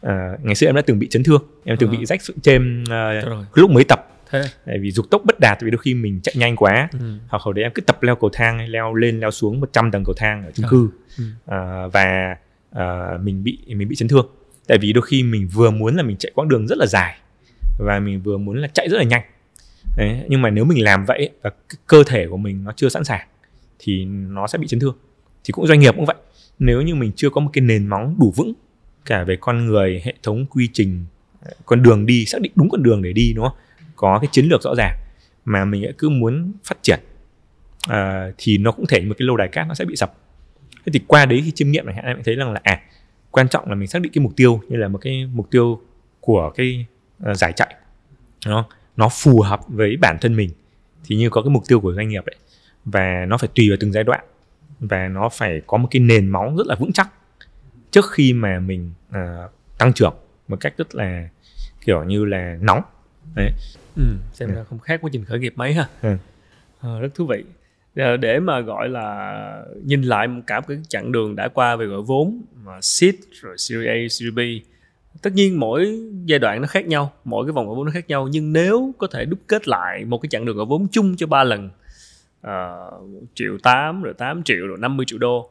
à, 0.00 0.38
ngày 0.42 0.54
xưa 0.54 0.66
em 0.66 0.74
đã 0.74 0.82
từng 0.82 0.98
bị 0.98 1.08
chấn 1.08 1.22
thương 1.22 1.42
em 1.64 1.76
từng 1.76 1.90
à. 1.90 1.94
bị 1.98 2.06
rách 2.06 2.22
sụn 2.22 2.40
chêm 2.40 2.84
uh, 2.84 3.58
lúc 3.58 3.70
mới 3.70 3.84
tập. 3.84 4.04
Thế. 4.30 4.42
tại 4.66 4.78
vì 4.78 4.90
dục 4.90 5.10
tốc 5.10 5.22
bất 5.24 5.40
đạt 5.40 5.58
vì 5.60 5.70
đôi 5.70 5.78
khi 5.78 5.94
mình 5.94 6.20
chạy 6.22 6.34
nhanh 6.38 6.56
quá. 6.56 6.88
Ừ. 6.92 6.98
hoặc 7.28 7.42
hồi 7.42 7.54
đấy 7.54 7.62
em 7.62 7.72
cứ 7.74 7.82
tập 7.82 8.02
leo 8.02 8.16
cầu 8.16 8.30
thang 8.32 8.68
leo 8.68 8.94
lên 8.94 9.20
leo 9.20 9.30
xuống 9.30 9.60
100 9.60 9.90
tầng 9.90 10.04
cầu 10.04 10.14
thang 10.18 10.44
ở 10.44 10.50
chung 10.54 10.66
cư. 10.70 10.88
Ừ. 11.18 11.24
à, 11.46 11.86
và 11.92 12.36
à, 12.70 13.18
mình 13.22 13.44
bị 13.44 13.58
mình 13.66 13.88
bị 13.88 13.96
chấn 13.96 14.08
thương. 14.08 14.26
Tại 14.66 14.78
vì 14.78 14.92
đôi 14.92 15.02
khi 15.02 15.22
mình 15.22 15.48
vừa 15.52 15.70
muốn 15.70 15.96
là 15.96 16.02
mình 16.02 16.16
chạy 16.16 16.32
quãng 16.34 16.48
đường 16.48 16.66
rất 16.66 16.78
là 16.78 16.86
dài 16.86 17.18
và 17.78 17.98
mình 17.98 18.22
vừa 18.22 18.38
muốn 18.38 18.58
là 18.58 18.68
chạy 18.68 18.88
rất 18.88 18.98
là 18.98 19.04
nhanh. 19.04 19.22
Đấy, 19.96 20.24
nhưng 20.28 20.42
mà 20.42 20.50
nếu 20.50 20.64
mình 20.64 20.84
làm 20.84 21.04
vậy 21.04 21.30
và 21.42 21.50
cơ 21.86 22.04
thể 22.06 22.26
của 22.26 22.36
mình 22.36 22.64
nó 22.64 22.72
chưa 22.76 22.88
sẵn 22.88 23.04
sàng 23.04 23.28
thì 23.78 24.04
nó 24.04 24.46
sẽ 24.46 24.58
bị 24.58 24.66
chấn 24.66 24.80
thương. 24.80 24.96
Thì 25.44 25.52
cũng 25.52 25.66
doanh 25.66 25.80
nghiệp 25.80 25.94
cũng 25.96 26.06
vậy. 26.06 26.16
Nếu 26.58 26.82
như 26.82 26.94
mình 26.94 27.12
chưa 27.16 27.30
có 27.30 27.40
một 27.40 27.50
cái 27.52 27.62
nền 27.62 27.86
móng 27.86 28.16
đủ 28.20 28.32
vững 28.36 28.52
cả 29.08 29.24
về 29.24 29.36
con 29.40 29.66
người 29.66 30.02
hệ 30.04 30.14
thống 30.22 30.46
quy 30.46 30.68
trình 30.72 31.04
con 31.66 31.82
đường 31.82 32.06
đi 32.06 32.24
xác 32.24 32.40
định 32.40 32.52
đúng 32.54 32.68
con 32.68 32.82
đường 32.82 33.02
để 33.02 33.12
đi 33.12 33.32
đúng 33.32 33.44
không? 33.44 33.56
Có 33.96 34.18
cái 34.22 34.28
chiến 34.32 34.46
lược 34.48 34.62
rõ 34.62 34.74
ràng 34.74 34.96
mà 35.44 35.64
mình 35.64 35.92
cứ 35.98 36.08
muốn 36.08 36.52
phát 36.64 36.78
triển. 36.82 37.00
À, 37.88 38.30
thì 38.38 38.58
nó 38.58 38.72
cũng 38.72 38.86
thể 38.86 39.00
một 39.00 39.14
cái 39.18 39.26
lâu 39.26 39.36
đài 39.36 39.48
cát 39.48 39.68
nó 39.68 39.74
sẽ 39.74 39.84
bị 39.84 39.96
sập. 39.96 40.14
Thế 40.86 40.92
thì 40.92 41.00
qua 41.06 41.26
đấy 41.26 41.42
khi 41.44 41.50
chiêm 41.50 41.70
nghiệm 41.70 41.86
này 41.86 41.94
em 42.02 42.22
thấy 42.24 42.34
rằng 42.34 42.52
là 42.52 42.60
à 42.62 42.80
quan 43.30 43.48
trọng 43.48 43.68
là 43.68 43.74
mình 43.74 43.88
xác 43.88 44.02
định 44.02 44.12
cái 44.12 44.24
mục 44.24 44.32
tiêu 44.36 44.60
như 44.68 44.76
là 44.76 44.88
một 44.88 44.98
cái 44.98 45.26
mục 45.32 45.50
tiêu 45.50 45.80
của 46.20 46.50
cái 46.54 46.86
uh, 47.30 47.36
giải 47.36 47.52
chạy 47.52 47.74
nó 48.46 48.66
nó 48.96 49.08
phù 49.08 49.40
hợp 49.40 49.60
với 49.68 49.96
bản 49.96 50.16
thân 50.20 50.36
mình. 50.36 50.50
Thì 51.04 51.16
như 51.16 51.30
có 51.30 51.42
cái 51.42 51.50
mục 51.50 51.62
tiêu 51.68 51.80
của 51.80 51.94
doanh 51.94 52.08
nghiệp 52.08 52.22
đấy 52.26 52.36
và 52.84 53.24
nó 53.28 53.38
phải 53.38 53.48
tùy 53.54 53.68
vào 53.68 53.76
từng 53.80 53.92
giai 53.92 54.04
đoạn 54.04 54.24
và 54.80 55.08
nó 55.08 55.28
phải 55.28 55.60
có 55.66 55.76
một 55.76 55.88
cái 55.90 56.00
nền 56.00 56.26
móng 56.26 56.56
rất 56.56 56.66
là 56.66 56.74
vững 56.74 56.92
chắc 56.92 57.08
trước 57.90 58.10
khi 58.10 58.32
mà 58.32 58.60
mình 58.60 58.92
uh, 59.10 59.50
tăng 59.78 59.92
trưởng 59.92 60.14
một 60.48 60.56
cách 60.60 60.74
rất 60.78 60.94
là 60.94 61.28
kiểu 61.84 62.04
như 62.04 62.24
là 62.24 62.58
nóng 62.60 62.82
đấy 63.34 63.52
ừ, 63.96 64.02
xem 64.32 64.48
ừ. 64.48 64.54
ra 64.54 64.64
không 64.64 64.78
khác 64.78 65.00
quá 65.02 65.10
trình 65.12 65.24
khởi 65.24 65.38
nghiệp 65.38 65.52
mấy 65.56 65.72
ha 65.72 65.88
ừ. 66.02 66.16
à, 66.80 66.98
rất 67.00 67.14
thú 67.14 67.26
vị 67.26 67.44
để 68.20 68.40
mà 68.40 68.60
gọi 68.60 68.88
là 68.88 69.62
nhìn 69.84 70.02
lại 70.02 70.28
cả 70.46 70.60
cái 70.68 70.78
chặng 70.88 71.12
đường 71.12 71.36
đã 71.36 71.48
qua 71.48 71.76
về 71.76 71.86
gọi 71.86 72.02
vốn 72.02 72.42
mà 72.64 72.80
seed 72.80 73.14
rồi 73.40 73.58
series 73.58 73.88
A, 73.88 73.94
series 74.10 74.34
B 74.34 74.40
tất 75.22 75.32
nhiên 75.32 75.60
mỗi 75.60 76.00
giai 76.24 76.38
đoạn 76.38 76.60
nó 76.60 76.66
khác 76.66 76.86
nhau 76.86 77.12
mỗi 77.24 77.46
cái 77.46 77.52
vòng 77.52 77.66
gọi 77.66 77.76
vốn 77.76 77.84
nó 77.84 77.92
khác 77.92 78.08
nhau 78.08 78.28
nhưng 78.32 78.52
nếu 78.52 78.94
có 78.98 79.06
thể 79.06 79.24
đúc 79.24 79.38
kết 79.46 79.68
lại 79.68 80.04
một 80.04 80.18
cái 80.18 80.28
chặng 80.28 80.44
đường 80.44 80.56
gọi 80.56 80.66
vốn 80.66 80.86
chung 80.92 81.16
cho 81.16 81.26
ba 81.26 81.44
lần 81.44 81.70
uh, 82.46 82.50
triệu 83.34 83.58
tám 83.62 84.02
rồi 84.02 84.14
8 84.14 84.42
triệu 84.42 84.66
rồi 84.66 84.78
50 84.80 85.06
triệu 85.06 85.18
đô 85.18 85.50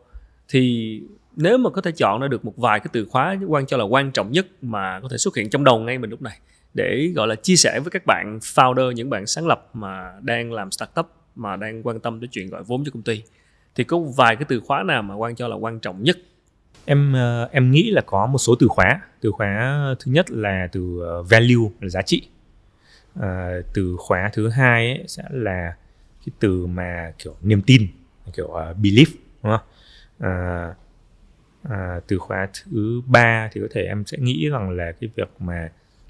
thì 0.50 1.02
nếu 1.38 1.58
mà 1.58 1.69
có 1.69 1.82
thể 1.82 1.91
chọn 1.91 2.21
ra 2.21 2.28
được 2.28 2.45
một 2.45 2.54
vài 2.58 2.80
cái 2.80 2.88
từ 2.93 3.06
khóa 3.06 3.38
quan 3.47 3.65
cho 3.65 3.78
là 3.78 3.84
quan 3.84 4.12
trọng 4.12 4.32
nhất 4.32 4.47
mà 4.62 5.00
có 5.00 5.08
thể 5.12 5.17
xuất 5.17 5.36
hiện 5.36 5.50
trong 5.50 5.63
đầu 5.63 5.80
ngay 5.80 5.97
mình 5.97 6.10
lúc 6.10 6.21
này 6.21 6.39
để 6.73 7.12
gọi 7.15 7.28
là 7.28 7.36
chia 7.36 7.56
sẻ 7.56 7.80
với 7.80 7.91
các 7.91 8.06
bạn 8.06 8.39
founder 8.41 8.91
những 8.91 9.10
bạn 9.10 9.28
sáng 9.28 9.47
lập 9.47 9.69
mà 9.73 10.13
đang 10.21 10.54
làm 10.54 10.71
startup 10.71 11.06
mà 11.36 11.56
đang 11.56 11.84
quan 11.84 12.00
tâm 12.00 12.19
tới 12.19 12.28
chuyện 12.32 12.50
gọi 12.50 12.63
vốn 12.63 12.84
cho 12.86 12.91
công 12.91 13.04
ty 13.04 13.23
thì 13.76 13.84
có 13.84 14.00
vài 14.00 14.36
cái 14.36 14.45
từ 14.50 14.60
khóa 14.60 14.84
nào 14.84 15.04
mà 15.04 15.15
quan 15.15 15.36
cho 15.36 15.47
là 15.47 15.56
quan 15.56 15.80
trọng 15.80 16.04
nhất? 16.04 16.17
Em 16.86 17.13
ờ, 17.13 17.50
em 17.52 17.71
nghĩ 17.71 17.91
là 17.91 18.02
có 18.06 18.26
một 18.26 18.38
số 18.38 18.56
từ 18.60 18.67
khóa. 18.67 19.02
Từ 19.21 19.32
khóa 19.32 19.80
thứ 20.00 20.12
nhất 20.12 20.32
là 20.32 20.67
từ 20.71 21.00
ờ, 21.02 21.23
value 21.23 21.69
là 21.82 21.89
giá 21.89 22.02
trị. 22.02 22.28
À, 23.21 23.52
từ 23.73 23.95
khóa 24.00 24.30
thứ 24.34 24.50
hai 24.50 24.88
ấy 24.88 25.04
sẽ 25.08 25.23
là 25.30 25.76
cái 26.26 26.34
từ 26.39 26.65
mà 26.65 27.13
kiểu 27.17 27.36
niềm 27.41 27.62
tin 27.62 27.88
kiểu 28.34 28.45
uh, 28.45 28.78
belief 28.78 29.06
đúng 29.43 29.52
không? 29.58 29.67
À, 30.19 30.73
à, 31.69 31.99
từ 32.08 32.17
khóa 32.17 32.47
thứ 32.53 33.01
ba 33.08 33.49
thì 33.51 33.62
có 33.62 33.67
thể 33.71 33.84
em 33.84 34.06
sẽ 34.06 34.17
nghĩ 34.17 34.49
rằng 34.49 34.69
là 34.69 34.91
cái 34.91 35.10
việc 35.15 35.30
mà 35.39 35.69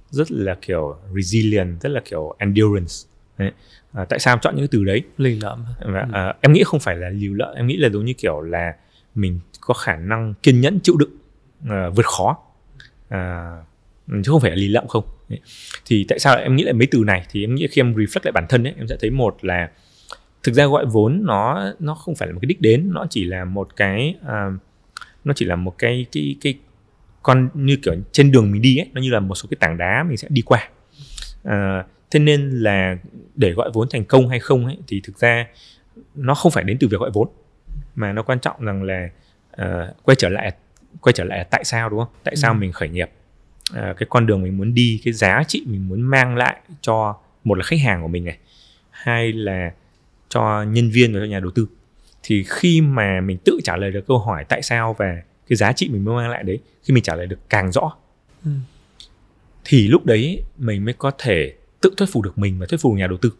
rất 0.10 0.32
là 0.32 0.56
kiểu 0.62 0.98
resilient 1.16 1.82
rất 1.82 1.90
là 1.90 2.02
kiểu 2.06 2.36
endurance. 2.38 2.94
Đấy. 3.38 3.52
À, 3.94 4.06
tại 4.06 4.20
sao 4.20 4.34
em 4.34 4.40
chọn 4.42 4.56
những 4.56 4.68
từ 4.68 4.84
đấy? 4.84 5.02
Liều 5.18 5.38
lợm 5.42 5.66
và 5.80 6.00
ừ. 6.00 6.10
à, 6.14 6.34
em 6.42 6.54
nghĩ 6.54 6.64
không 6.64 6.80
phải 6.80 6.96
là 6.96 7.10
liều 7.10 7.34
lợm 7.34 7.56
em 7.56 7.68
nghĩ 7.68 7.78
là 7.78 7.90
giống 7.90 8.06
như 8.06 8.14
kiểu 8.14 8.42
là 8.42 8.76
mình 9.16 9.40
có 9.62 9.74
khả 9.74 9.96
năng 9.96 10.34
kiên 10.44 10.62
nhẫn 10.62 10.80
chịu 10.80 10.96
đựng 10.98 11.18
uh, 11.64 11.96
vượt 11.96 12.06
khó. 12.06 12.38
Uh, 13.08 13.66
chứ 14.08 14.32
không 14.32 14.42
phải 14.42 14.52
là 14.52 14.56
lì 14.56 14.68
lợm 14.68 14.88
không. 14.88 15.04
Thì 15.86 16.06
tại 16.10 16.20
sao 16.20 16.38
em 16.38 16.56
nghĩ 16.56 16.64
lại 16.64 16.74
mấy 16.74 16.88
từ 16.92 17.04
này? 17.06 17.26
Thì 17.32 17.44
em 17.44 17.56
nghĩ 17.56 17.68
khi 17.72 17.82
em 17.82 17.94
reflect 17.94 18.22
lại 18.24 18.32
bản 18.32 18.46
thân 18.50 18.68
ấy 18.68 18.74
em 18.78 18.88
sẽ 18.88 18.98
thấy 19.00 19.10
một 19.10 19.38
là 19.42 19.70
thực 20.44 20.52
ra 20.52 20.66
gọi 20.66 20.86
vốn 20.86 21.22
nó 21.26 21.74
nó 21.80 21.96
không 21.96 22.16
phải 22.16 22.28
là 22.28 22.34
một 22.34 22.40
cái 22.42 22.48
đích 22.48 22.62
đến 22.62 22.90
nó 22.94 23.06
chỉ 23.10 23.24
là 23.24 23.46
một 23.46 23.76
cái 23.76 24.16
uh, 24.22 24.62
nó 25.28 25.34
chỉ 25.34 25.46
là 25.46 25.56
một 25.56 25.76
cái 25.78 26.06
cái 26.12 26.36
cái 26.42 26.54
con 27.24 27.50
như 27.54 27.78
kiểu 27.84 27.96
trên 28.12 28.32
đường 28.32 28.52
mình 28.52 28.62
đi 28.62 28.78
ấy 28.78 28.88
nó 28.94 29.02
như 29.02 29.12
là 29.12 29.20
một 29.20 29.36
số 29.36 29.48
cái 29.52 29.58
tảng 29.60 29.78
đá 29.78 30.04
mình 30.08 30.18
sẽ 30.18 30.28
đi 30.32 30.42
qua. 30.42 30.70
Uh, 31.48 31.52
thế 32.12 32.20
nên 32.20 32.50
là 32.50 32.98
để 33.36 33.52
gọi 33.52 33.72
vốn 33.74 33.88
thành 33.90 34.06
công 34.06 34.30
hay 34.30 34.40
không 34.40 34.66
ấy 34.66 34.78
thì 34.88 35.02
thực 35.04 35.20
ra 35.20 35.48
nó 36.16 36.36
không 36.36 36.52
phải 36.52 36.64
đến 36.64 36.78
từ 36.80 36.88
việc 36.88 37.00
gọi 37.00 37.12
vốn 37.14 37.28
mà 37.96 38.14
nó 38.14 38.24
quan 38.24 38.40
trọng 38.40 38.66
rằng 38.66 38.84
là 38.84 39.10
uh, 39.62 40.04
quay 40.04 40.16
trở 40.16 40.30
lại 40.30 40.52
quay 41.02 41.14
trở 41.14 41.24
lại 41.24 41.46
tại 41.52 41.64
sao 41.64 41.90
đúng 41.90 42.00
không? 42.00 42.14
Tại 42.24 42.36
sao 42.36 42.54
ừ. 42.54 42.58
mình 42.58 42.72
khởi 42.72 42.90
nghiệp? 42.90 43.10
Uh, 43.72 43.98
cái 43.98 44.08
con 44.10 44.26
đường 44.26 44.44
mình 44.44 44.58
muốn 44.58 44.74
đi 44.74 45.02
cái 45.04 45.14
giá 45.14 45.44
trị 45.48 45.64
mình 45.68 45.88
muốn 45.88 46.02
mang 46.02 46.36
lại 46.36 46.58
cho 46.82 47.18
một 47.44 47.58
là 47.58 47.64
khách 47.64 47.80
hàng 47.80 48.02
của 48.02 48.08
mình 48.08 48.26
này 48.26 48.38
hai 48.90 49.34
là 49.34 49.72
cho 50.30 50.64
nhân 50.64 50.90
viên 50.90 51.14
và 51.14 51.20
cho 51.20 51.26
nhà 51.26 51.40
đầu 51.40 51.52
tư 51.52 51.68
thì 52.28 52.44
khi 52.48 52.82
mà 52.82 53.22
mình 53.22 53.38
tự 53.38 53.60
trả 53.64 53.76
lời 53.78 53.92
được 53.92 54.08
câu 54.08 54.20
hỏi 54.20 54.46
tại 54.50 54.62
sao 54.62 54.96
và 55.00 55.22
cái 55.50 55.56
giá 55.56 55.74
trị 55.74 55.90
mình 55.90 56.06
mang 56.06 56.30
lại 56.30 56.44
đấy 56.44 56.60
khi 56.84 56.94
mình 56.94 57.04
trả 57.04 57.16
lời 57.16 57.28
được 57.28 57.40
càng 57.50 57.72
rõ 57.72 57.96
ừ. 58.46 58.52
thì 59.66 59.88
lúc 59.88 60.06
đấy 60.06 60.42
mình 60.58 60.86
mới 60.86 60.94
có 60.94 61.12
thể 61.18 61.54
tự 61.82 61.94
thuyết 61.98 62.10
phục 62.12 62.24
được 62.24 62.38
mình 62.38 62.60
và 62.60 62.66
thuyết 62.66 62.82
phục 62.82 62.94
nhà 62.94 63.08
đầu 63.08 63.18
tư 63.18 63.34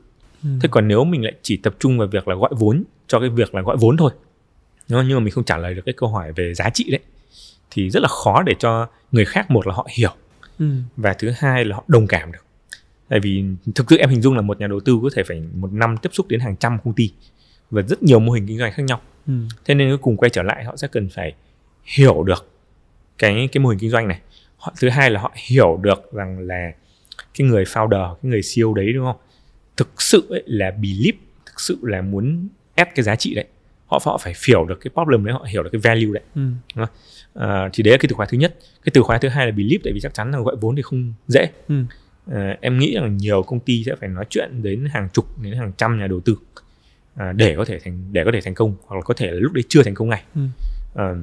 ừ. 0.44 0.50
thế 0.62 0.70
còn 0.72 0.88
nếu 0.88 1.04
mình 1.04 1.24
lại 1.24 1.34
chỉ 1.42 1.58
tập 1.58 1.76
trung 1.80 1.98
vào 1.98 2.08
việc 2.08 2.28
là 2.28 2.36
gọi 2.36 2.50
vốn 2.58 2.84
cho 3.08 3.20
cái 3.20 3.30
việc 3.30 3.56
là 3.56 3.62
gọi 3.62 3.78
vốn 3.80 3.98
thôi 3.98 4.12
nhưng 4.88 5.14
mà 5.14 5.20
mình 5.20 5.32
không 5.32 5.44
trả 5.44 5.58
lời 5.58 5.74
được 5.74 5.82
cái 5.86 5.94
câu 5.98 6.10
hỏi 6.10 6.34
về 6.34 6.54
giá 6.54 6.70
trị 6.70 6.92
đấy 6.92 7.00
thì 7.72 7.90
rất 7.90 8.00
là 8.00 8.08
khó 8.08 8.44
để 8.44 8.54
cho 8.60 8.88
người 9.12 9.26
khác 9.26 9.52
một 9.52 9.68
là 9.68 9.74
họ 9.74 9.88
hiểu 9.98 10.12
ừ. 10.60 10.66
và 10.98 11.14
thứ 11.14 11.32
hai 11.38 11.66
là 11.66 11.76
họ 11.76 11.84
đồng 11.88 12.08
cảm 12.08 12.32
được 12.32 12.46
tại 13.08 13.20
vì 13.20 13.44
thực 13.76 13.86
sự 13.90 13.98
em 13.98 14.10
hình 14.10 14.22
dung 14.22 14.36
là 14.36 14.42
một 14.42 14.60
nhà 14.60 14.68
đầu 14.68 14.80
tư 14.80 15.00
có 15.04 15.10
thể 15.16 15.24
phải 15.24 15.44
một 15.54 15.74
năm 15.74 15.98
tiếp 15.98 16.10
xúc 16.14 16.28
đến 16.28 16.40
hàng 16.40 16.56
trăm 16.56 16.78
công 16.84 16.94
ty 16.94 17.12
và 17.72 17.82
rất 17.82 18.04
nhiều 18.04 18.20
mô 18.20 18.32
hình 18.32 18.48
kinh 18.48 18.58
doanh 18.58 18.72
khác 18.72 18.84
nhau. 18.84 19.02
Ừ. 19.28 19.34
thế 19.66 19.76
nên 19.76 19.98
cùng 19.98 20.18
quay 20.18 20.30
trở 20.30 20.44
lại 20.44 20.64
họ 20.64 20.76
sẽ 20.76 20.88
cần 20.88 21.10
phải 21.10 21.34
hiểu 21.84 22.24
được 22.24 22.48
cái 23.18 23.50
cái 23.52 23.62
mô 23.62 23.70
hình 23.70 23.80
kinh 23.80 23.90
doanh 23.90 24.08
này. 24.08 24.20
Họ 24.58 24.74
thứ 24.80 24.90
hai 24.90 25.10
là 25.10 25.22
họ 25.22 25.32
hiểu 25.36 25.80
được 25.82 26.12
rằng 26.14 26.40
là 26.40 26.72
cái 27.38 27.48
người 27.48 27.64
founder 27.64 28.16
cái 28.16 28.30
người 28.30 28.42
CEO 28.56 28.74
đấy 28.74 28.94
đúng 28.94 29.06
không? 29.06 29.18
Thực 29.78 30.02
sự 30.02 30.28
ấy 30.30 30.44
là 30.46 30.72
believe 30.72 31.18
thực 31.46 31.60
sự 31.60 31.78
là 31.82 32.02
muốn 32.02 32.48
ép 32.76 32.96
cái 32.96 33.04
giá 33.04 33.16
trị 33.16 33.36
đấy. 33.36 33.46
Họ 33.86 34.00
họ 34.06 34.18
phải 34.18 34.34
hiểu 34.48 34.66
được 34.66 34.80
cái 34.82 34.92
problem 34.94 35.26
đấy 35.26 35.34
họ 35.34 35.46
hiểu 35.50 35.64
được 35.64 35.70
cái 35.72 35.82
value 35.84 36.14
đấy. 36.14 36.24
Ừ. 36.36 36.86
à, 37.34 37.70
thì 37.74 37.84
đấy 37.84 37.92
là 37.92 37.98
cái 37.98 38.08
từ 38.10 38.14
khóa 38.16 38.26
thứ 38.26 38.38
nhất. 38.38 38.56
Cái 38.84 38.92
từ 38.94 39.02
khóa 39.02 39.18
thứ 39.18 39.30
hai 39.30 39.46
là 39.46 39.52
believe 39.52 39.82
tại 39.84 39.94
vì 39.94 40.00
chắc 40.00 40.14
chắn 40.14 40.32
là 40.32 40.40
gọi 40.40 40.56
vốn 40.62 40.76
thì 40.76 40.82
không 40.82 41.14
dễ. 41.28 41.50
Ừ. 41.68 41.84
à, 42.32 42.58
em 42.62 42.80
nghĩ 42.80 42.96
rằng 42.96 43.18
nhiều 43.18 43.44
công 43.44 43.60
ty 43.60 43.84
sẽ 43.84 43.96
phải 44.00 44.10
nói 44.10 44.26
chuyện 44.30 44.64
đến 44.64 44.86
hàng 44.92 45.10
chục 45.14 45.42
đến 45.42 45.54
hàng 45.54 45.72
trăm 45.78 46.00
nhà 46.00 46.08
đầu 46.08 46.20
tư 46.20 46.38
à, 47.18 47.34
để 47.34 47.56
có 47.58 47.66
thể 47.66 47.80
thành 47.80 48.04
để 48.12 48.24
có 48.26 48.32
thể 48.34 48.42
thành 48.42 48.54
công 48.54 48.76
hoặc 48.86 48.96
là 48.96 49.02
có 49.02 49.14
thể 49.14 49.28
là 49.28 49.40
lúc 49.40 49.54
đấy 49.54 49.64
chưa 49.70 49.84
thành 49.84 49.94
công 49.94 50.10
ngay 50.10 50.24
ừ. 50.36 50.42
à, 50.96 51.14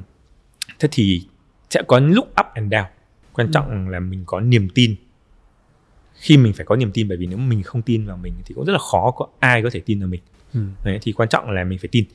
thế 0.79 0.89
thì 0.91 1.23
sẽ 1.69 1.81
có 1.87 1.99
lúc 1.99 2.25
up 2.25 2.45
and 2.53 2.73
down 2.73 2.85
quan 3.33 3.47
ừ. 3.47 3.51
trọng 3.53 3.89
là 3.89 3.99
mình 3.99 4.23
có 4.25 4.39
niềm 4.39 4.69
tin 4.69 4.95
khi 6.15 6.37
mình 6.37 6.53
phải 6.53 6.65
có 6.65 6.75
niềm 6.75 6.91
tin 6.91 7.07
bởi 7.07 7.17
vì 7.17 7.25
nếu 7.25 7.37
mình 7.37 7.63
không 7.63 7.81
tin 7.81 8.05
vào 8.05 8.17
mình 8.17 8.33
thì 8.45 8.55
cũng 8.55 8.65
rất 8.65 8.73
là 8.73 8.79
khó 8.79 9.11
có 9.11 9.27
ai 9.39 9.63
có 9.63 9.69
thể 9.69 9.81
tin 9.85 9.99
vào 9.99 10.07
mình 10.07 10.21
ừ. 10.53 10.59
đấy 10.83 10.99
thì 11.01 11.11
quan 11.11 11.29
trọng 11.29 11.51
là 11.51 11.63
mình 11.63 11.79
phải 11.79 11.89
tin 11.91 12.05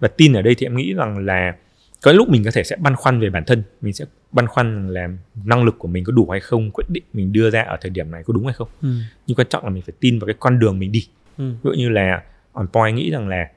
và 0.00 0.08
tin 0.08 0.32
ở 0.32 0.42
đây 0.42 0.54
thì 0.54 0.66
em 0.66 0.76
nghĩ 0.76 0.94
rằng 0.94 1.18
là 1.18 1.54
có 2.02 2.12
lúc 2.12 2.28
mình 2.28 2.44
có 2.44 2.50
thể 2.50 2.64
sẽ 2.64 2.76
băn 2.76 2.96
khoăn 2.96 3.20
về 3.20 3.30
bản 3.30 3.44
thân 3.46 3.62
mình 3.80 3.92
sẽ 3.92 4.04
băn 4.32 4.46
khoăn 4.46 4.88
là 4.88 5.08
năng 5.44 5.64
lực 5.64 5.78
của 5.78 5.88
mình 5.88 6.04
có 6.04 6.12
đủ 6.12 6.28
hay 6.30 6.40
không 6.40 6.70
quyết 6.70 6.84
định 6.88 7.02
mình 7.12 7.32
đưa 7.32 7.50
ra 7.50 7.62
ở 7.62 7.76
thời 7.80 7.90
điểm 7.90 8.10
này 8.10 8.22
có 8.26 8.32
đúng 8.32 8.44
hay 8.44 8.54
không 8.54 8.68
ừ. 8.82 8.88
nhưng 9.26 9.36
quan 9.36 9.48
trọng 9.50 9.64
là 9.64 9.70
mình 9.70 9.82
phải 9.82 9.94
tin 10.00 10.18
vào 10.18 10.26
cái 10.26 10.34
con 10.40 10.58
đường 10.58 10.78
mình 10.78 10.92
đi 10.92 11.06
ừ. 11.38 11.50
ví 11.50 11.58
dụ 11.62 11.72
như 11.72 11.88
là 11.88 12.22
on 12.56 12.66
point 12.66 12.96
nghĩ 12.96 13.10
rằng 13.10 13.28
là 13.28 13.50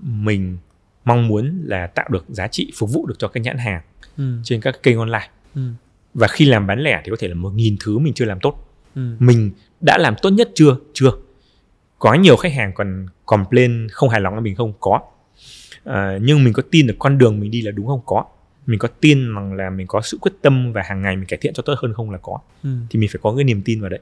mình 0.00 0.58
mong 1.04 1.28
muốn 1.28 1.62
là 1.64 1.86
tạo 1.86 2.08
được 2.08 2.24
giá 2.28 2.48
trị 2.48 2.72
phục 2.76 2.90
vụ 2.92 3.06
được 3.06 3.14
cho 3.18 3.28
các 3.28 3.40
nhãn 3.40 3.58
hàng 3.58 3.82
ừ. 4.16 4.38
trên 4.44 4.60
các 4.60 4.82
kênh 4.82 4.98
online 4.98 5.30
ừ. 5.54 5.62
và 6.14 6.28
khi 6.28 6.44
làm 6.44 6.66
bán 6.66 6.80
lẻ 6.80 7.00
thì 7.04 7.10
có 7.10 7.16
thể 7.20 7.28
là 7.28 7.34
một 7.34 7.50
nghìn 7.54 7.76
thứ 7.80 7.98
mình 7.98 8.14
chưa 8.14 8.24
làm 8.24 8.40
tốt 8.40 8.68
ừ. 8.94 9.16
mình 9.18 9.50
đã 9.80 9.98
làm 9.98 10.14
tốt 10.22 10.30
nhất 10.30 10.50
chưa 10.54 10.76
chưa 10.92 11.10
có 11.98 12.14
nhiều 12.14 12.36
khách 12.36 12.52
hàng 12.52 12.72
còn 12.74 13.06
complain 13.26 13.88
không 13.92 14.08
hài 14.08 14.20
lòng 14.20 14.34
với 14.34 14.42
mình 14.42 14.54
không 14.54 14.72
có 14.80 15.00
à, 15.84 16.18
nhưng 16.22 16.44
mình 16.44 16.52
có 16.52 16.62
tin 16.70 16.86
được 16.86 16.96
con 16.98 17.18
đường 17.18 17.40
mình 17.40 17.50
đi 17.50 17.62
là 17.62 17.70
đúng 17.70 17.86
không 17.86 18.00
có 18.06 18.24
mình 18.66 18.78
có 18.78 18.88
tin 19.00 19.34
rằng 19.34 19.54
là 19.54 19.70
mình 19.70 19.86
có 19.86 20.00
sự 20.00 20.18
quyết 20.20 20.32
tâm 20.42 20.72
và 20.72 20.82
hàng 20.84 21.02
ngày 21.02 21.16
mình 21.16 21.26
cải 21.26 21.38
thiện 21.42 21.54
cho 21.54 21.62
tốt 21.62 21.74
hơn 21.82 21.94
không 21.94 22.10
là 22.10 22.18
có 22.18 22.38
ừ. 22.62 22.70
thì 22.90 22.98
mình 22.98 23.08
phải 23.12 23.20
có 23.22 23.34
cái 23.36 23.44
niềm 23.44 23.62
tin 23.64 23.80
vào 23.80 23.90
đấy 23.90 24.00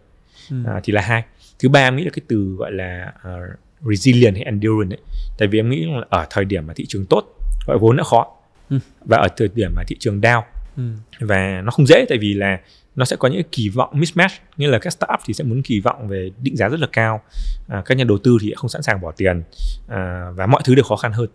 ừ. 0.50 0.56
à, 0.66 0.80
thì 0.82 0.92
là 0.92 1.02
hai 1.02 1.24
thứ 1.58 1.68
ba 1.68 1.80
em 1.80 1.96
nghĩ 1.96 2.04
là 2.04 2.10
cái 2.12 2.22
từ 2.28 2.54
gọi 2.58 2.72
là 2.72 3.12
uh, 3.28 3.58
resilient 3.80 4.34
hay 4.34 4.44
endurance 4.44 4.96
ấy. 4.96 5.00
Tại 5.38 5.48
vì 5.48 5.58
em 5.58 5.70
nghĩ 5.70 5.84
là 5.84 6.06
ở 6.10 6.26
thời 6.30 6.44
điểm 6.44 6.66
mà 6.66 6.74
thị 6.74 6.86
trường 6.88 7.06
tốt 7.06 7.24
gọi 7.66 7.78
vốn 7.78 7.96
đã 7.96 8.04
khó. 8.04 8.34
Ừ. 8.70 8.78
và 9.04 9.16
ở 9.16 9.28
thời 9.36 9.48
điểm 9.54 9.72
mà 9.76 9.82
thị 9.86 9.96
trường 10.00 10.20
down. 10.20 10.42
Ừ. 10.76 10.82
và 11.20 11.62
nó 11.64 11.70
không 11.70 11.86
dễ 11.86 12.06
tại 12.08 12.18
vì 12.18 12.34
là 12.34 12.58
nó 12.96 13.04
sẽ 13.04 13.16
có 13.16 13.28
những 13.28 13.42
kỳ 13.52 13.68
vọng 13.68 13.90
mismatch. 13.92 14.32
Như 14.56 14.70
là 14.70 14.78
các 14.78 14.90
startup 14.90 15.20
thì 15.26 15.34
sẽ 15.34 15.44
muốn 15.44 15.62
kỳ 15.62 15.80
vọng 15.80 16.08
về 16.08 16.30
định 16.42 16.56
giá 16.56 16.68
rất 16.68 16.80
là 16.80 16.86
cao. 16.92 17.20
À, 17.68 17.82
các 17.86 17.94
nhà 17.98 18.04
đầu 18.04 18.18
tư 18.18 18.38
thì 18.42 18.52
không 18.56 18.68
sẵn 18.68 18.82
sàng 18.82 19.00
bỏ 19.00 19.12
tiền. 19.16 19.42
À, 19.88 20.30
và 20.34 20.46
mọi 20.46 20.62
thứ 20.64 20.74
đều 20.74 20.84
khó 20.84 20.96
khăn 20.96 21.12
hơn. 21.12 21.28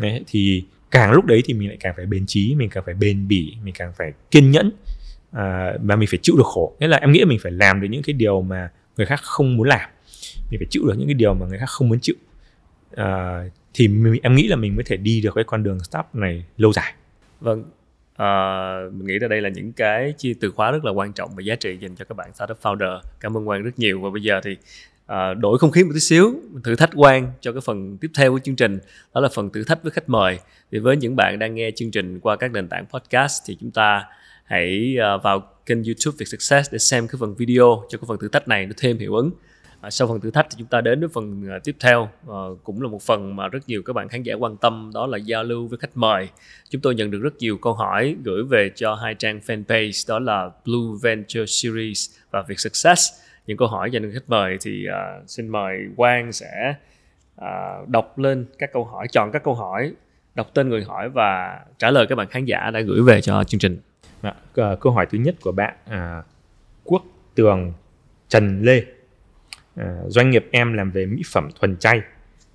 Đấy, 0.00 0.24
thì 0.26 0.64
càng 0.90 1.12
lúc 1.12 1.24
đấy 1.24 1.42
thì 1.44 1.54
mình 1.54 1.68
lại 1.68 1.76
càng 1.80 1.94
phải 1.96 2.06
bền 2.06 2.26
trí 2.26 2.54
mình 2.54 2.70
càng 2.70 2.84
phải 2.86 2.94
bền 2.94 3.28
bỉ 3.28 3.56
mình 3.64 3.74
càng 3.78 3.92
phải 3.98 4.12
kiên 4.30 4.50
nhẫn. 4.50 4.70
À, 5.32 5.72
và 5.82 5.96
mình 5.96 6.08
phải 6.10 6.18
chịu 6.22 6.36
được 6.36 6.46
khổ. 6.46 6.76
Nghĩa 6.80 6.88
là 6.88 6.96
em 6.96 7.12
nghĩ 7.12 7.24
mình 7.24 7.38
phải 7.42 7.52
làm 7.52 7.80
được 7.80 7.88
những 7.90 8.02
cái 8.02 8.12
điều 8.12 8.42
mà 8.42 8.70
người 8.96 9.06
khác 9.06 9.20
không 9.22 9.56
muốn 9.56 9.68
làm 9.68 9.90
mình 10.50 10.60
phải 10.60 10.66
chịu 10.70 10.82
được 10.86 10.94
những 10.98 11.08
cái 11.08 11.14
điều 11.14 11.34
mà 11.34 11.46
người 11.46 11.58
khác 11.58 11.68
không 11.68 11.88
muốn 11.88 11.98
chịu. 12.00 12.16
À, 12.96 13.44
thì 13.74 13.88
mình, 13.88 14.20
em 14.22 14.34
nghĩ 14.34 14.48
là 14.48 14.56
mình 14.56 14.76
mới 14.76 14.84
thể 14.84 14.96
đi 14.96 15.20
được 15.20 15.34
cái 15.34 15.44
con 15.44 15.62
đường 15.62 15.80
startup 15.80 16.14
này 16.14 16.44
lâu 16.56 16.72
dài. 16.72 16.94
Vâng 17.40 17.64
à, 18.16 18.28
mình 18.92 19.06
nghĩ 19.06 19.18
là 19.18 19.28
đây 19.28 19.40
là 19.40 19.48
những 19.48 19.72
cái 19.72 20.14
chia 20.18 20.34
từ 20.40 20.50
khóa 20.50 20.70
rất 20.70 20.84
là 20.84 20.90
quan 20.90 21.12
trọng 21.12 21.36
và 21.36 21.42
giá 21.42 21.54
trị 21.54 21.76
dành 21.80 21.96
cho 21.96 22.04
các 22.04 22.14
bạn 22.14 22.34
startup 22.34 22.58
founder. 22.62 23.00
Cảm 23.20 23.36
ơn 23.36 23.46
quang 23.46 23.62
rất 23.62 23.78
nhiều. 23.78 24.00
Và 24.00 24.10
bây 24.10 24.22
giờ 24.22 24.40
thì 24.44 24.56
à, 25.06 25.34
đổi 25.34 25.58
không 25.58 25.70
khí 25.70 25.84
một 25.84 25.90
tí 25.94 26.00
xíu 26.00 26.34
thử 26.64 26.76
thách 26.76 26.90
quan 26.94 27.32
cho 27.40 27.52
cái 27.52 27.60
phần 27.64 27.98
tiếp 27.98 28.10
theo 28.16 28.32
của 28.32 28.38
chương 28.38 28.56
trình 28.56 28.78
đó 29.14 29.20
là 29.20 29.28
phần 29.34 29.50
thử 29.50 29.64
thách 29.64 29.82
với 29.82 29.92
khách 29.92 30.08
mời. 30.08 30.38
Thì 30.72 30.78
với 30.78 30.96
những 30.96 31.16
bạn 31.16 31.38
đang 31.38 31.54
nghe 31.54 31.70
chương 31.70 31.90
trình 31.90 32.20
qua 32.20 32.36
các 32.36 32.52
nền 32.52 32.68
tảng 32.68 32.86
podcast 32.86 33.42
thì 33.46 33.56
chúng 33.60 33.70
ta 33.70 34.04
hãy 34.44 34.96
à, 35.00 35.16
vào 35.16 35.40
kênh 35.66 35.84
youtube 35.84 36.16
Việt 36.18 36.26
Success 36.26 36.72
để 36.72 36.78
xem 36.78 37.08
cái 37.08 37.16
phần 37.20 37.34
video 37.34 37.84
cho 37.88 37.98
cái 37.98 38.04
phần 38.08 38.18
thử 38.18 38.28
thách 38.28 38.48
này 38.48 38.66
nó 38.66 38.72
thêm 38.76 38.98
hiệu 38.98 39.14
ứng. 39.14 39.30
À, 39.82 39.90
sau 39.90 40.08
phần 40.08 40.20
thử 40.20 40.30
thách 40.30 40.46
thì 40.50 40.56
chúng 40.58 40.66
ta 40.66 40.80
đến 40.80 41.00
với 41.00 41.08
phần 41.08 41.48
à, 41.50 41.58
tiếp 41.64 41.76
theo. 41.80 42.08
À, 42.28 42.40
cũng 42.64 42.82
là 42.82 42.88
một 42.88 43.02
phần 43.02 43.36
mà 43.36 43.48
rất 43.48 43.58
nhiều 43.66 43.82
các 43.82 43.92
bạn 43.92 44.08
khán 44.08 44.22
giả 44.22 44.34
quan 44.34 44.56
tâm 44.56 44.90
đó 44.94 45.06
là 45.06 45.18
giao 45.18 45.44
lưu 45.44 45.66
với 45.66 45.78
khách 45.78 45.96
mời. 45.96 46.28
Chúng 46.70 46.80
tôi 46.80 46.94
nhận 46.94 47.10
được 47.10 47.18
rất 47.22 47.34
nhiều 47.38 47.58
câu 47.58 47.72
hỏi 47.72 48.16
gửi 48.24 48.42
về 48.42 48.70
cho 48.74 48.94
hai 48.94 49.14
trang 49.14 49.40
fanpage 49.46 50.08
đó 50.08 50.18
là 50.18 50.50
Blue 50.64 50.98
Venture 51.02 51.46
Series 51.46 52.10
và 52.30 52.42
Việt 52.42 52.60
Success. 52.60 53.12
Những 53.46 53.56
câu 53.56 53.68
hỏi 53.68 53.90
dành 53.90 54.02
cho 54.02 54.08
khách 54.14 54.28
mời 54.30 54.58
thì 54.60 54.86
à, 54.86 55.20
xin 55.26 55.48
mời 55.48 55.78
Quang 55.96 56.32
sẽ 56.32 56.74
à, 57.36 57.76
đọc 57.88 58.18
lên 58.18 58.46
các 58.58 58.72
câu 58.72 58.84
hỏi 58.84 59.08
chọn 59.08 59.32
các 59.32 59.44
câu 59.44 59.54
hỏi 59.54 59.92
đọc 60.34 60.50
tên 60.54 60.68
người 60.68 60.84
hỏi 60.84 61.08
và 61.08 61.60
trả 61.78 61.90
lời 61.90 62.06
các 62.08 62.14
bạn 62.14 62.26
khán 62.30 62.44
giả 62.44 62.70
đã 62.70 62.80
gửi 62.80 63.02
về 63.02 63.20
cho 63.20 63.44
chương 63.44 63.60
trình. 63.60 63.78
À, 64.22 64.34
câu 64.54 64.92
hỏi 64.92 65.06
thứ 65.10 65.18
nhất 65.18 65.34
của 65.40 65.52
bạn 65.52 65.76
à, 65.88 66.22
Quốc 66.84 67.02
Tường 67.34 67.72
Trần 68.28 68.62
Lê. 68.62 68.82
Ờ, 69.76 70.04
doanh 70.08 70.30
nghiệp 70.30 70.48
em 70.50 70.72
làm 70.72 70.90
về 70.90 71.06
mỹ 71.06 71.22
phẩm 71.32 71.48
thuần 71.60 71.76
chay, 71.76 72.00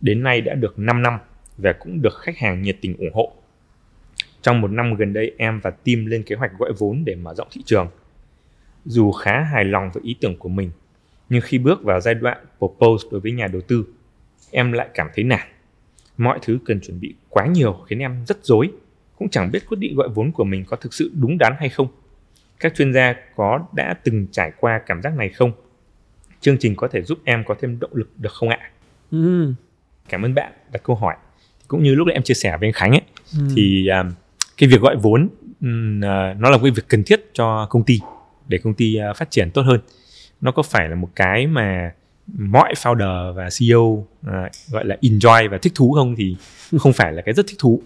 đến 0.01 0.23
nay 0.23 0.41
đã 0.41 0.53
được 0.53 0.79
5 0.79 1.01
năm 1.01 1.19
và 1.57 1.73
cũng 1.73 2.01
được 2.01 2.17
khách 2.19 2.37
hàng 2.37 2.61
nhiệt 2.61 2.77
tình 2.81 2.97
ủng 2.97 3.13
hộ. 3.13 3.33
Trong 4.41 4.61
một 4.61 4.71
năm 4.71 4.93
gần 4.93 5.13
đây, 5.13 5.31
em 5.37 5.59
và 5.59 5.69
team 5.69 6.05
lên 6.05 6.23
kế 6.23 6.35
hoạch 6.35 6.51
gọi 6.57 6.73
vốn 6.77 7.05
để 7.05 7.15
mở 7.15 7.33
rộng 7.33 7.47
thị 7.51 7.61
trường. 7.65 7.87
Dù 8.85 9.11
khá 9.11 9.43
hài 9.43 9.65
lòng 9.65 9.89
với 9.93 10.03
ý 10.03 10.15
tưởng 10.21 10.37
của 10.37 10.49
mình, 10.49 10.71
nhưng 11.29 11.41
khi 11.41 11.57
bước 11.57 11.83
vào 11.83 12.01
giai 12.01 12.13
đoạn 12.13 12.37
propose 12.57 13.07
đối 13.11 13.21
với 13.21 13.31
nhà 13.31 13.47
đầu 13.47 13.61
tư, 13.61 13.85
em 14.51 14.71
lại 14.71 14.89
cảm 14.93 15.07
thấy 15.13 15.23
nản. 15.23 15.47
Mọi 16.17 16.39
thứ 16.41 16.59
cần 16.65 16.81
chuẩn 16.81 16.99
bị 16.99 17.15
quá 17.29 17.45
nhiều 17.45 17.73
khiến 17.73 17.99
em 17.99 18.23
rất 18.27 18.45
dối 18.45 18.71
cũng 19.17 19.29
chẳng 19.29 19.51
biết 19.51 19.59
quyết 19.69 19.77
định 19.79 19.95
gọi 19.95 20.09
vốn 20.09 20.31
của 20.31 20.43
mình 20.43 20.65
có 20.67 20.77
thực 20.77 20.93
sự 20.93 21.11
đúng 21.15 21.37
đắn 21.37 21.53
hay 21.59 21.69
không. 21.69 21.87
Các 22.59 22.75
chuyên 22.75 22.93
gia 22.93 23.15
có 23.35 23.67
đã 23.73 23.93
từng 24.03 24.27
trải 24.31 24.51
qua 24.59 24.81
cảm 24.85 25.01
giác 25.01 25.17
này 25.17 25.29
không? 25.29 25.51
Chương 26.41 26.57
trình 26.57 26.75
có 26.75 26.87
thể 26.87 27.01
giúp 27.01 27.19
em 27.23 27.43
có 27.47 27.55
thêm 27.61 27.79
động 27.79 27.91
lực 27.93 28.09
được 28.17 28.33
không 28.33 28.49
ạ? 28.49 28.59
Ừ. 29.11 29.53
cảm 30.09 30.25
ơn 30.25 30.33
bạn 30.33 30.51
đặt 30.71 30.83
câu 30.83 30.95
hỏi. 30.95 31.15
Cũng 31.67 31.83
như 31.83 31.95
lúc 31.95 32.07
em 32.13 32.23
chia 32.23 32.33
sẻ 32.33 32.57
với 32.59 32.67
anh 32.67 32.73
Khánh 32.73 32.91
ấy 32.91 33.01
ừ. 33.33 33.47
thì 33.55 33.87
um, 33.87 34.11
cái 34.57 34.69
việc 34.69 34.81
gọi 34.81 34.95
vốn 34.95 35.29
um, 35.61 35.99
nó 36.39 36.49
là 36.49 36.57
cái 36.61 36.71
việc 36.71 36.87
cần 36.87 37.03
thiết 37.03 37.29
cho 37.33 37.67
công 37.69 37.83
ty 37.83 37.99
để 38.47 38.57
công 38.57 38.73
ty 38.73 38.97
uh, 39.11 39.17
phát 39.17 39.31
triển 39.31 39.51
tốt 39.51 39.61
hơn. 39.61 39.79
Nó 40.41 40.51
có 40.51 40.63
phải 40.63 40.89
là 40.89 40.95
một 40.95 41.09
cái 41.15 41.47
mà 41.47 41.91
mọi 42.37 42.73
founder 42.73 43.33
và 43.33 43.49
CEO 43.59 43.79
uh, 43.79 44.05
gọi 44.71 44.85
là 44.85 44.97
enjoy 45.01 45.49
và 45.49 45.57
thích 45.57 45.73
thú 45.75 45.93
không 45.93 46.15
thì 46.15 46.35
không 46.79 46.93
phải 46.93 47.13
là 47.13 47.21
cái 47.21 47.33
rất 47.33 47.47
thích 47.47 47.57
thú. 47.59 47.81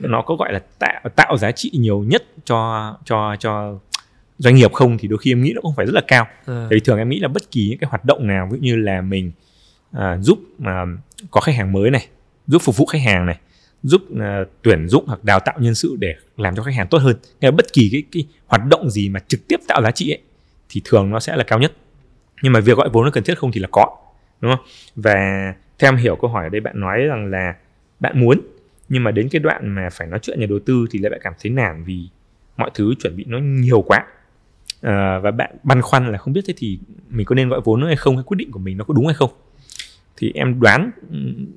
Nó 0.00 0.22
có 0.22 0.36
gọi 0.36 0.52
là 0.52 0.60
tạo 0.78 1.00
tạo 1.16 1.36
giá 1.36 1.52
trị 1.52 1.70
nhiều 1.72 2.04
nhất 2.08 2.24
cho 2.44 2.94
cho 3.04 3.36
cho 3.38 3.78
doanh 4.38 4.54
nghiệp 4.54 4.72
không 4.72 4.98
thì 4.98 5.08
đôi 5.08 5.18
khi 5.18 5.32
em 5.32 5.42
nghĩ 5.42 5.52
nó 5.54 5.60
cũng 5.60 5.74
phải 5.76 5.86
rất 5.86 5.94
là 5.94 6.02
cao. 6.08 6.26
À. 6.46 6.66
vì 6.70 6.80
thường 6.80 6.98
em 6.98 7.08
nghĩ 7.08 7.20
là 7.20 7.28
bất 7.28 7.50
kỳ 7.50 7.68
những 7.68 7.78
cái 7.78 7.90
hoạt 7.90 8.04
động 8.04 8.26
nào 8.26 8.48
ví 8.52 8.58
dụ 8.58 8.62
như 8.62 8.76
là 8.76 9.00
mình 9.00 9.32
à, 9.92 10.18
giúp 10.20 10.38
mà 10.58 10.84
có 11.30 11.40
khách 11.40 11.54
hàng 11.54 11.72
mới 11.72 11.90
này 11.90 12.06
giúp 12.46 12.62
phục 12.62 12.76
vụ 12.76 12.86
khách 12.86 13.02
hàng 13.02 13.26
này 13.26 13.38
giúp 13.82 14.02
uh, 14.12 14.48
tuyển 14.62 14.88
dụng 14.88 15.04
hoặc 15.06 15.24
đào 15.24 15.40
tạo 15.40 15.54
nhân 15.60 15.74
sự 15.74 15.96
để 15.98 16.14
làm 16.36 16.56
cho 16.56 16.62
khách 16.62 16.74
hàng 16.74 16.86
tốt 16.90 16.98
hơn 16.98 17.16
Nghe 17.40 17.50
bất 17.50 17.72
kỳ 17.72 17.88
cái, 17.92 18.02
cái 18.12 18.26
hoạt 18.46 18.66
động 18.68 18.90
gì 18.90 19.08
mà 19.08 19.20
trực 19.28 19.48
tiếp 19.48 19.60
tạo 19.68 19.82
giá 19.82 19.90
trị 19.90 20.12
ấy 20.12 20.22
thì 20.68 20.82
thường 20.84 21.10
nó 21.10 21.20
sẽ 21.20 21.36
là 21.36 21.44
cao 21.44 21.58
nhất. 21.58 21.72
Nhưng 22.42 22.52
mà 22.52 22.60
việc 22.60 22.76
gọi 22.76 22.88
vốn 22.92 23.04
nó 23.04 23.10
cần 23.10 23.24
thiết 23.24 23.38
không 23.38 23.52
thì 23.52 23.60
là 23.60 23.68
có 23.72 23.96
đúng 24.40 24.52
không? 24.56 24.66
Và 24.96 25.14
theo 25.78 25.92
em 25.92 25.96
hiểu 25.96 26.16
câu 26.16 26.30
hỏi 26.30 26.44
ở 26.44 26.48
đây 26.48 26.60
bạn 26.60 26.80
nói 26.80 26.98
rằng 26.98 27.26
là 27.26 27.54
bạn 28.00 28.20
muốn 28.20 28.40
nhưng 28.88 29.04
mà 29.04 29.10
đến 29.10 29.28
cái 29.28 29.40
đoạn 29.40 29.68
mà 29.74 29.88
phải 29.92 30.08
nói 30.08 30.18
chuyện 30.22 30.40
nhà 30.40 30.46
đầu 30.46 30.58
tư 30.66 30.86
thì 30.90 30.98
lại 30.98 31.10
bạn 31.10 31.20
cảm 31.22 31.32
thấy 31.42 31.52
nản 31.52 31.84
vì 31.84 32.08
mọi 32.56 32.70
thứ 32.74 32.94
chuẩn 32.98 33.16
bị 33.16 33.24
nó 33.28 33.38
nhiều 33.38 33.82
quá 33.82 34.04
à, 34.80 35.18
và 35.18 35.30
bạn 35.30 35.56
băn 35.62 35.82
khoăn 35.82 36.12
là 36.12 36.18
không 36.18 36.32
biết 36.32 36.44
thế 36.46 36.54
thì 36.56 36.78
mình 37.08 37.26
có 37.26 37.34
nên 37.34 37.48
gọi 37.48 37.60
vốn 37.64 37.80
nữa 37.80 37.86
hay 37.86 37.96
không 37.96 38.16
hay 38.16 38.24
quyết 38.24 38.36
định 38.36 38.50
của 38.50 38.58
mình 38.58 38.76
nó 38.76 38.84
có 38.84 38.94
đúng 38.94 39.06
hay 39.06 39.14
không? 39.14 39.30
Thì 40.16 40.32
em 40.34 40.60
đoán 40.60 40.90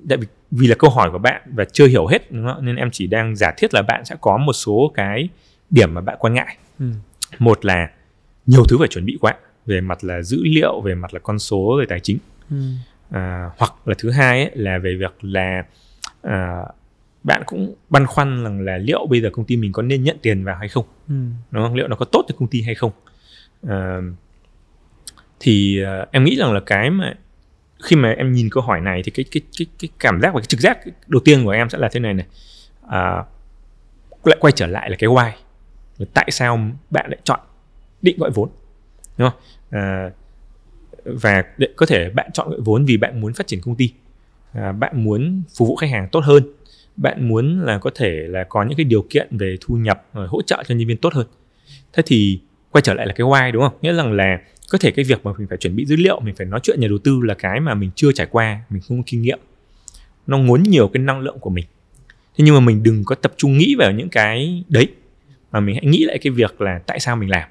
tại 0.09 0.17
vì, 0.17 0.27
vì 0.51 0.67
là 0.67 0.75
câu 0.79 0.89
hỏi 0.89 1.11
của 1.11 1.17
bạn 1.17 1.41
và 1.45 1.65
chưa 1.65 1.87
hiểu 1.87 2.07
hết 2.07 2.31
nên 2.61 2.75
em 2.75 2.89
chỉ 2.91 3.07
đang 3.07 3.35
giả 3.35 3.51
thiết 3.57 3.73
là 3.73 3.81
bạn 3.81 4.05
sẽ 4.05 4.15
có 4.21 4.37
một 4.37 4.53
số 4.53 4.91
cái 4.93 5.29
điểm 5.69 5.93
mà 5.93 6.01
bạn 6.01 6.15
quan 6.19 6.33
ngại. 6.33 6.57
Ừ. 6.79 6.85
một 7.39 7.65
là 7.65 7.89
nhiều 8.45 8.63
thứ 8.69 8.77
phải 8.77 8.87
chuẩn 8.87 9.05
bị 9.05 9.17
quá 9.21 9.33
về 9.65 9.81
mặt 9.81 10.03
là 10.03 10.21
dữ 10.21 10.43
liệu 10.43 10.81
về 10.81 10.95
mặt 10.95 11.13
là 11.13 11.19
con 11.19 11.39
số 11.39 11.77
về 11.79 11.85
tài 11.89 11.99
chính. 11.99 12.17
Ừ. 12.49 12.55
à, 13.09 13.49
hoặc 13.57 13.73
là 13.85 13.95
thứ 13.97 14.11
hai 14.11 14.43
ấy, 14.43 14.51
là 14.55 14.77
về 14.77 14.95
việc 14.95 15.15
là 15.21 15.63
à, 16.21 16.63
bạn 17.23 17.43
cũng 17.45 17.75
băn 17.89 18.05
khoăn 18.05 18.43
rằng 18.43 18.61
là 18.61 18.77
liệu 18.77 19.05
bây 19.09 19.21
giờ 19.21 19.29
công 19.33 19.45
ty 19.45 19.55
mình 19.55 19.71
có 19.71 19.81
nên 19.81 20.03
nhận 20.03 20.17
tiền 20.21 20.43
vào 20.43 20.55
hay 20.55 20.67
không? 20.69 20.85
Ừ. 21.07 21.15
đúng 21.51 21.63
không? 21.63 21.75
Liệu 21.75 21.87
nó 21.87 21.95
có 21.95 22.05
tốt 22.05 22.25
cho 22.27 22.35
công 22.39 22.47
ty 22.47 22.61
hay 22.61 22.75
không 22.75 22.91
uh, 23.67 24.03
thì 25.39 25.83
uh, 25.83 26.11
em 26.11 26.23
nghĩ 26.23 26.35
rằng 26.35 26.53
là 26.53 26.59
cái 26.65 26.89
mà 26.89 27.13
khi 27.83 27.95
mà 27.95 28.11
em 28.11 28.33
nhìn 28.33 28.49
câu 28.51 28.63
hỏi 28.63 28.81
này 28.81 29.01
thì 29.05 29.11
cái 29.11 29.25
cái 29.31 29.41
cái 29.57 29.65
cái 29.79 29.89
cảm 29.99 30.21
giác 30.21 30.33
và 30.33 30.39
cái 30.39 30.45
trực 30.45 30.59
giác 30.59 30.79
đầu 31.07 31.21
tiên 31.25 31.45
của 31.45 31.51
em 31.51 31.69
sẽ 31.69 31.77
là 31.77 31.89
thế 31.91 31.99
này 31.99 32.13
này. 32.13 32.25
À, 32.87 33.23
lại 34.23 34.37
quay 34.39 34.51
trở 34.51 34.67
lại 34.67 34.89
là 34.89 34.95
cái 34.99 35.09
why 35.09 35.31
tại 36.13 36.31
sao 36.31 36.59
bạn 36.89 37.09
lại 37.09 37.19
chọn 37.23 37.39
định 38.01 38.17
gọi 38.19 38.31
vốn 38.31 38.49
đúng 39.17 39.29
không? 39.29 39.39
À, 39.69 40.11
và 41.05 41.43
để 41.57 41.67
có 41.75 41.85
thể 41.85 42.09
bạn 42.09 42.29
chọn 42.33 42.49
gọi 42.49 42.59
vốn 42.61 42.85
vì 42.85 42.97
bạn 42.97 43.21
muốn 43.21 43.33
phát 43.33 43.47
triển 43.47 43.61
công 43.61 43.75
ty. 43.75 43.93
À, 44.53 44.71
bạn 44.71 45.03
muốn 45.03 45.43
phục 45.57 45.67
vụ 45.67 45.75
khách 45.75 45.89
hàng 45.89 46.07
tốt 46.11 46.19
hơn. 46.19 46.43
Bạn 46.95 47.27
muốn 47.27 47.61
là 47.61 47.77
có 47.77 47.91
thể 47.95 48.09
là 48.09 48.43
có 48.43 48.63
những 48.63 48.77
cái 48.77 48.83
điều 48.83 49.05
kiện 49.09 49.37
về 49.37 49.55
thu 49.61 49.75
nhập 49.75 50.05
rồi 50.13 50.27
hỗ 50.27 50.41
trợ 50.41 50.63
cho 50.67 50.75
nhân 50.75 50.87
viên 50.87 50.97
tốt 50.97 51.13
hơn. 51.13 51.27
Thế 51.93 52.03
thì 52.05 52.39
quay 52.71 52.81
trở 52.81 52.93
lại 52.93 53.07
là 53.07 53.13
cái 53.13 53.27
why, 53.27 53.51
đúng 53.51 53.63
không? 53.63 53.73
Nghĩa 53.81 53.93
rằng 53.93 54.13
là 54.13 54.39
có 54.69 54.77
thể 54.77 54.91
cái 54.91 55.05
việc 55.05 55.25
mà 55.25 55.31
mình 55.37 55.47
phải 55.47 55.57
chuẩn 55.57 55.75
bị 55.75 55.85
dữ 55.85 55.95
liệu, 55.95 56.19
mình 56.19 56.35
phải 56.35 56.47
nói 56.47 56.59
chuyện 56.63 56.79
nhà 56.79 56.87
đầu 56.87 56.97
tư 56.97 57.19
là 57.23 57.33
cái 57.33 57.59
mà 57.59 57.73
mình 57.73 57.89
chưa 57.95 58.11
trải 58.11 58.27
qua, 58.31 58.61
mình 58.69 58.81
không 58.81 58.97
có 58.97 59.03
kinh 59.05 59.21
nghiệm. 59.21 59.39
Nó 60.27 60.37
ngốn 60.37 60.63
nhiều 60.63 60.87
cái 60.87 61.03
năng 61.03 61.19
lượng 61.19 61.39
của 61.39 61.49
mình. 61.49 61.65
Thế 62.07 62.45
nhưng 62.45 62.55
mà 62.55 62.59
mình 62.59 62.83
đừng 62.83 63.03
có 63.05 63.15
tập 63.15 63.33
trung 63.37 63.57
nghĩ 63.57 63.75
vào 63.75 63.91
những 63.91 64.09
cái 64.09 64.63
đấy, 64.69 64.87
mà 65.51 65.59
mình 65.59 65.75
hãy 65.75 65.85
nghĩ 65.85 66.05
lại 66.05 66.17
cái 66.17 66.31
việc 66.31 66.61
là 66.61 66.79
tại 66.79 66.99
sao 66.99 67.15
mình 67.15 67.29
làm. 67.29 67.49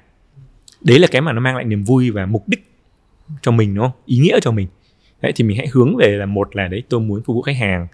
Đấy 0.81 0.99
là 0.99 1.07
cái 1.11 1.21
mà 1.21 1.33
nó 1.33 1.39
mang 1.39 1.55
lại 1.55 1.65
niềm 1.65 1.83
vui 1.83 2.11
và 2.11 2.25
mục 2.25 2.47
đích 2.47 2.71
cho 3.41 3.51
mình, 3.51 3.75
đúng 3.75 3.83
không? 3.83 4.01
Ý 4.05 4.17
nghĩa 4.17 4.39
cho 4.41 4.51
mình. 4.51 4.67
Đấy, 5.21 5.31
thì 5.35 5.43
mình 5.43 5.57
hãy 5.57 5.67
hướng 5.71 5.95
về 5.95 6.07
là 6.07 6.25
một 6.25 6.55
là 6.55 6.67
đấy, 6.67 6.83
tôi 6.89 6.99
muốn 6.99 7.23
phục 7.23 7.33
vụ 7.35 7.41
khách 7.41 7.57
hàng, 7.57 7.87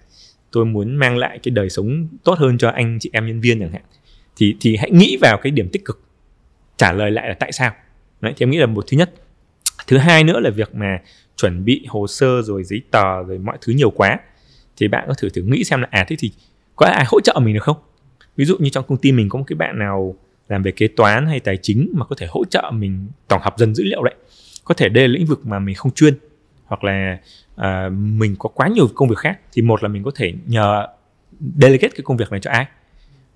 tôi 0.52 0.64
muốn 0.64 0.96
mang 0.96 1.18
lại 1.18 1.38
cái 1.42 1.50
đời 1.50 1.70
sống 1.70 2.08
tốt 2.24 2.38
hơn 2.38 2.58
cho 2.58 2.68
anh 2.68 2.98
chị 3.00 3.10
em 3.12 3.26
nhân 3.26 3.40
viên 3.40 3.60
chẳng 3.60 3.72
hạn. 3.72 3.82
Thì 4.36 4.56
thì 4.60 4.76
hãy 4.76 4.90
nghĩ 4.90 5.16
vào 5.20 5.38
cái 5.42 5.50
điểm 5.50 5.68
tích 5.72 5.84
cực 5.84 6.00
trả 6.76 6.92
lời 6.92 7.10
lại 7.10 7.28
là 7.28 7.34
tại 7.34 7.52
sao. 7.52 7.72
Đấy 8.20 8.32
thì 8.36 8.44
em 8.44 8.50
nghĩ 8.50 8.58
là 8.58 8.66
một 8.66 8.84
thứ 8.88 8.96
nhất. 8.96 9.14
Thứ 9.86 9.98
hai 9.98 10.24
nữa 10.24 10.40
là 10.40 10.50
việc 10.50 10.74
mà 10.74 10.98
chuẩn 11.36 11.64
bị 11.64 11.86
hồ 11.88 12.06
sơ 12.06 12.42
rồi 12.42 12.64
giấy 12.64 12.82
tờ 12.90 13.22
rồi 13.22 13.38
mọi 13.38 13.58
thứ 13.60 13.72
nhiều 13.72 13.90
quá. 13.90 14.18
Thì 14.76 14.88
bạn 14.88 15.04
có 15.08 15.14
thử 15.14 15.28
thử 15.28 15.42
nghĩ 15.42 15.64
xem 15.64 15.80
là 15.80 15.88
à 15.90 16.04
thế 16.08 16.16
thì 16.18 16.32
có 16.76 16.86
ai 16.86 17.04
hỗ 17.08 17.20
trợ 17.20 17.38
mình 17.42 17.54
được 17.54 17.62
không? 17.62 17.76
Ví 18.36 18.44
dụ 18.44 18.56
như 18.58 18.70
trong 18.70 18.84
công 18.88 18.98
ty 18.98 19.12
mình 19.12 19.28
có 19.28 19.38
một 19.38 19.44
cái 19.46 19.56
bạn 19.56 19.78
nào 19.78 20.14
làm 20.48 20.62
về 20.62 20.72
kế 20.72 20.88
toán 20.88 21.26
hay 21.26 21.40
tài 21.40 21.56
chính 21.62 21.92
mà 21.94 22.06
có 22.06 22.16
thể 22.18 22.26
hỗ 22.30 22.44
trợ 22.44 22.70
mình 22.74 23.08
tổng 23.28 23.40
hợp 23.42 23.54
dần 23.58 23.74
dữ 23.74 23.84
liệu 23.84 24.02
đấy. 24.02 24.14
Có 24.64 24.74
thể 24.74 24.88
đây 24.88 25.08
là 25.08 25.12
lĩnh 25.12 25.26
vực 25.26 25.46
mà 25.46 25.58
mình 25.58 25.74
không 25.74 25.94
chuyên 25.94 26.14
hoặc 26.64 26.84
là 26.84 27.18
uh, 27.54 27.92
mình 27.92 28.36
có 28.38 28.48
quá 28.48 28.68
nhiều 28.68 28.88
công 28.94 29.08
việc 29.08 29.18
khác. 29.18 29.38
Thì 29.52 29.62
một 29.62 29.82
là 29.82 29.88
mình 29.88 30.02
có 30.02 30.10
thể 30.14 30.34
nhờ 30.46 30.86
delegate 31.60 31.94
cái 31.96 32.02
công 32.04 32.16
việc 32.16 32.30
này 32.30 32.40
cho 32.40 32.50
ai 32.50 32.66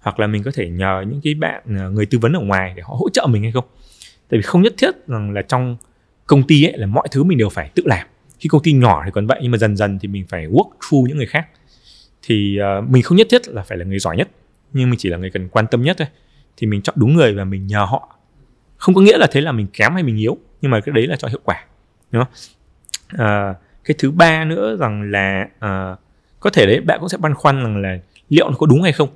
hoặc 0.01 0.21
là 0.21 0.27
mình 0.27 0.43
có 0.43 0.51
thể 0.55 0.69
nhờ 0.69 1.05
những 1.09 1.21
cái 1.25 1.35
bạn 1.35 1.63
ờ, 1.79 1.91
người 1.91 2.07
tư 2.07 2.19
vấn 2.19 2.33
ở 2.33 2.41
ngoài 2.41 2.73
để 2.77 2.83
họ 2.83 2.95
hỗ 2.99 3.09
trợ 3.11 3.27
mình 3.27 3.43
hay 3.43 3.53
không. 3.53 3.65
Tại 4.29 4.39
vì 4.39 4.43
không 4.43 4.63
nhất 4.63 4.75
thiết 4.79 5.07
rằng 5.07 5.31
là 5.31 5.43
trong 5.43 5.77
công 6.27 6.43
ty 6.43 6.65
ấy 6.65 6.79
là 6.79 6.87
mọi 6.87 7.09
thứ 7.11 7.25
mình 7.25 7.39
đều 7.39 7.49
phải 7.49 7.71
tự 7.75 7.83
làm. 7.87 8.07
Khi 8.39 8.49
công 8.49 8.63
ty 8.63 8.73
nhỏ 8.73 9.03
thì 9.05 9.11
còn 9.15 9.27
vậy 9.27 9.39
nhưng 9.43 9.51
mà 9.51 9.59
dần 9.59 9.77
dần 9.77 9.99
thì 9.99 10.09
mình 10.09 10.27
phải 10.29 10.47
work 10.47 10.71
through 10.89 11.09
những 11.09 11.17
người 11.17 11.27
khác. 11.27 11.47
Thì 12.23 12.59
uh, 12.79 12.91
mình 12.91 13.03
không 13.03 13.17
nhất 13.17 13.27
thiết 13.31 13.49
là 13.49 13.63
phải 13.63 13.79
là 13.79 13.85
người 13.85 13.99
giỏi 13.99 14.17
nhất 14.17 14.29
nhưng 14.73 14.91
mình 14.91 14.99
chỉ 14.99 15.09
là 15.09 15.17
người 15.17 15.31
cần 15.31 15.49
quan 15.49 15.67
tâm 15.71 15.83
nhất 15.83 15.97
thôi. 15.99 16.09
Thì 16.57 16.67
mình 16.67 16.83
chọn 16.83 16.95
đúng 16.99 17.15
người 17.15 17.35
và 17.35 17.45
mình 17.45 17.67
nhờ 17.67 17.85
họ. 17.85 18.17
Không 18.77 18.95
có 18.95 19.01
nghĩa 19.01 19.19
là 19.19 19.27
thế 19.31 19.41
là 19.41 19.53
mình 19.53 19.67
kém 19.73 19.95
hay 19.95 20.03
mình 20.03 20.17
yếu 20.17 20.39
nhưng 20.61 20.71
mà 20.71 20.81
cái 20.81 20.93
đấy 20.93 21.07
là 21.07 21.17
cho 21.17 21.29
hiệu 21.29 21.41
quả 21.45 21.65
đúng 22.11 22.25
không? 22.25 22.33
Uh, 23.15 23.57
cái 23.85 23.95
thứ 23.99 24.11
ba 24.11 24.45
nữa 24.45 24.77
rằng 24.81 25.03
là 25.03 25.49
uh, 25.57 25.99
có 26.41 26.51
thể 26.51 26.67
đấy 26.67 26.81
bạn 26.81 27.01
cũng 27.01 27.09
sẽ 27.09 27.19
băn 27.19 27.35
khoăn 27.35 27.63
rằng 27.63 27.83
là 27.83 27.99
liệu 28.29 28.51
nó 28.51 28.57
có 28.57 28.67
đúng 28.67 28.83
hay 28.83 28.93
không? 28.93 29.09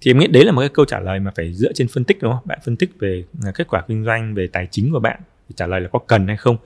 Thì 0.00 0.10
em 0.10 0.18
nghĩ 0.18 0.26
đấy 0.26 0.44
là 0.44 0.52
một 0.52 0.60
cái 0.60 0.68
câu 0.68 0.84
trả 0.84 1.00
lời 1.00 1.20
mà 1.20 1.30
phải 1.36 1.52
dựa 1.52 1.72
trên 1.72 1.88
phân 1.88 2.04
tích 2.04 2.18
đúng 2.22 2.32
không? 2.32 2.42
Bạn 2.44 2.58
phân 2.64 2.76
tích 2.76 2.90
về 2.98 3.24
à, 3.46 3.52
kết 3.54 3.66
quả 3.68 3.82
kinh 3.88 4.04
doanh 4.04 4.34
về 4.34 4.46
tài 4.46 4.68
chính 4.70 4.92
của 4.92 5.00
bạn 5.00 5.20
để 5.48 5.54
trả 5.56 5.66
lời 5.66 5.80
là 5.80 5.88
có 5.88 5.98
cần 5.98 6.26
hay 6.26 6.36
không? 6.36 6.56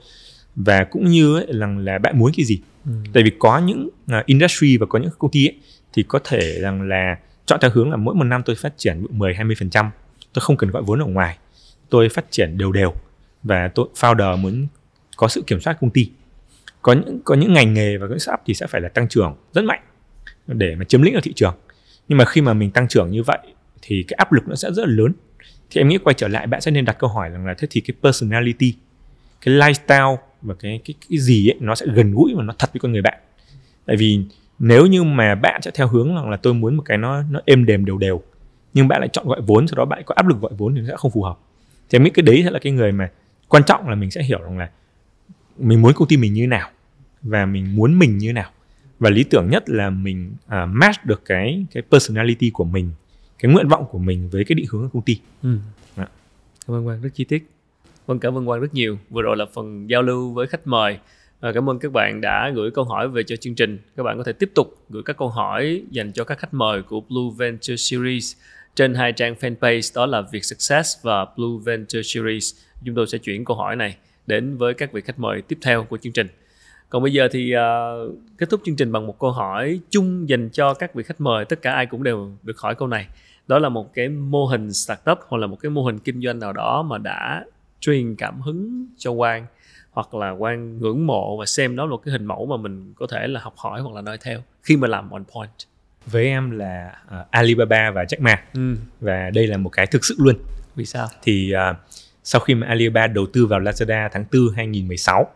Và 0.55 0.83
cũng 0.83 1.05
như 1.05 1.37
ấy, 1.37 1.47
rằng 1.53 1.77
là 1.77 1.97
bạn 1.97 2.19
muốn 2.19 2.31
cái 2.37 2.45
gì? 2.45 2.61
Ừ. 2.85 2.91
tại 3.13 3.23
vì 3.23 3.31
có 3.39 3.59
những 3.59 3.89
uh, 4.19 4.25
industry 4.25 4.77
và 4.77 4.85
có 4.85 4.99
những 4.99 5.09
công 5.19 5.31
ty 5.31 5.47
ấy, 5.47 5.55
thì 5.93 6.03
có 6.03 6.19
thể 6.23 6.61
rằng 6.61 6.81
là 6.81 7.17
chọn 7.45 7.59
theo 7.61 7.71
hướng 7.73 7.91
là 7.91 7.97
mỗi 7.97 8.15
một 8.15 8.23
năm 8.23 8.41
tôi 8.45 8.55
phát 8.55 8.73
triển 8.77 9.05
10 9.09 9.33
20 9.33 9.55
phần 9.59 9.69
trăm. 9.69 9.89
Tôi 10.33 10.41
không 10.41 10.57
cần 10.57 10.71
gọi 10.71 10.83
vốn 10.85 10.99
ở 10.99 11.05
ngoài. 11.05 11.37
Tôi 11.89 12.09
phát 12.09 12.25
triển 12.29 12.57
đều 12.57 12.71
đều. 12.71 12.93
Và 13.43 13.67
tôi 13.67 13.87
founder 13.95 14.37
muốn 14.37 14.67
có 15.17 15.27
sự 15.27 15.43
kiểm 15.47 15.59
soát 15.59 15.77
công 15.81 15.89
ty. 15.89 16.11
Có 16.81 16.93
những 16.93 17.19
có 17.23 17.35
những 17.35 17.53
ngành 17.53 17.73
nghề 17.73 17.97
và 17.97 18.07
các 18.07 18.21
startup 18.21 18.39
thì 18.45 18.53
sẽ 18.53 18.67
phải 18.67 18.81
là 18.81 18.89
tăng 18.89 19.07
trưởng 19.07 19.35
rất 19.53 19.63
mạnh 19.63 19.81
để 20.47 20.75
mà 20.75 20.85
chiếm 20.85 21.01
lĩnh 21.01 21.13
ở 21.13 21.19
thị 21.23 21.33
trường 21.33 21.55
nhưng 22.07 22.17
mà 22.17 22.25
khi 22.25 22.41
mà 22.41 22.53
mình 22.53 22.71
tăng 22.71 22.87
trưởng 22.87 23.11
như 23.11 23.23
vậy 23.23 23.39
thì 23.81 24.05
cái 24.07 24.15
áp 24.17 24.33
lực 24.33 24.47
nó 24.47 24.55
sẽ 24.55 24.71
rất 24.71 24.87
là 24.87 24.93
lớn. 24.95 25.13
Thì 25.69 25.81
em 25.81 25.87
nghĩ 25.87 25.97
quay 25.97 26.13
trở 26.13 26.27
lại 26.27 26.47
bạn 26.47 26.61
sẽ 26.61 26.71
nên 26.71 26.85
đặt 26.85 26.97
câu 26.99 27.09
hỏi 27.09 27.29
rằng 27.29 27.45
là 27.45 27.53
thế 27.57 27.67
thì 27.71 27.81
cái 27.81 27.95
personality, 28.03 28.73
cái 29.41 29.53
lifestyle 29.53 30.17
và 30.41 30.55
cái 30.59 30.81
cái 30.85 30.93
cái 31.09 31.19
gì 31.19 31.49
ấy, 31.49 31.57
nó 31.59 31.75
sẽ 31.75 31.85
gần 31.93 32.13
gũi 32.13 32.33
và 32.35 32.43
nó 32.43 32.53
thật 32.59 32.69
với 32.73 32.79
con 32.79 32.91
người 32.91 33.01
bạn. 33.01 33.19
Tại 33.85 33.95
vì 33.95 34.21
nếu 34.59 34.85
như 34.85 35.03
mà 35.03 35.35
bạn 35.35 35.61
sẽ 35.61 35.71
theo 35.73 35.87
hướng 35.87 36.15
rằng 36.15 36.29
là 36.29 36.37
tôi 36.37 36.53
muốn 36.53 36.75
một 36.75 36.83
cái 36.85 36.97
nó 36.97 37.23
nó 37.29 37.39
êm 37.45 37.65
đềm 37.65 37.85
đều 37.85 37.97
đều, 37.97 38.21
nhưng 38.73 38.87
bạn 38.87 38.99
lại 38.99 39.09
chọn 39.13 39.27
gọi 39.27 39.41
vốn, 39.41 39.67
sau 39.67 39.77
đó 39.77 39.85
bạn 39.85 40.03
có 40.05 40.15
áp 40.15 40.27
lực 40.27 40.41
gọi 40.41 40.51
vốn 40.57 40.75
thì 40.75 40.81
nó 40.81 40.87
sẽ 40.87 40.95
không 40.97 41.11
phù 41.11 41.23
hợp. 41.23 41.39
Thì 41.89 41.95
em 41.95 42.03
nghĩ 42.03 42.09
cái 42.09 42.23
đấy 42.23 42.41
sẽ 42.43 42.51
là 42.51 42.59
cái 42.59 42.73
người 42.73 42.91
mà 42.91 43.09
quan 43.47 43.63
trọng 43.63 43.89
là 43.89 43.95
mình 43.95 44.11
sẽ 44.11 44.23
hiểu 44.23 44.41
rằng 44.41 44.57
là 44.57 44.69
mình 45.57 45.81
muốn 45.81 45.93
công 45.93 46.07
ty 46.07 46.17
mình 46.17 46.33
như 46.33 46.47
nào 46.47 46.69
và 47.21 47.45
mình 47.45 47.75
muốn 47.75 47.99
mình 47.99 48.17
như 48.17 48.33
nào 48.33 48.51
và 49.03 49.09
lý 49.09 49.23
tưởng 49.23 49.49
nhất 49.49 49.69
là 49.69 49.89
mình 49.89 50.35
uh, 50.45 50.51
match 50.67 51.05
được 51.05 51.21
cái 51.25 51.65
cái 51.71 51.83
personality 51.91 52.49
của 52.49 52.63
mình 52.63 52.91
cái 53.39 53.51
nguyện 53.51 53.67
vọng 53.67 53.85
của 53.91 53.97
mình 53.97 54.29
với 54.29 54.43
cái 54.45 54.55
định 54.55 54.65
hướng 54.69 54.81
của 54.81 54.89
công 54.93 55.01
ty. 55.01 55.19
Ừ. 55.43 55.57
Đó. 55.95 56.05
cảm 56.67 56.75
ơn 56.75 56.85
quang 56.85 57.01
rất 57.01 57.09
chi 57.13 57.23
tiết. 57.23 57.47
Vâng 58.05 58.19
cảm 58.19 58.37
ơn 58.37 58.45
quang 58.45 58.61
rất 58.61 58.73
nhiều. 58.73 58.97
Vừa 59.09 59.21
rồi 59.21 59.37
là 59.37 59.45
phần 59.53 59.89
giao 59.89 60.01
lưu 60.01 60.31
với 60.31 60.47
khách 60.47 60.67
mời. 60.67 60.97
À, 61.39 61.51
cảm 61.53 61.69
ơn 61.69 61.79
các 61.79 61.91
bạn 61.91 62.21
đã 62.21 62.49
gửi 62.55 62.71
câu 62.71 62.83
hỏi 62.83 63.07
về 63.07 63.23
cho 63.23 63.35
chương 63.35 63.55
trình. 63.55 63.79
Các 63.95 64.03
bạn 64.03 64.17
có 64.17 64.23
thể 64.23 64.33
tiếp 64.33 64.51
tục 64.55 64.77
gửi 64.89 65.03
các 65.05 65.17
câu 65.17 65.29
hỏi 65.29 65.83
dành 65.91 66.11
cho 66.11 66.23
các 66.23 66.39
khách 66.39 66.53
mời 66.53 66.81
của 66.81 67.01
Blue 67.01 67.29
Venture 67.37 67.75
Series 67.75 68.35
trên 68.75 68.93
hai 68.93 69.13
trang 69.13 69.35
fanpage 69.39 69.95
đó 69.95 70.05
là 70.05 70.21
Việt 70.21 70.45
Success 70.45 70.97
và 71.01 71.25
Blue 71.37 71.63
Venture 71.65 72.01
Series. 72.03 72.55
Chúng 72.85 72.95
tôi 72.95 73.07
sẽ 73.07 73.17
chuyển 73.17 73.45
câu 73.45 73.57
hỏi 73.57 73.75
này 73.75 73.95
đến 74.27 74.57
với 74.57 74.73
các 74.73 74.93
vị 74.93 75.01
khách 75.01 75.19
mời 75.19 75.41
tiếp 75.41 75.57
theo 75.61 75.83
của 75.83 75.97
chương 75.97 76.13
trình 76.13 76.27
còn 76.93 77.03
bây 77.03 77.13
giờ 77.13 77.27
thì 77.31 77.53
uh, 77.55 78.15
kết 78.37 78.49
thúc 78.49 78.61
chương 78.65 78.75
trình 78.75 78.91
bằng 78.91 79.07
một 79.07 79.19
câu 79.19 79.31
hỏi 79.31 79.79
chung 79.89 80.29
dành 80.29 80.49
cho 80.49 80.73
các 80.73 80.93
vị 80.93 81.03
khách 81.03 81.21
mời. 81.21 81.45
Tất 81.45 81.61
cả 81.61 81.71
ai 81.71 81.85
cũng 81.85 82.03
đều 82.03 82.31
được 82.43 82.59
hỏi 82.59 82.75
câu 82.75 82.87
này. 82.87 83.07
Đó 83.47 83.59
là 83.59 83.69
một 83.69 83.93
cái 83.93 84.09
mô 84.09 84.45
hình 84.45 84.73
startup 84.73 85.19
hoặc 85.27 85.37
là 85.37 85.47
một 85.47 85.57
cái 85.61 85.69
mô 85.69 85.83
hình 85.83 85.99
kinh 85.99 86.21
doanh 86.21 86.39
nào 86.39 86.53
đó 86.53 86.83
mà 86.83 86.97
đã 86.97 87.45
truyền 87.79 88.15
cảm 88.15 88.41
hứng 88.41 88.85
cho 88.97 89.13
Quang 89.13 89.45
hoặc 89.91 90.13
là 90.13 90.35
Quang 90.39 90.79
ngưỡng 90.79 91.07
mộ 91.07 91.37
và 91.37 91.45
xem 91.45 91.75
đó 91.75 91.85
là 91.85 91.89
một 91.89 92.01
cái 92.05 92.11
hình 92.11 92.25
mẫu 92.25 92.45
mà 92.45 92.57
mình 92.57 92.93
có 92.95 93.07
thể 93.09 93.27
là 93.27 93.39
học 93.39 93.53
hỏi 93.57 93.81
hoặc 93.81 93.95
là 93.95 94.01
noi 94.01 94.17
theo 94.21 94.39
khi 94.63 94.77
mà 94.77 94.87
làm 94.87 95.09
on 95.09 95.23
point. 95.35 95.51
Với 96.05 96.25
em 96.25 96.51
là 96.51 96.95
uh, 97.07 97.31
Alibaba 97.31 97.91
và 97.91 98.03
Jack 98.03 98.21
Ma. 98.21 98.43
Ừ. 98.53 98.75
và 99.01 99.29
đây 99.29 99.47
là 99.47 99.57
một 99.57 99.69
cái 99.69 99.87
thực 99.87 100.05
sự 100.05 100.15
luôn. 100.17 100.35
Vì 100.75 100.85
sao? 100.85 101.07
Thì 101.21 101.53
uh, 101.71 101.77
sau 102.23 102.41
khi 102.41 102.55
mà 102.55 102.67
Alibaba 102.67 103.07
đầu 103.07 103.25
tư 103.33 103.45
vào 103.45 103.59
Lazada 103.59 104.09
tháng 104.11 104.25
4 104.33 104.41
2016 104.55 105.31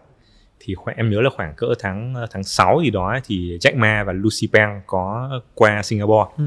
thì 0.60 0.76
em 0.96 1.10
nhớ 1.10 1.22
là 1.22 1.30
khoảng 1.30 1.54
cỡ 1.58 1.68
tháng 1.80 2.16
tháng 2.32 2.44
6 2.44 2.80
gì 2.84 2.90
đó 2.90 3.20
thì 3.26 3.58
Jack 3.62 3.78
Ma 3.78 4.04
và 4.04 4.14
Lucy 4.14 4.48
Peng 4.54 4.82
có 4.86 5.30
qua 5.54 5.84
Singapore 5.84 6.32
ừ. 6.38 6.44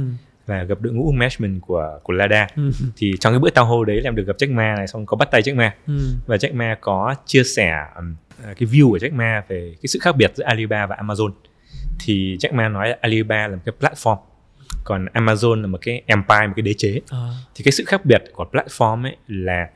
và 0.46 0.62
gặp 0.62 0.80
đội 0.80 0.92
ngũ 0.92 1.12
management 1.12 1.62
của 1.62 1.98
của 2.02 2.12
Lada 2.12 2.46
ừ. 2.56 2.70
thì 2.96 3.14
trong 3.20 3.32
cái 3.32 3.40
bữa 3.40 3.50
tao 3.50 3.64
hô 3.64 3.84
đấy 3.84 4.00
em 4.04 4.16
được 4.16 4.26
gặp 4.26 4.36
Jack 4.36 4.54
Ma 4.54 4.74
này 4.76 4.86
xong 4.86 5.06
có 5.06 5.16
bắt 5.16 5.30
tay 5.30 5.42
Jack 5.42 5.56
Ma 5.56 5.74
ừ. 5.86 5.98
và 6.26 6.36
Jack 6.36 6.54
Ma 6.54 6.78
có 6.80 7.14
chia 7.26 7.42
sẻ 7.44 7.72
um, 7.96 8.14
cái 8.42 8.68
view 8.68 8.90
của 8.90 8.98
Jack 8.98 9.14
Ma 9.14 9.44
về 9.48 9.74
cái 9.82 9.88
sự 9.88 9.98
khác 10.02 10.16
biệt 10.16 10.32
giữa 10.34 10.44
Alibaba 10.44 10.86
và 10.86 10.96
Amazon 10.96 11.30
thì 12.00 12.36
Jack 12.36 12.54
Ma 12.54 12.68
nói 12.68 12.92
Alibaba 12.92 13.48
là 13.48 13.56
một 13.56 13.62
cái 13.64 13.74
platform 13.80 14.16
còn 14.84 15.06
Amazon 15.06 15.61
là 15.61 15.66
một 15.66 15.78
cái 15.82 16.02
empire 16.06 16.46
một 16.46 16.52
cái 16.56 16.62
đế 16.62 16.74
chế 16.78 17.00
à. 17.11 17.18
thì 17.54 17.64
cái 17.64 17.72
sự 17.72 17.84
khác 17.86 18.04
biệt 18.04 18.24
của 18.32 18.46
platform 18.52 19.04
ấy 19.04 19.16
là 19.26 19.66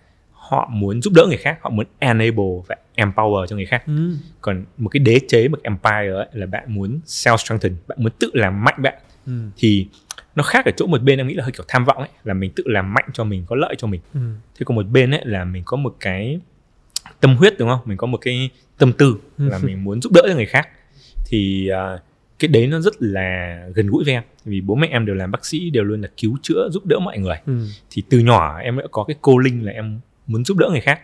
họ 0.48 0.68
muốn 0.72 1.02
giúp 1.02 1.12
đỡ 1.16 1.26
người 1.28 1.36
khác 1.36 1.58
họ 1.60 1.70
muốn 1.70 1.86
enable 1.98 2.44
và 2.66 2.76
empower 2.96 3.46
cho 3.46 3.56
người 3.56 3.66
khác 3.66 3.86
ừ. 3.86 4.16
còn 4.40 4.64
một 4.78 4.88
cái 4.88 5.00
đế 5.00 5.20
chế 5.28 5.48
một 5.48 5.60
empire 5.62 6.12
ấy, 6.14 6.26
là 6.32 6.46
bạn 6.46 6.74
muốn 6.74 7.00
self 7.06 7.36
strengthen 7.36 7.76
bạn 7.88 7.98
muốn 8.00 8.12
tự 8.18 8.30
làm 8.32 8.64
mạnh 8.64 8.82
bạn 8.82 8.94
ừ. 9.26 9.32
thì 9.56 9.86
nó 10.34 10.42
khác 10.42 10.64
ở 10.64 10.70
chỗ 10.76 10.86
một 10.86 11.02
bên 11.02 11.20
em 11.20 11.28
nghĩ 11.28 11.34
là 11.34 11.42
hơi 11.42 11.52
kiểu 11.52 11.64
tham 11.68 11.84
vọng 11.84 11.98
ấy 11.98 12.08
là 12.24 12.34
mình 12.34 12.50
tự 12.56 12.64
làm 12.66 12.94
mạnh 12.94 13.04
cho 13.12 13.24
mình 13.24 13.44
có 13.46 13.56
lợi 13.56 13.74
cho 13.78 13.86
mình 13.86 14.00
ừ. 14.14 14.20
thế 14.58 14.64
còn 14.64 14.76
một 14.76 14.88
bên 14.88 15.10
ấy 15.10 15.20
là 15.24 15.44
mình 15.44 15.62
có 15.66 15.76
một 15.76 15.96
cái 16.00 16.40
tâm 17.20 17.36
huyết 17.36 17.58
đúng 17.58 17.68
không 17.68 17.80
mình 17.84 17.96
có 17.96 18.06
một 18.06 18.18
cái 18.20 18.50
tâm 18.78 18.92
tư 18.92 19.16
ừ. 19.38 19.48
là 19.48 19.58
mình 19.58 19.84
muốn 19.84 20.02
giúp 20.02 20.12
đỡ 20.12 20.22
cho 20.28 20.34
người 20.34 20.46
khác 20.46 20.68
thì 21.26 21.70
uh, 21.94 22.00
cái 22.38 22.48
đấy 22.48 22.66
nó 22.66 22.80
rất 22.80 22.94
là 23.02 23.58
gần 23.74 23.86
gũi 23.86 24.04
với 24.04 24.14
em 24.14 24.22
vì 24.44 24.60
bố 24.60 24.74
mẹ 24.74 24.88
em 24.90 25.06
đều 25.06 25.14
làm 25.14 25.30
bác 25.30 25.46
sĩ 25.46 25.70
đều 25.70 25.84
luôn 25.84 26.00
là 26.00 26.08
cứu 26.16 26.38
chữa 26.42 26.68
giúp 26.72 26.86
đỡ 26.86 26.98
mọi 26.98 27.18
người 27.18 27.36
ừ. 27.46 27.58
thì 27.90 28.02
từ 28.08 28.18
nhỏ 28.18 28.58
em 28.58 28.78
đã 28.78 28.84
có 28.90 29.04
cái 29.04 29.16
cô 29.22 29.38
linh 29.38 29.64
là 29.64 29.72
em 29.72 30.00
muốn 30.26 30.44
giúp 30.44 30.56
đỡ 30.56 30.68
người 30.70 30.80
khác 30.80 31.00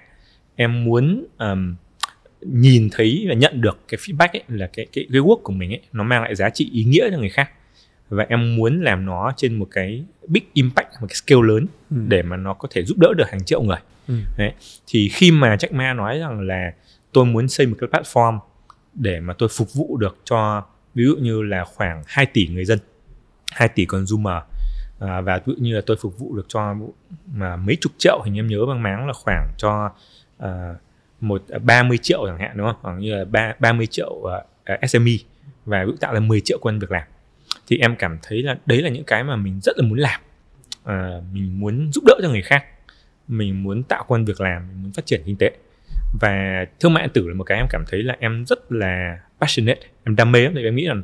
em 0.57 0.85
muốn 0.85 1.27
um, 1.39 1.75
nhìn 2.41 2.89
thấy 2.93 3.27
và 3.29 3.35
nhận 3.35 3.61
được 3.61 3.79
cái 3.89 3.99
feedback 3.99 4.29
ấy 4.33 4.43
là 4.49 4.67
cái 4.73 4.87
cái 4.93 5.07
cái 5.13 5.21
work 5.21 5.43
của 5.43 5.53
mình 5.53 5.71
ấy 5.71 5.81
nó 5.93 6.05
mang 6.05 6.23
lại 6.23 6.35
giá 6.35 6.51
trị 6.51 6.71
ý 6.73 6.85
nghĩa 6.85 7.11
cho 7.11 7.19
người 7.19 7.29
khác 7.29 7.51
và 8.09 8.27
em 8.29 8.57
muốn 8.57 8.83
làm 8.83 9.07
nó 9.07 9.33
trên 9.37 9.55
một 9.55 9.69
cái 9.71 10.05
big 10.29 10.43
impact 10.53 10.89
một 11.01 11.07
cái 11.09 11.15
scale 11.15 11.43
lớn 11.43 11.67
ừ. 11.91 11.97
để 12.09 12.23
mà 12.23 12.37
nó 12.37 12.55
có 12.55 12.69
thể 12.71 12.85
giúp 12.85 12.99
đỡ 12.99 13.15
được 13.17 13.31
hàng 13.31 13.45
triệu 13.45 13.63
người 13.63 13.79
ừ. 14.09 14.15
Đấy. 14.39 14.53
thì 14.87 15.09
khi 15.09 15.31
mà 15.31 15.57
Jack 15.57 15.77
Ma 15.77 15.93
nói 15.93 16.19
rằng 16.19 16.41
là 16.41 16.73
tôi 17.13 17.25
muốn 17.25 17.49
xây 17.49 17.67
một 17.67 17.77
cái 17.81 17.89
platform 17.89 18.39
để 18.95 19.21
mà 19.21 19.35
tôi 19.39 19.49
phục 19.53 19.75
vụ 19.75 19.97
được 19.97 20.19
cho 20.25 20.65
ví 20.95 21.05
dụ 21.05 21.17
như 21.17 21.43
là 21.43 21.65
khoảng 21.65 22.03
2 22.07 22.27
tỷ 22.27 22.47
người 22.47 22.65
dân 22.65 22.79
2 23.53 23.69
tỷ 23.69 23.85
consumer 23.85 24.37
à, 25.01 25.21
và 25.21 25.37
ví 25.37 25.43
dụ 25.47 25.55
như 25.59 25.75
là 25.75 25.81
tôi 25.87 25.97
phục 26.01 26.19
vụ 26.19 26.37
được 26.37 26.47
cho 26.49 26.75
mà 27.35 27.57
mấy 27.57 27.77
chục 27.81 27.93
triệu 27.99 28.23
hình 28.25 28.35
như 28.35 28.41
em 28.41 28.47
nhớ 28.47 28.67
bằng 28.67 28.83
máng 28.83 29.07
là 29.07 29.13
khoảng 29.13 29.51
cho 29.57 29.91
à, 30.39 30.75
một 31.21 31.43
à, 31.49 31.59
30 31.59 31.99
triệu 31.99 32.27
chẳng 32.27 32.39
hạn 32.39 32.57
đúng 32.57 32.67
không? 32.67 32.77
Khoảng 32.83 32.99
như 32.99 33.17
là 33.17 33.25
ba 33.25 33.55
30 33.59 33.87
triệu 33.87 34.11
uh, 34.11 34.31
à, 34.65 34.79
à 34.81 34.87
SME 34.87 35.13
và 35.67 35.85
ví 35.85 35.91
dụ 35.91 35.97
tạo 36.01 36.15
ra 36.15 36.21
10 36.21 36.41
triệu 36.41 36.59
quân 36.61 36.79
việc 36.79 36.91
làm. 36.91 37.03
Thì 37.67 37.79
em 37.79 37.97
cảm 37.97 38.19
thấy 38.23 38.43
là 38.43 38.59
đấy 38.67 38.83
là 38.83 38.89
những 38.89 39.05
cái 39.05 39.25
mà 39.25 39.37
mình 39.37 39.61
rất 39.63 39.79
là 39.79 39.87
muốn 39.87 39.99
làm. 39.99 40.21
À, 40.85 41.21
mình 41.33 41.61
muốn 41.61 41.93
giúp 41.93 42.05
đỡ 42.07 42.15
cho 42.23 42.29
người 42.29 42.43
khác. 42.43 42.65
Mình 43.29 43.63
muốn 43.63 43.83
tạo 43.83 44.05
quân 44.09 44.25
việc 44.25 44.41
làm 44.41 44.69
mình 44.69 44.83
muốn 44.83 44.93
phát 44.93 45.07
triển 45.07 45.23
kinh 45.27 45.37
tế. 45.37 45.51
Và 46.21 46.65
thương 46.81 46.95
mại 46.95 47.03
điện 47.03 47.13
tử 47.15 47.29
là 47.29 47.35
một 47.35 47.45
cái 47.45 47.59
em 47.59 47.67
cảm 47.71 47.85
thấy 47.87 48.03
là 48.03 48.17
em 48.21 48.45
rất 48.47 48.73
là 48.73 49.19
passionate 49.41 49.81
em 50.05 50.17
đam 50.17 50.33
mê 50.33 50.41
lắm. 50.41 50.53
Thì 50.57 50.65
em 50.65 50.77
nghĩ 50.77 50.87
là 50.87 50.95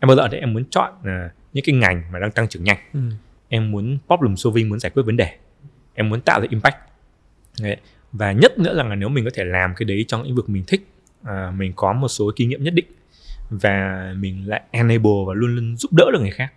em 0.00 0.08
bao 0.08 0.16
giờ 0.16 0.28
thì 0.32 0.38
em 0.38 0.52
muốn 0.52 0.64
chọn 0.70 0.92
uh, 1.00 1.32
những 1.52 1.64
cái 1.64 1.74
ngành 1.74 2.02
mà 2.12 2.18
đang 2.18 2.30
tăng 2.30 2.48
trưởng 2.48 2.64
nhanh. 2.64 2.78
Ừ 2.92 3.00
em 3.48 3.70
muốn 3.70 3.98
problem 4.06 4.36
solving 4.36 4.68
muốn 4.68 4.80
giải 4.80 4.90
quyết 4.90 5.02
vấn 5.02 5.16
đề. 5.16 5.36
Em 5.94 6.08
muốn 6.08 6.20
tạo 6.20 6.40
ra 6.40 6.46
impact. 6.50 6.76
Đấy. 7.62 7.76
và 8.12 8.32
nhất 8.32 8.58
nữa 8.58 8.72
là 8.72 8.94
nếu 8.94 9.08
mình 9.08 9.24
có 9.24 9.30
thể 9.34 9.44
làm 9.44 9.74
cái 9.74 9.84
đấy 9.84 10.04
trong 10.08 10.22
lĩnh 10.22 10.34
vực 10.34 10.48
mình 10.48 10.64
thích 10.66 10.88
à, 11.22 11.52
mình 11.56 11.72
có 11.76 11.92
một 11.92 12.08
số 12.08 12.30
kinh 12.36 12.48
nghiệm 12.48 12.62
nhất 12.62 12.74
định 12.74 12.84
và 13.50 14.12
mình 14.18 14.48
lại 14.48 14.62
enable 14.70 15.10
và 15.26 15.34
luôn 15.34 15.54
luôn 15.54 15.76
giúp 15.76 15.92
đỡ 15.92 16.10
được 16.12 16.20
người 16.20 16.30
khác. 16.30 16.52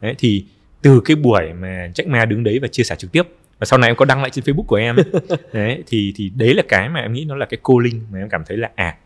Đấy 0.00 0.14
thì 0.18 0.44
từ 0.82 1.00
cái 1.04 1.16
buổi 1.16 1.52
mà 1.52 1.88
Jack 1.94 2.10
Ma 2.10 2.24
đứng 2.24 2.44
đấy 2.44 2.58
và 2.62 2.68
chia 2.68 2.82
sẻ 2.82 2.96
trực 2.96 3.12
tiếp 3.12 3.22
và 3.58 3.64
sau 3.64 3.78
này 3.78 3.90
em 3.90 3.96
có 3.96 4.04
đăng 4.04 4.20
lại 4.20 4.30
trên 4.30 4.44
Facebook 4.44 4.66
của 4.66 4.76
em 4.76 4.96
đấy 5.52 5.82
thì 5.86 6.12
thì 6.16 6.32
đấy 6.36 6.54
là 6.54 6.62
cái 6.68 6.88
mà 6.88 7.00
em 7.00 7.12
nghĩ 7.12 7.24
nó 7.24 7.36
là 7.36 7.46
cái 7.46 7.60
calling 7.68 8.02
mà 8.12 8.18
em 8.18 8.28
cảm 8.28 8.44
thấy 8.46 8.56
là 8.56 8.70
à, 8.74 8.96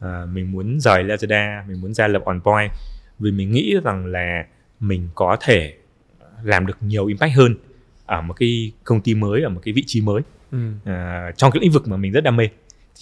à 0.00 0.24
mình 0.32 0.52
muốn 0.52 0.80
rời 0.80 1.04
Lazada 1.04 1.66
mình 1.66 1.80
muốn 1.80 1.94
ra 1.94 2.08
lập 2.08 2.22
on 2.24 2.40
point 2.40 2.72
vì 3.18 3.32
mình 3.32 3.52
nghĩ 3.52 3.74
rằng 3.84 4.06
là 4.06 4.44
mình 4.80 5.08
có 5.14 5.36
thể 5.40 5.74
làm 6.42 6.66
được 6.66 6.76
nhiều 6.80 7.06
impact 7.06 7.32
hơn 7.34 7.56
ở 8.06 8.20
một 8.20 8.34
cái 8.34 8.72
công 8.84 9.00
ty 9.00 9.14
mới 9.14 9.42
ở 9.42 9.48
một 9.48 9.60
cái 9.64 9.74
vị 9.74 9.84
trí 9.86 10.00
mới 10.00 10.22
ừ. 10.52 10.58
à, 10.84 11.30
trong 11.36 11.52
cái 11.52 11.60
lĩnh 11.60 11.70
vực 11.70 11.88
mà 11.88 11.96
mình 11.96 12.12
rất 12.12 12.24
đam 12.24 12.36
mê 12.36 12.48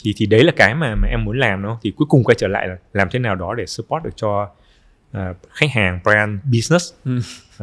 thì 0.03 0.15
thì 0.17 0.27
đấy 0.27 0.45
là 0.45 0.53
cái 0.57 0.75
mà 0.75 0.95
mà 0.95 1.09
em 1.09 1.25
muốn 1.25 1.39
làm 1.39 1.63
đó 1.63 1.79
thì 1.83 1.93
cuối 1.97 2.07
cùng 2.09 2.25
quay 2.25 2.35
trở 2.39 2.49
lại 2.49 2.69
là 2.69 2.77
làm 2.93 3.09
thế 3.11 3.19
nào 3.19 3.35
đó 3.35 3.55
để 3.55 3.67
support 3.67 4.05
được 4.05 4.17
cho 4.17 4.49
uh, 5.17 5.37
khách 5.51 5.71
hàng 5.71 6.01
brand 6.05 6.41
business 6.45 6.93
ừ. 7.05 7.19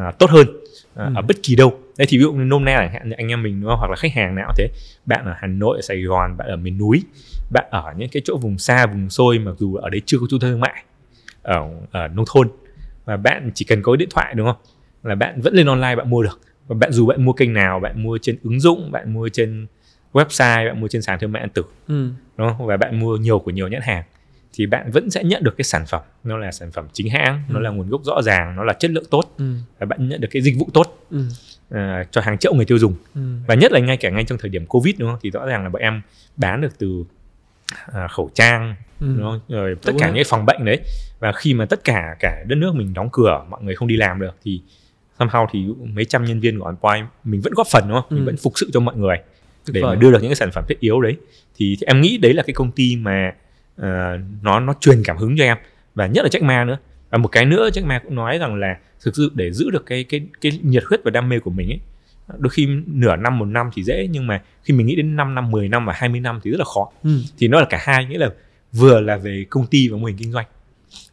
uh, 0.07 0.17
tốt 0.20 0.30
hơn 0.30 0.47
uh, 0.49 0.95
ừ. 0.95 1.11
ở 1.15 1.22
bất 1.22 1.38
kỳ 1.43 1.55
đâu 1.55 1.80
đây 1.97 2.07
thì 2.09 2.17
ví 2.17 2.22
dụ 2.22 2.34
như 2.34 2.43
nôm 2.43 2.65
na 2.65 2.76
là 2.76 2.99
anh 3.17 3.28
em 3.28 3.43
mình 3.43 3.61
đúng 3.61 3.70
không? 3.70 3.80
hoặc 3.80 3.89
là 3.89 3.95
khách 3.95 4.13
hàng 4.13 4.36
nào 4.36 4.53
thế 4.57 4.67
bạn 5.05 5.26
ở 5.26 5.34
hà 5.38 5.47
nội 5.47 5.78
ở 5.78 5.82
sài 5.82 6.01
gòn 6.01 6.38
bạn 6.38 6.47
ở 6.47 6.55
miền 6.55 6.78
núi 6.78 7.03
bạn 7.51 7.65
ở 7.70 7.93
những 7.97 8.09
cái 8.09 8.22
chỗ 8.26 8.38
vùng 8.38 8.57
xa 8.57 8.86
vùng 8.86 9.09
xôi 9.09 9.39
mặc 9.39 9.55
dù 9.57 9.76
ở 9.76 9.89
đấy 9.89 10.01
chưa 10.05 10.17
có 10.20 10.26
trung 10.30 10.39
tâm 10.39 10.49
thương 10.49 10.59
mại 10.59 10.84
ở, 11.41 11.70
ở 11.91 12.07
nông 12.07 12.26
thôn 12.28 12.49
và 13.05 13.17
bạn 13.17 13.51
chỉ 13.55 13.65
cần 13.65 13.82
có 13.82 13.95
điện 13.95 14.09
thoại 14.11 14.34
đúng 14.36 14.47
không 14.47 14.61
là 15.03 15.15
bạn 15.15 15.41
vẫn 15.41 15.53
lên 15.53 15.67
online 15.67 15.95
bạn 15.95 16.09
mua 16.09 16.23
được 16.23 16.39
và 16.67 16.75
bạn 16.75 16.91
dù 16.91 17.05
bạn 17.05 17.25
mua 17.25 17.33
kênh 17.33 17.53
nào 17.53 17.79
bạn 17.79 18.03
mua 18.03 18.17
trên 18.21 18.37
ứng 18.43 18.59
dụng 18.59 18.91
bạn 18.91 19.13
mua 19.13 19.29
trên 19.29 19.67
website 20.13 20.67
bạn 20.67 20.81
mua 20.81 20.87
trên 20.87 21.01
sàn 21.01 21.19
thương 21.19 21.31
mại 21.31 21.41
điện 21.41 21.49
tử 21.53 21.63
ừ. 21.87 22.09
đúng 22.37 22.47
không 22.57 22.67
và 22.67 22.77
bạn 22.77 22.99
mua 22.99 23.17
nhiều 23.17 23.39
của 23.39 23.51
nhiều 23.51 23.67
nhãn 23.67 23.81
hàng 23.81 24.03
thì 24.53 24.65
bạn 24.65 24.91
vẫn 24.91 25.09
sẽ 25.09 25.23
nhận 25.23 25.43
được 25.43 25.57
cái 25.57 25.65
sản 25.65 25.85
phẩm 25.87 26.01
nó 26.23 26.37
là 26.37 26.51
sản 26.51 26.71
phẩm 26.71 26.87
chính 26.93 27.09
hãng 27.09 27.43
ừ. 27.47 27.53
nó 27.53 27.59
là 27.59 27.69
nguồn 27.69 27.89
gốc 27.89 28.01
rõ 28.05 28.21
ràng 28.21 28.55
nó 28.55 28.63
là 28.63 28.73
chất 28.73 28.91
lượng 28.91 29.05
tốt 29.09 29.33
ừ. 29.37 29.53
và 29.79 29.85
bạn 29.85 30.09
nhận 30.09 30.21
được 30.21 30.27
cái 30.31 30.41
dịch 30.41 30.55
vụ 30.59 30.69
tốt 30.73 31.05
ừ. 31.11 31.19
uh, 31.75 32.11
cho 32.11 32.21
hàng 32.21 32.37
triệu 32.37 32.53
người 32.53 32.65
tiêu 32.65 32.77
dùng 32.77 32.95
ừ. 33.15 33.21
và 33.47 33.55
nhất 33.55 33.71
là 33.71 33.79
ngay 33.79 33.97
cả 33.97 34.09
ngay 34.09 34.23
trong 34.23 34.37
thời 34.37 34.49
điểm 34.49 34.65
covid 34.65 34.95
đúng 34.97 35.09
không 35.09 35.19
thì 35.21 35.29
rõ 35.29 35.45
ràng 35.45 35.63
là 35.63 35.69
bọn 35.69 35.81
em 35.81 36.01
bán 36.37 36.61
được 36.61 36.77
từ 36.77 37.03
uh, 37.91 38.11
khẩu 38.11 38.29
trang 38.33 38.75
ừ. 38.99 39.07
đúng 39.17 39.23
không? 39.23 39.39
rồi 39.49 39.75
tất 39.75 39.91
đúng 39.91 39.99
cả 39.99 40.07
rồi. 40.07 40.15
những 40.15 40.25
phòng 40.27 40.45
bệnh 40.45 40.65
đấy 40.65 40.79
và 41.19 41.31
khi 41.31 41.53
mà 41.53 41.65
tất 41.65 41.83
cả 41.83 42.15
cả 42.19 42.43
đất 42.47 42.55
nước 42.55 42.75
mình 42.75 42.93
đóng 42.93 43.09
cửa 43.11 43.45
mọi 43.49 43.63
người 43.63 43.75
không 43.75 43.87
đi 43.87 43.97
làm 43.97 44.19
được 44.19 44.35
thì 44.43 44.61
somehow 45.20 45.47
thì 45.51 45.65
mấy 45.93 46.05
trăm 46.05 46.26
nhân 46.26 46.39
viên 46.39 46.59
của 46.59 46.65
OnPoint 46.65 47.07
mình 47.24 47.41
vẫn 47.41 47.53
góp 47.53 47.67
phần 47.72 47.84
đúng 47.88 47.97
không? 48.01 48.09
Ừ. 48.09 48.15
Mình 48.15 48.26
vẫn 48.26 48.38
phục 48.38 48.53
sự 48.55 48.70
cho 48.74 48.80
mọi 48.80 48.95
người 48.95 49.17
để 49.67 49.82
mà 49.82 49.95
đưa 49.95 50.11
được 50.11 50.22
những 50.22 50.30
cái 50.30 50.36
sản 50.36 50.51
phẩm 50.51 50.63
thiết 50.67 50.80
yếu 50.80 51.01
đấy 51.01 51.17
thì, 51.55 51.78
thì 51.80 51.86
em 51.86 52.01
nghĩ 52.01 52.17
đấy 52.17 52.34
là 52.34 52.43
cái 52.43 52.53
công 52.53 52.72
ty 52.72 52.95
mà 52.95 53.34
uh, 53.82 53.86
nó 54.41 54.59
nó 54.59 54.74
truyền 54.80 55.03
cảm 55.03 55.17
hứng 55.17 55.38
cho 55.38 55.43
em 55.43 55.57
và 55.95 56.07
nhất 56.07 56.24
là 56.24 56.30
Jack 56.30 56.45
Ma 56.45 56.65
nữa 56.65 56.78
và 57.09 57.17
một 57.17 57.28
cái 57.28 57.45
nữa 57.45 57.70
Jack 57.74 57.86
Ma 57.86 57.99
cũng 57.99 58.15
nói 58.15 58.38
rằng 58.38 58.55
là 58.55 58.78
thực 59.01 59.15
sự 59.15 59.32
để 59.34 59.51
giữ 59.51 59.70
được 59.70 59.86
cái 59.86 60.03
cái 60.03 60.28
cái 60.41 60.59
nhiệt 60.63 60.84
huyết 60.89 61.03
và 61.03 61.11
đam 61.11 61.30
mê 61.30 61.39
của 61.39 61.51
mình 61.51 61.70
ấy 61.70 61.80
đôi 62.38 62.49
khi 62.49 62.67
nửa 62.86 63.15
năm 63.15 63.39
một 63.39 63.45
năm 63.45 63.70
thì 63.74 63.84
dễ 63.84 64.07
nhưng 64.11 64.28
mà 64.28 64.41
khi 64.63 64.74
mình 64.74 64.88
nghĩ 64.88 64.95
đến 64.95 65.15
5 65.15 65.36
năm 65.36 65.51
10 65.51 65.70
năm 65.70 65.86
và 65.86 65.93
20 65.95 66.20
năm 66.20 66.39
thì 66.43 66.51
rất 66.51 66.57
là 66.59 66.65
khó 66.65 66.91
ừ. 67.03 67.09
thì 67.38 67.47
nó 67.47 67.59
là 67.59 67.65
cả 67.70 67.80
hai 67.82 68.05
nghĩa 68.05 68.17
là 68.17 68.30
vừa 68.72 68.99
là 68.99 69.17
về 69.17 69.45
công 69.49 69.67
ty 69.67 69.88
và 69.88 69.97
mô 69.97 70.05
hình 70.05 70.17
kinh 70.17 70.32
doanh 70.32 70.45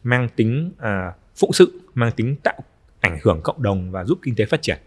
mang 0.03 0.29
tính 0.35 0.71
uh, 0.77 1.15
phụng 1.35 1.53
sự 1.53 1.81
mang 1.93 2.11
tính 2.11 2.35
tạo 2.43 2.59
ảnh 3.07 3.19
hưởng 3.23 3.41
cộng 3.43 3.63
đồng 3.63 3.91
và 3.91 4.03
giúp 4.03 4.19
kinh 4.23 4.35
tế 4.35 4.45
phát 4.45 4.61
triển 4.61 4.77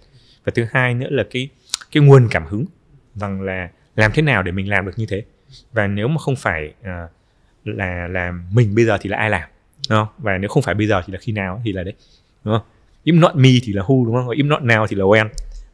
và 0.45 0.53
thứ 0.55 0.67
hai 0.73 0.95
nữa 0.95 1.09
là 1.11 1.25
cái 1.31 1.49
cái 1.93 2.03
nguồn 2.03 2.29
cảm 2.31 2.47
hứng 2.47 2.65
rằng 3.15 3.43
là 3.43 3.69
làm 3.97 4.11
thế 4.15 4.23
nào 4.23 4.43
để 4.43 4.53
mình 4.53 4.69
làm 4.69 4.87
được 4.87 4.93
như 4.97 5.07
thế 5.07 5.25
và 5.73 5.87
nếu 5.87 6.09
mà 6.09 6.19
không 6.19 6.37
phải 6.37 6.75
uh, 6.81 7.11
là 7.65 8.09
làm 8.09 8.45
mình 8.53 8.75
bây 8.75 8.85
giờ 8.85 8.99
thì 9.01 9.11
là 9.11 9.17
ai 9.17 9.31
làm 9.31 9.49
đúng 9.91 9.99
không 9.99 10.09
và 10.19 10.39
nếu 10.39 10.49
không 10.49 10.63
phải 10.63 10.75
bây 10.75 10.87
giờ 10.87 11.03
thì 11.07 11.13
là 11.13 11.19
khi 11.19 11.33
nào 11.33 11.63
thì 11.65 11.73
là 11.73 11.83
đấy 11.83 11.95
đúng 12.45 12.55
không 12.55 12.67
if 13.05 13.21
not 13.21 13.37
me 13.37 13.51
thì 13.63 13.73
là 13.73 13.83
who 13.83 14.05
đúng 14.05 14.15
không 14.15 14.29
và 14.29 14.35
if 14.35 14.49
not 14.49 14.63
now 14.63 14.87
thì 14.87 14.97
là 14.97 15.05
when 15.05 15.29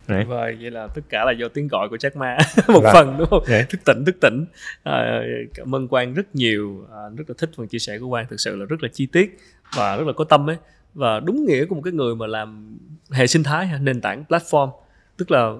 Đấy. 0.09 0.25
Vâng, 0.25 0.39
vậy 0.61 0.71
là 0.71 0.87
tất 0.87 1.03
cả 1.09 1.25
là 1.25 1.33
do 1.33 1.49
tiếng 1.49 1.69
gọi 1.69 1.89
của 1.89 1.97
Jack 1.97 2.19
Ma 2.19 2.39
một 2.69 2.81
vâng. 2.81 2.93
phần 2.93 3.17
đúng 3.19 3.29
không? 3.31 3.45
Đấy. 3.49 3.65
Thức 3.69 3.81
tỉnh, 3.85 4.05
thức 4.05 4.17
tỉnh. 4.21 4.47
À, 4.83 5.21
cảm 5.55 5.75
ơn 5.75 5.89
Quang 5.89 6.15
rất 6.15 6.35
nhiều, 6.35 6.87
à, 6.93 7.01
rất 7.17 7.25
là 7.29 7.35
thích 7.39 7.51
phần 7.57 7.69
chia 7.69 7.79
sẻ 7.79 7.99
của 7.99 8.09
Quang, 8.09 8.27
thực 8.31 8.41
sự 8.41 8.57
là 8.57 8.67
rất 8.69 8.83
là 8.83 8.89
chi 8.93 9.07
tiết 9.07 9.39
và 9.77 9.97
rất 9.97 10.07
là 10.07 10.13
có 10.13 10.25
tâm 10.25 10.51
ấy 10.51 10.57
và 10.97 11.21
đúng 11.21 11.45
nghĩa 11.45 11.65
của 11.65 11.75
một 11.75 11.81
cái 11.85 11.93
người 11.93 12.15
mà 12.15 12.27
làm 12.27 12.79
hệ 13.11 13.27
sinh 13.27 13.43
thái 13.43 13.69
nền 13.81 14.01
tảng 14.01 14.25
platform. 14.29 14.71
Tức 15.17 15.31
là 15.31 15.53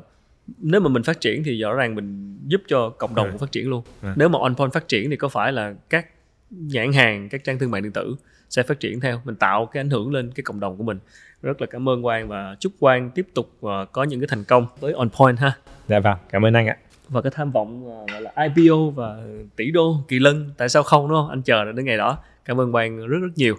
nếu 0.59 0.81
mà 0.81 0.89
mình 0.89 1.03
phát 1.03 1.21
triển 1.21 1.43
thì 1.45 1.61
rõ 1.61 1.75
ràng 1.75 1.95
mình 1.95 2.39
giúp 2.47 2.63
cho 2.69 2.89
cộng 2.89 3.15
đồng 3.15 3.31
ừ. 3.31 3.37
phát 3.39 3.53
triển 3.53 3.69
luôn. 3.69 3.83
Ừ. 4.03 4.09
nếu 4.17 4.29
mà 4.29 4.39
on 4.39 4.55
point 4.55 4.73
phát 4.73 4.89
triển 4.89 5.11
thì 5.11 5.17
có 5.17 5.29
phải 5.29 5.53
là 5.53 5.75
các 5.91 6.07
nhãn 6.51 6.93
hàng 6.93 7.29
các 7.29 7.45
trang 7.45 7.59
thương 7.59 7.71
mại 7.71 7.81
điện 7.81 7.93
tử 7.93 8.17
sẽ 8.51 8.63
phát 8.63 8.81
triển 8.81 9.01
theo? 9.01 9.21
Mình 9.25 9.37
tạo 9.37 9.67
cái 9.67 9.81
ảnh 9.81 9.91
hưởng 9.91 10.13
lên 10.13 10.31
cái 10.35 10.45
cộng 10.45 10.61
đồng 10.61 10.77
của 10.77 10.85
mình. 10.85 10.99
Rất 11.43 11.61
là 11.61 11.67
cảm 11.67 11.89
ơn 11.89 12.03
quang 12.03 12.29
và 12.29 12.57
chúc 12.61 12.73
quang 12.79 13.11
tiếp 13.11 13.27
tục 13.35 13.53
uh, 13.67 13.93
có 13.93 14.05
những 14.05 14.21
cái 14.21 14.29
thành 14.31 14.45
công 14.45 14.67
với 14.81 14.93
on 14.93 15.09
point 15.11 15.39
ha. 15.39 15.53
Dạ 15.89 16.01
vâng 16.01 16.17
cảm 16.31 16.45
ơn 16.45 16.55
anh 16.55 16.67
ạ. 16.67 16.77
Và 17.09 17.23
cái 17.23 17.33
tham 17.35 17.51
vọng 17.51 17.89
uh, 17.89 18.11
gọi 18.11 18.23
là 18.23 18.33
IPO 18.37 18.91
và 18.95 19.17
tỷ 19.57 19.71
đô 19.71 19.97
kỳ 20.09 20.19
lân 20.19 20.51
tại 20.57 20.69
sao 20.69 20.83
không 20.83 21.09
đúng 21.09 21.19
không? 21.19 21.29
Anh 21.29 21.43
chờ 21.43 21.73
đến 21.73 21.85
ngày 21.85 21.97
đó. 21.97 22.19
Cảm 22.45 22.61
ơn 22.61 22.73
quang 22.73 23.07
rất 23.07 23.19
rất 23.23 23.33
nhiều 23.37 23.57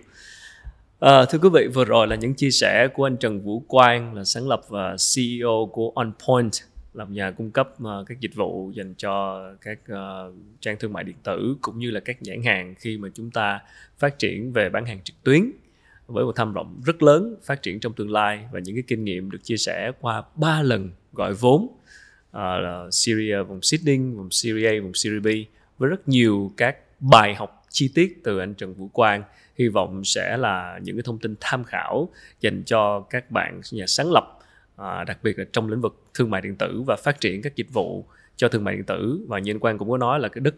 À, 0.99 1.25
thưa 1.25 1.39
quý 1.39 1.49
vị, 1.53 1.67
vừa 1.73 1.85
rồi 1.85 2.07
là 2.07 2.15
những 2.15 2.33
chia 2.33 2.51
sẻ 2.51 2.87
của 2.93 3.07
anh 3.07 3.17
Trần 3.17 3.41
Vũ 3.41 3.63
Quang 3.67 4.13
là 4.13 4.23
sáng 4.23 4.47
lập 4.47 4.61
và 4.69 4.95
CEO 5.15 5.69
của 5.73 5.91
OnPoint 5.95 6.51
làm 6.93 7.13
nhà 7.13 7.31
cung 7.31 7.51
cấp 7.51 7.69
uh, 7.83 8.07
các 8.07 8.19
dịch 8.19 8.35
vụ 8.35 8.71
dành 8.75 8.93
cho 8.97 9.43
các 9.61 9.79
uh, 9.91 10.33
trang 10.59 10.77
thương 10.79 10.93
mại 10.93 11.03
điện 11.03 11.15
tử 11.23 11.55
cũng 11.61 11.79
như 11.79 11.91
là 11.91 11.99
các 11.99 12.21
nhãn 12.21 12.43
hàng 12.43 12.75
khi 12.79 12.97
mà 12.97 13.09
chúng 13.13 13.31
ta 13.31 13.59
phát 13.97 14.19
triển 14.19 14.53
về 14.53 14.69
bán 14.69 14.85
hàng 14.85 14.99
trực 15.03 15.15
tuyến 15.23 15.51
với 16.07 16.25
một 16.25 16.35
tham 16.35 16.53
vọng 16.53 16.81
rất 16.85 17.03
lớn 17.03 17.35
phát 17.43 17.61
triển 17.61 17.79
trong 17.79 17.93
tương 17.93 18.11
lai. 18.11 18.47
Và 18.51 18.59
những 18.59 18.75
cái 18.75 18.83
kinh 18.87 19.03
nghiệm 19.03 19.31
được 19.31 19.43
chia 19.43 19.57
sẻ 19.57 19.91
qua 20.01 20.23
ba 20.35 20.61
lần 20.61 20.89
gọi 21.13 21.33
vốn 21.33 21.61
uh, 21.63 21.77
là 22.33 22.87
Syria 22.91 23.43
vùng 23.43 23.61
Sydney, 23.61 23.97
vùng 23.97 24.31
Series 24.31 24.83
vùng 24.83 24.93
Series 24.93 25.23
B 25.23 25.27
với 25.77 25.89
rất 25.89 26.07
nhiều 26.07 26.51
các 26.57 26.77
bài 26.99 27.35
học 27.35 27.65
chi 27.69 27.91
tiết 27.95 28.19
từ 28.23 28.39
anh 28.39 28.53
Trần 28.53 28.73
Vũ 28.73 28.87
Quang 28.87 29.23
hy 29.57 29.67
vọng 29.67 30.03
sẽ 30.03 30.37
là 30.37 30.79
những 30.83 30.95
cái 30.95 31.03
thông 31.03 31.19
tin 31.19 31.35
tham 31.39 31.63
khảo 31.63 32.09
dành 32.41 32.63
cho 32.65 32.99
các 32.99 33.31
bạn 33.31 33.61
nhà 33.71 33.85
sáng 33.87 34.11
lập 34.11 34.39
à, 34.75 35.03
đặc 35.03 35.17
biệt 35.23 35.39
là 35.39 35.45
trong 35.53 35.69
lĩnh 35.69 35.81
vực 35.81 36.03
thương 36.13 36.29
mại 36.29 36.41
điện 36.41 36.55
tử 36.55 36.83
và 36.87 36.95
phát 36.95 37.19
triển 37.19 37.41
các 37.41 37.55
dịch 37.55 37.73
vụ 37.73 38.05
cho 38.35 38.47
thương 38.47 38.63
mại 38.63 38.75
điện 38.75 38.83
tử. 38.83 39.25
Và 39.27 39.39
như 39.39 39.51
anh 39.51 39.59
Quang 39.59 39.77
cũng 39.77 39.89
có 39.89 39.97
nói 39.97 40.19
là 40.19 40.27
cái 40.27 40.39
đất 40.39 40.55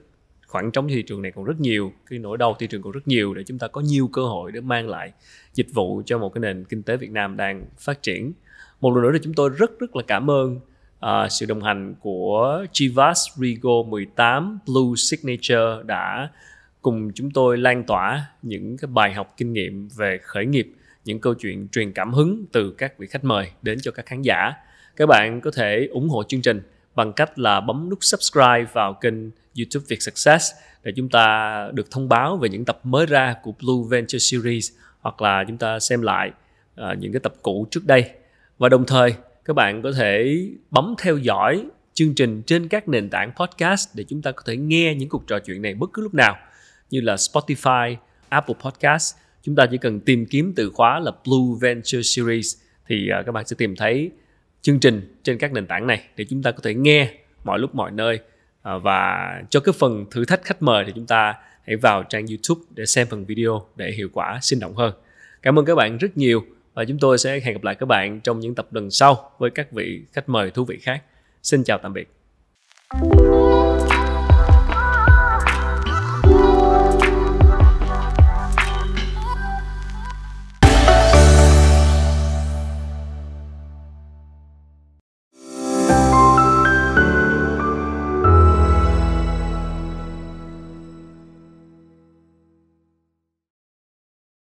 khoảng 0.48 0.72
trống 0.72 0.88
thị 0.88 1.02
trường 1.02 1.22
này 1.22 1.32
còn 1.32 1.46
rất 1.46 1.60
nhiều 1.60 1.92
cái 2.10 2.20
nỗi 2.20 2.38
đau 2.38 2.56
thị 2.60 2.68
trường 2.68 2.82
còn 2.82 2.92
rất 2.92 3.08
nhiều 3.08 3.34
để 3.34 3.44
chúng 3.44 3.60
ta 3.60 3.68
có 3.68 3.82
nhiều 3.82 4.10
cơ 4.14 4.22
hội 4.22 4.52
để 4.52 4.62
mang 4.62 4.90
lại 4.90 5.12
dịch 5.54 5.68
vụ 5.74 6.02
cho 6.06 6.18
một 6.18 6.34
cái 6.34 6.40
nền 6.40 6.66
kinh 6.66 6.84
tế 6.84 6.98
Việt 6.98 7.12
Nam 7.12 7.38
đang 7.38 7.66
phát 7.78 8.02
triển. 8.02 8.34
Một 8.82 8.96
lần 8.96 9.04
nữa 9.04 9.10
thì 9.14 9.20
chúng 9.24 9.34
tôi 9.34 9.50
rất 9.50 9.80
rất 9.80 9.96
là 9.96 10.04
cảm 10.08 10.32
ơn 10.32 10.60
uh, 11.06 11.32
sự 11.32 11.46
đồng 11.46 11.64
hành 11.64 11.96
của 12.00 12.66
Chivas 12.72 13.20
Rigo 13.36 13.84
18 13.88 14.60
Blue 14.66 14.96
Signature 14.96 15.84
đã 15.86 16.30
cùng 16.82 17.12
chúng 17.16 17.32
tôi 17.32 17.58
lan 17.58 17.84
tỏa 17.84 18.26
những 18.42 18.78
cái 18.78 18.90
bài 18.94 19.14
học 19.14 19.34
kinh 19.38 19.54
nghiệm 19.54 19.90
về 19.98 20.20
khởi 20.24 20.46
nghiệp 20.46 20.72
những 21.06 21.20
câu 21.20 21.34
chuyện 21.34 21.68
truyền 21.72 21.92
cảm 21.92 22.14
hứng 22.14 22.46
từ 22.52 22.72
các 22.78 22.98
vị 22.98 23.08
khách 23.08 23.24
mời 23.24 23.52
đến 23.62 23.80
cho 23.82 23.92
các 23.92 24.06
khán 24.06 24.22
giả. 24.22 24.54
Các 24.96 25.06
bạn 25.06 25.42
có 25.42 25.52
thể 25.52 25.88
ủng 25.92 26.10
hộ 26.10 26.24
chương 26.24 26.42
trình 26.42 26.62
bằng 26.96 27.14
cách 27.14 27.40
là 27.40 27.62
bấm 27.62 27.90
nút 27.90 28.00
subscribe 28.02 28.66
vào 28.74 28.94
kênh 28.94 29.14
YouTube 29.58 29.86
Việt 29.88 30.02
Success 30.02 30.52
để 30.84 30.92
chúng 30.96 31.10
ta 31.10 31.68
được 31.74 31.92
thông 31.92 32.10
báo 32.10 32.38
về 32.38 32.50
những 32.50 32.66
tập 32.66 32.80
mới 32.84 33.06
ra 33.06 33.36
của 33.44 33.52
Blue 33.52 33.90
Venture 33.90 34.20
Series 34.20 34.72
hoặc 35.00 35.22
là 35.22 35.44
chúng 35.48 35.58
ta 35.58 35.80
xem 35.80 36.02
lại 36.02 36.32
uh, 36.82 36.98
những 37.00 37.12
cái 37.12 37.20
tập 37.20 37.34
cũ 37.42 37.68
trước 37.72 37.86
đây. 37.86 38.10
Và 38.58 38.70
đồng 38.70 38.86
thời 38.86 39.14
các 39.46 39.54
bạn 39.54 39.82
có 39.82 39.92
thể 39.92 40.46
bấm 40.72 40.96
theo 40.98 41.18
dõi 41.18 41.66
chương 41.94 42.16
trình 42.16 42.42
trên 42.42 42.68
các 42.68 42.88
nền 42.88 43.10
tảng 43.10 43.32
podcast 43.36 43.90
để 43.96 44.04
chúng 44.08 44.22
ta 44.22 44.32
có 44.32 44.44
thể 44.46 44.58
nghe 44.58 44.96
những 44.96 45.10
cuộc 45.10 45.28
trò 45.28 45.40
chuyện 45.40 45.62
này 45.62 45.74
bất 45.74 45.90
cứ 45.94 46.02
lúc 46.02 46.14
nào 46.14 46.38
như 46.90 47.02
là 47.02 47.16
Spotify, 47.16 47.96
Apple 48.30 48.56
Podcast. 48.64 49.16
Chúng 49.44 49.56
ta 49.56 49.66
chỉ 49.72 49.78
cần 49.78 50.00
tìm 50.00 50.26
kiếm 50.26 50.54
từ 50.56 50.72
khóa 50.74 51.00
là 51.00 51.12
Blue 51.26 51.60
Venture 51.62 52.02
Series 52.04 52.56
thì 52.88 53.10
à, 53.10 53.24
các 53.26 53.32
bạn 53.32 53.48
sẽ 53.48 53.56
tìm 53.60 53.76
thấy 53.76 54.12
chương 54.62 54.80
trình 54.80 55.16
trên 55.24 55.38
các 55.38 55.54
nền 55.54 55.68
tảng 55.68 55.88
này 55.88 56.04
để 56.16 56.26
chúng 56.30 56.44
ta 56.44 56.52
có 56.52 56.60
thể 56.64 56.74
nghe 56.74 57.14
mọi 57.44 57.60
lúc 57.60 57.76
mọi 57.76 57.92
nơi 57.92 58.20
à, 58.62 58.78
và 58.78 59.30
cho 59.50 59.60
cái 59.60 59.74
phần 59.80 60.06
thử 60.12 60.26
thách 60.26 60.44
khách 60.44 60.62
mời 60.62 60.84
thì 60.86 60.92
chúng 60.96 61.06
ta 61.06 61.36
hãy 61.68 61.76
vào 61.76 62.04
trang 62.04 62.26
YouTube 62.28 62.62
để 62.76 62.86
xem 62.86 63.08
phần 63.08 63.26
video 63.26 63.66
để 63.76 63.92
hiệu 63.92 64.10
quả 64.14 64.40
sinh 64.42 64.60
động 64.60 64.76
hơn. 64.76 64.94
Cảm 65.42 65.60
ơn 65.60 65.66
các 65.66 65.76
bạn 65.76 65.98
rất 65.98 66.18
nhiều 66.18 66.46
và 66.74 66.86
chúng 66.86 67.00
tôi 67.00 67.18
sẽ 67.18 67.40
hẹn 67.40 67.54
gặp 67.54 67.64
lại 67.64 67.76
các 67.76 67.86
bạn 67.86 68.20
trong 68.22 68.40
những 68.40 68.56
tập 68.56 68.68
lần 68.72 68.92
sau 68.92 69.32
với 69.38 69.50
các 69.50 69.72
vị 69.72 70.02
khách 70.14 70.30
mời 70.30 70.52
thú 70.52 70.66
vị 70.66 70.78
khác. 70.82 71.04
Xin 71.44 71.64
chào 71.64 71.80
tạm 71.84 71.94
biệt. 71.94 72.10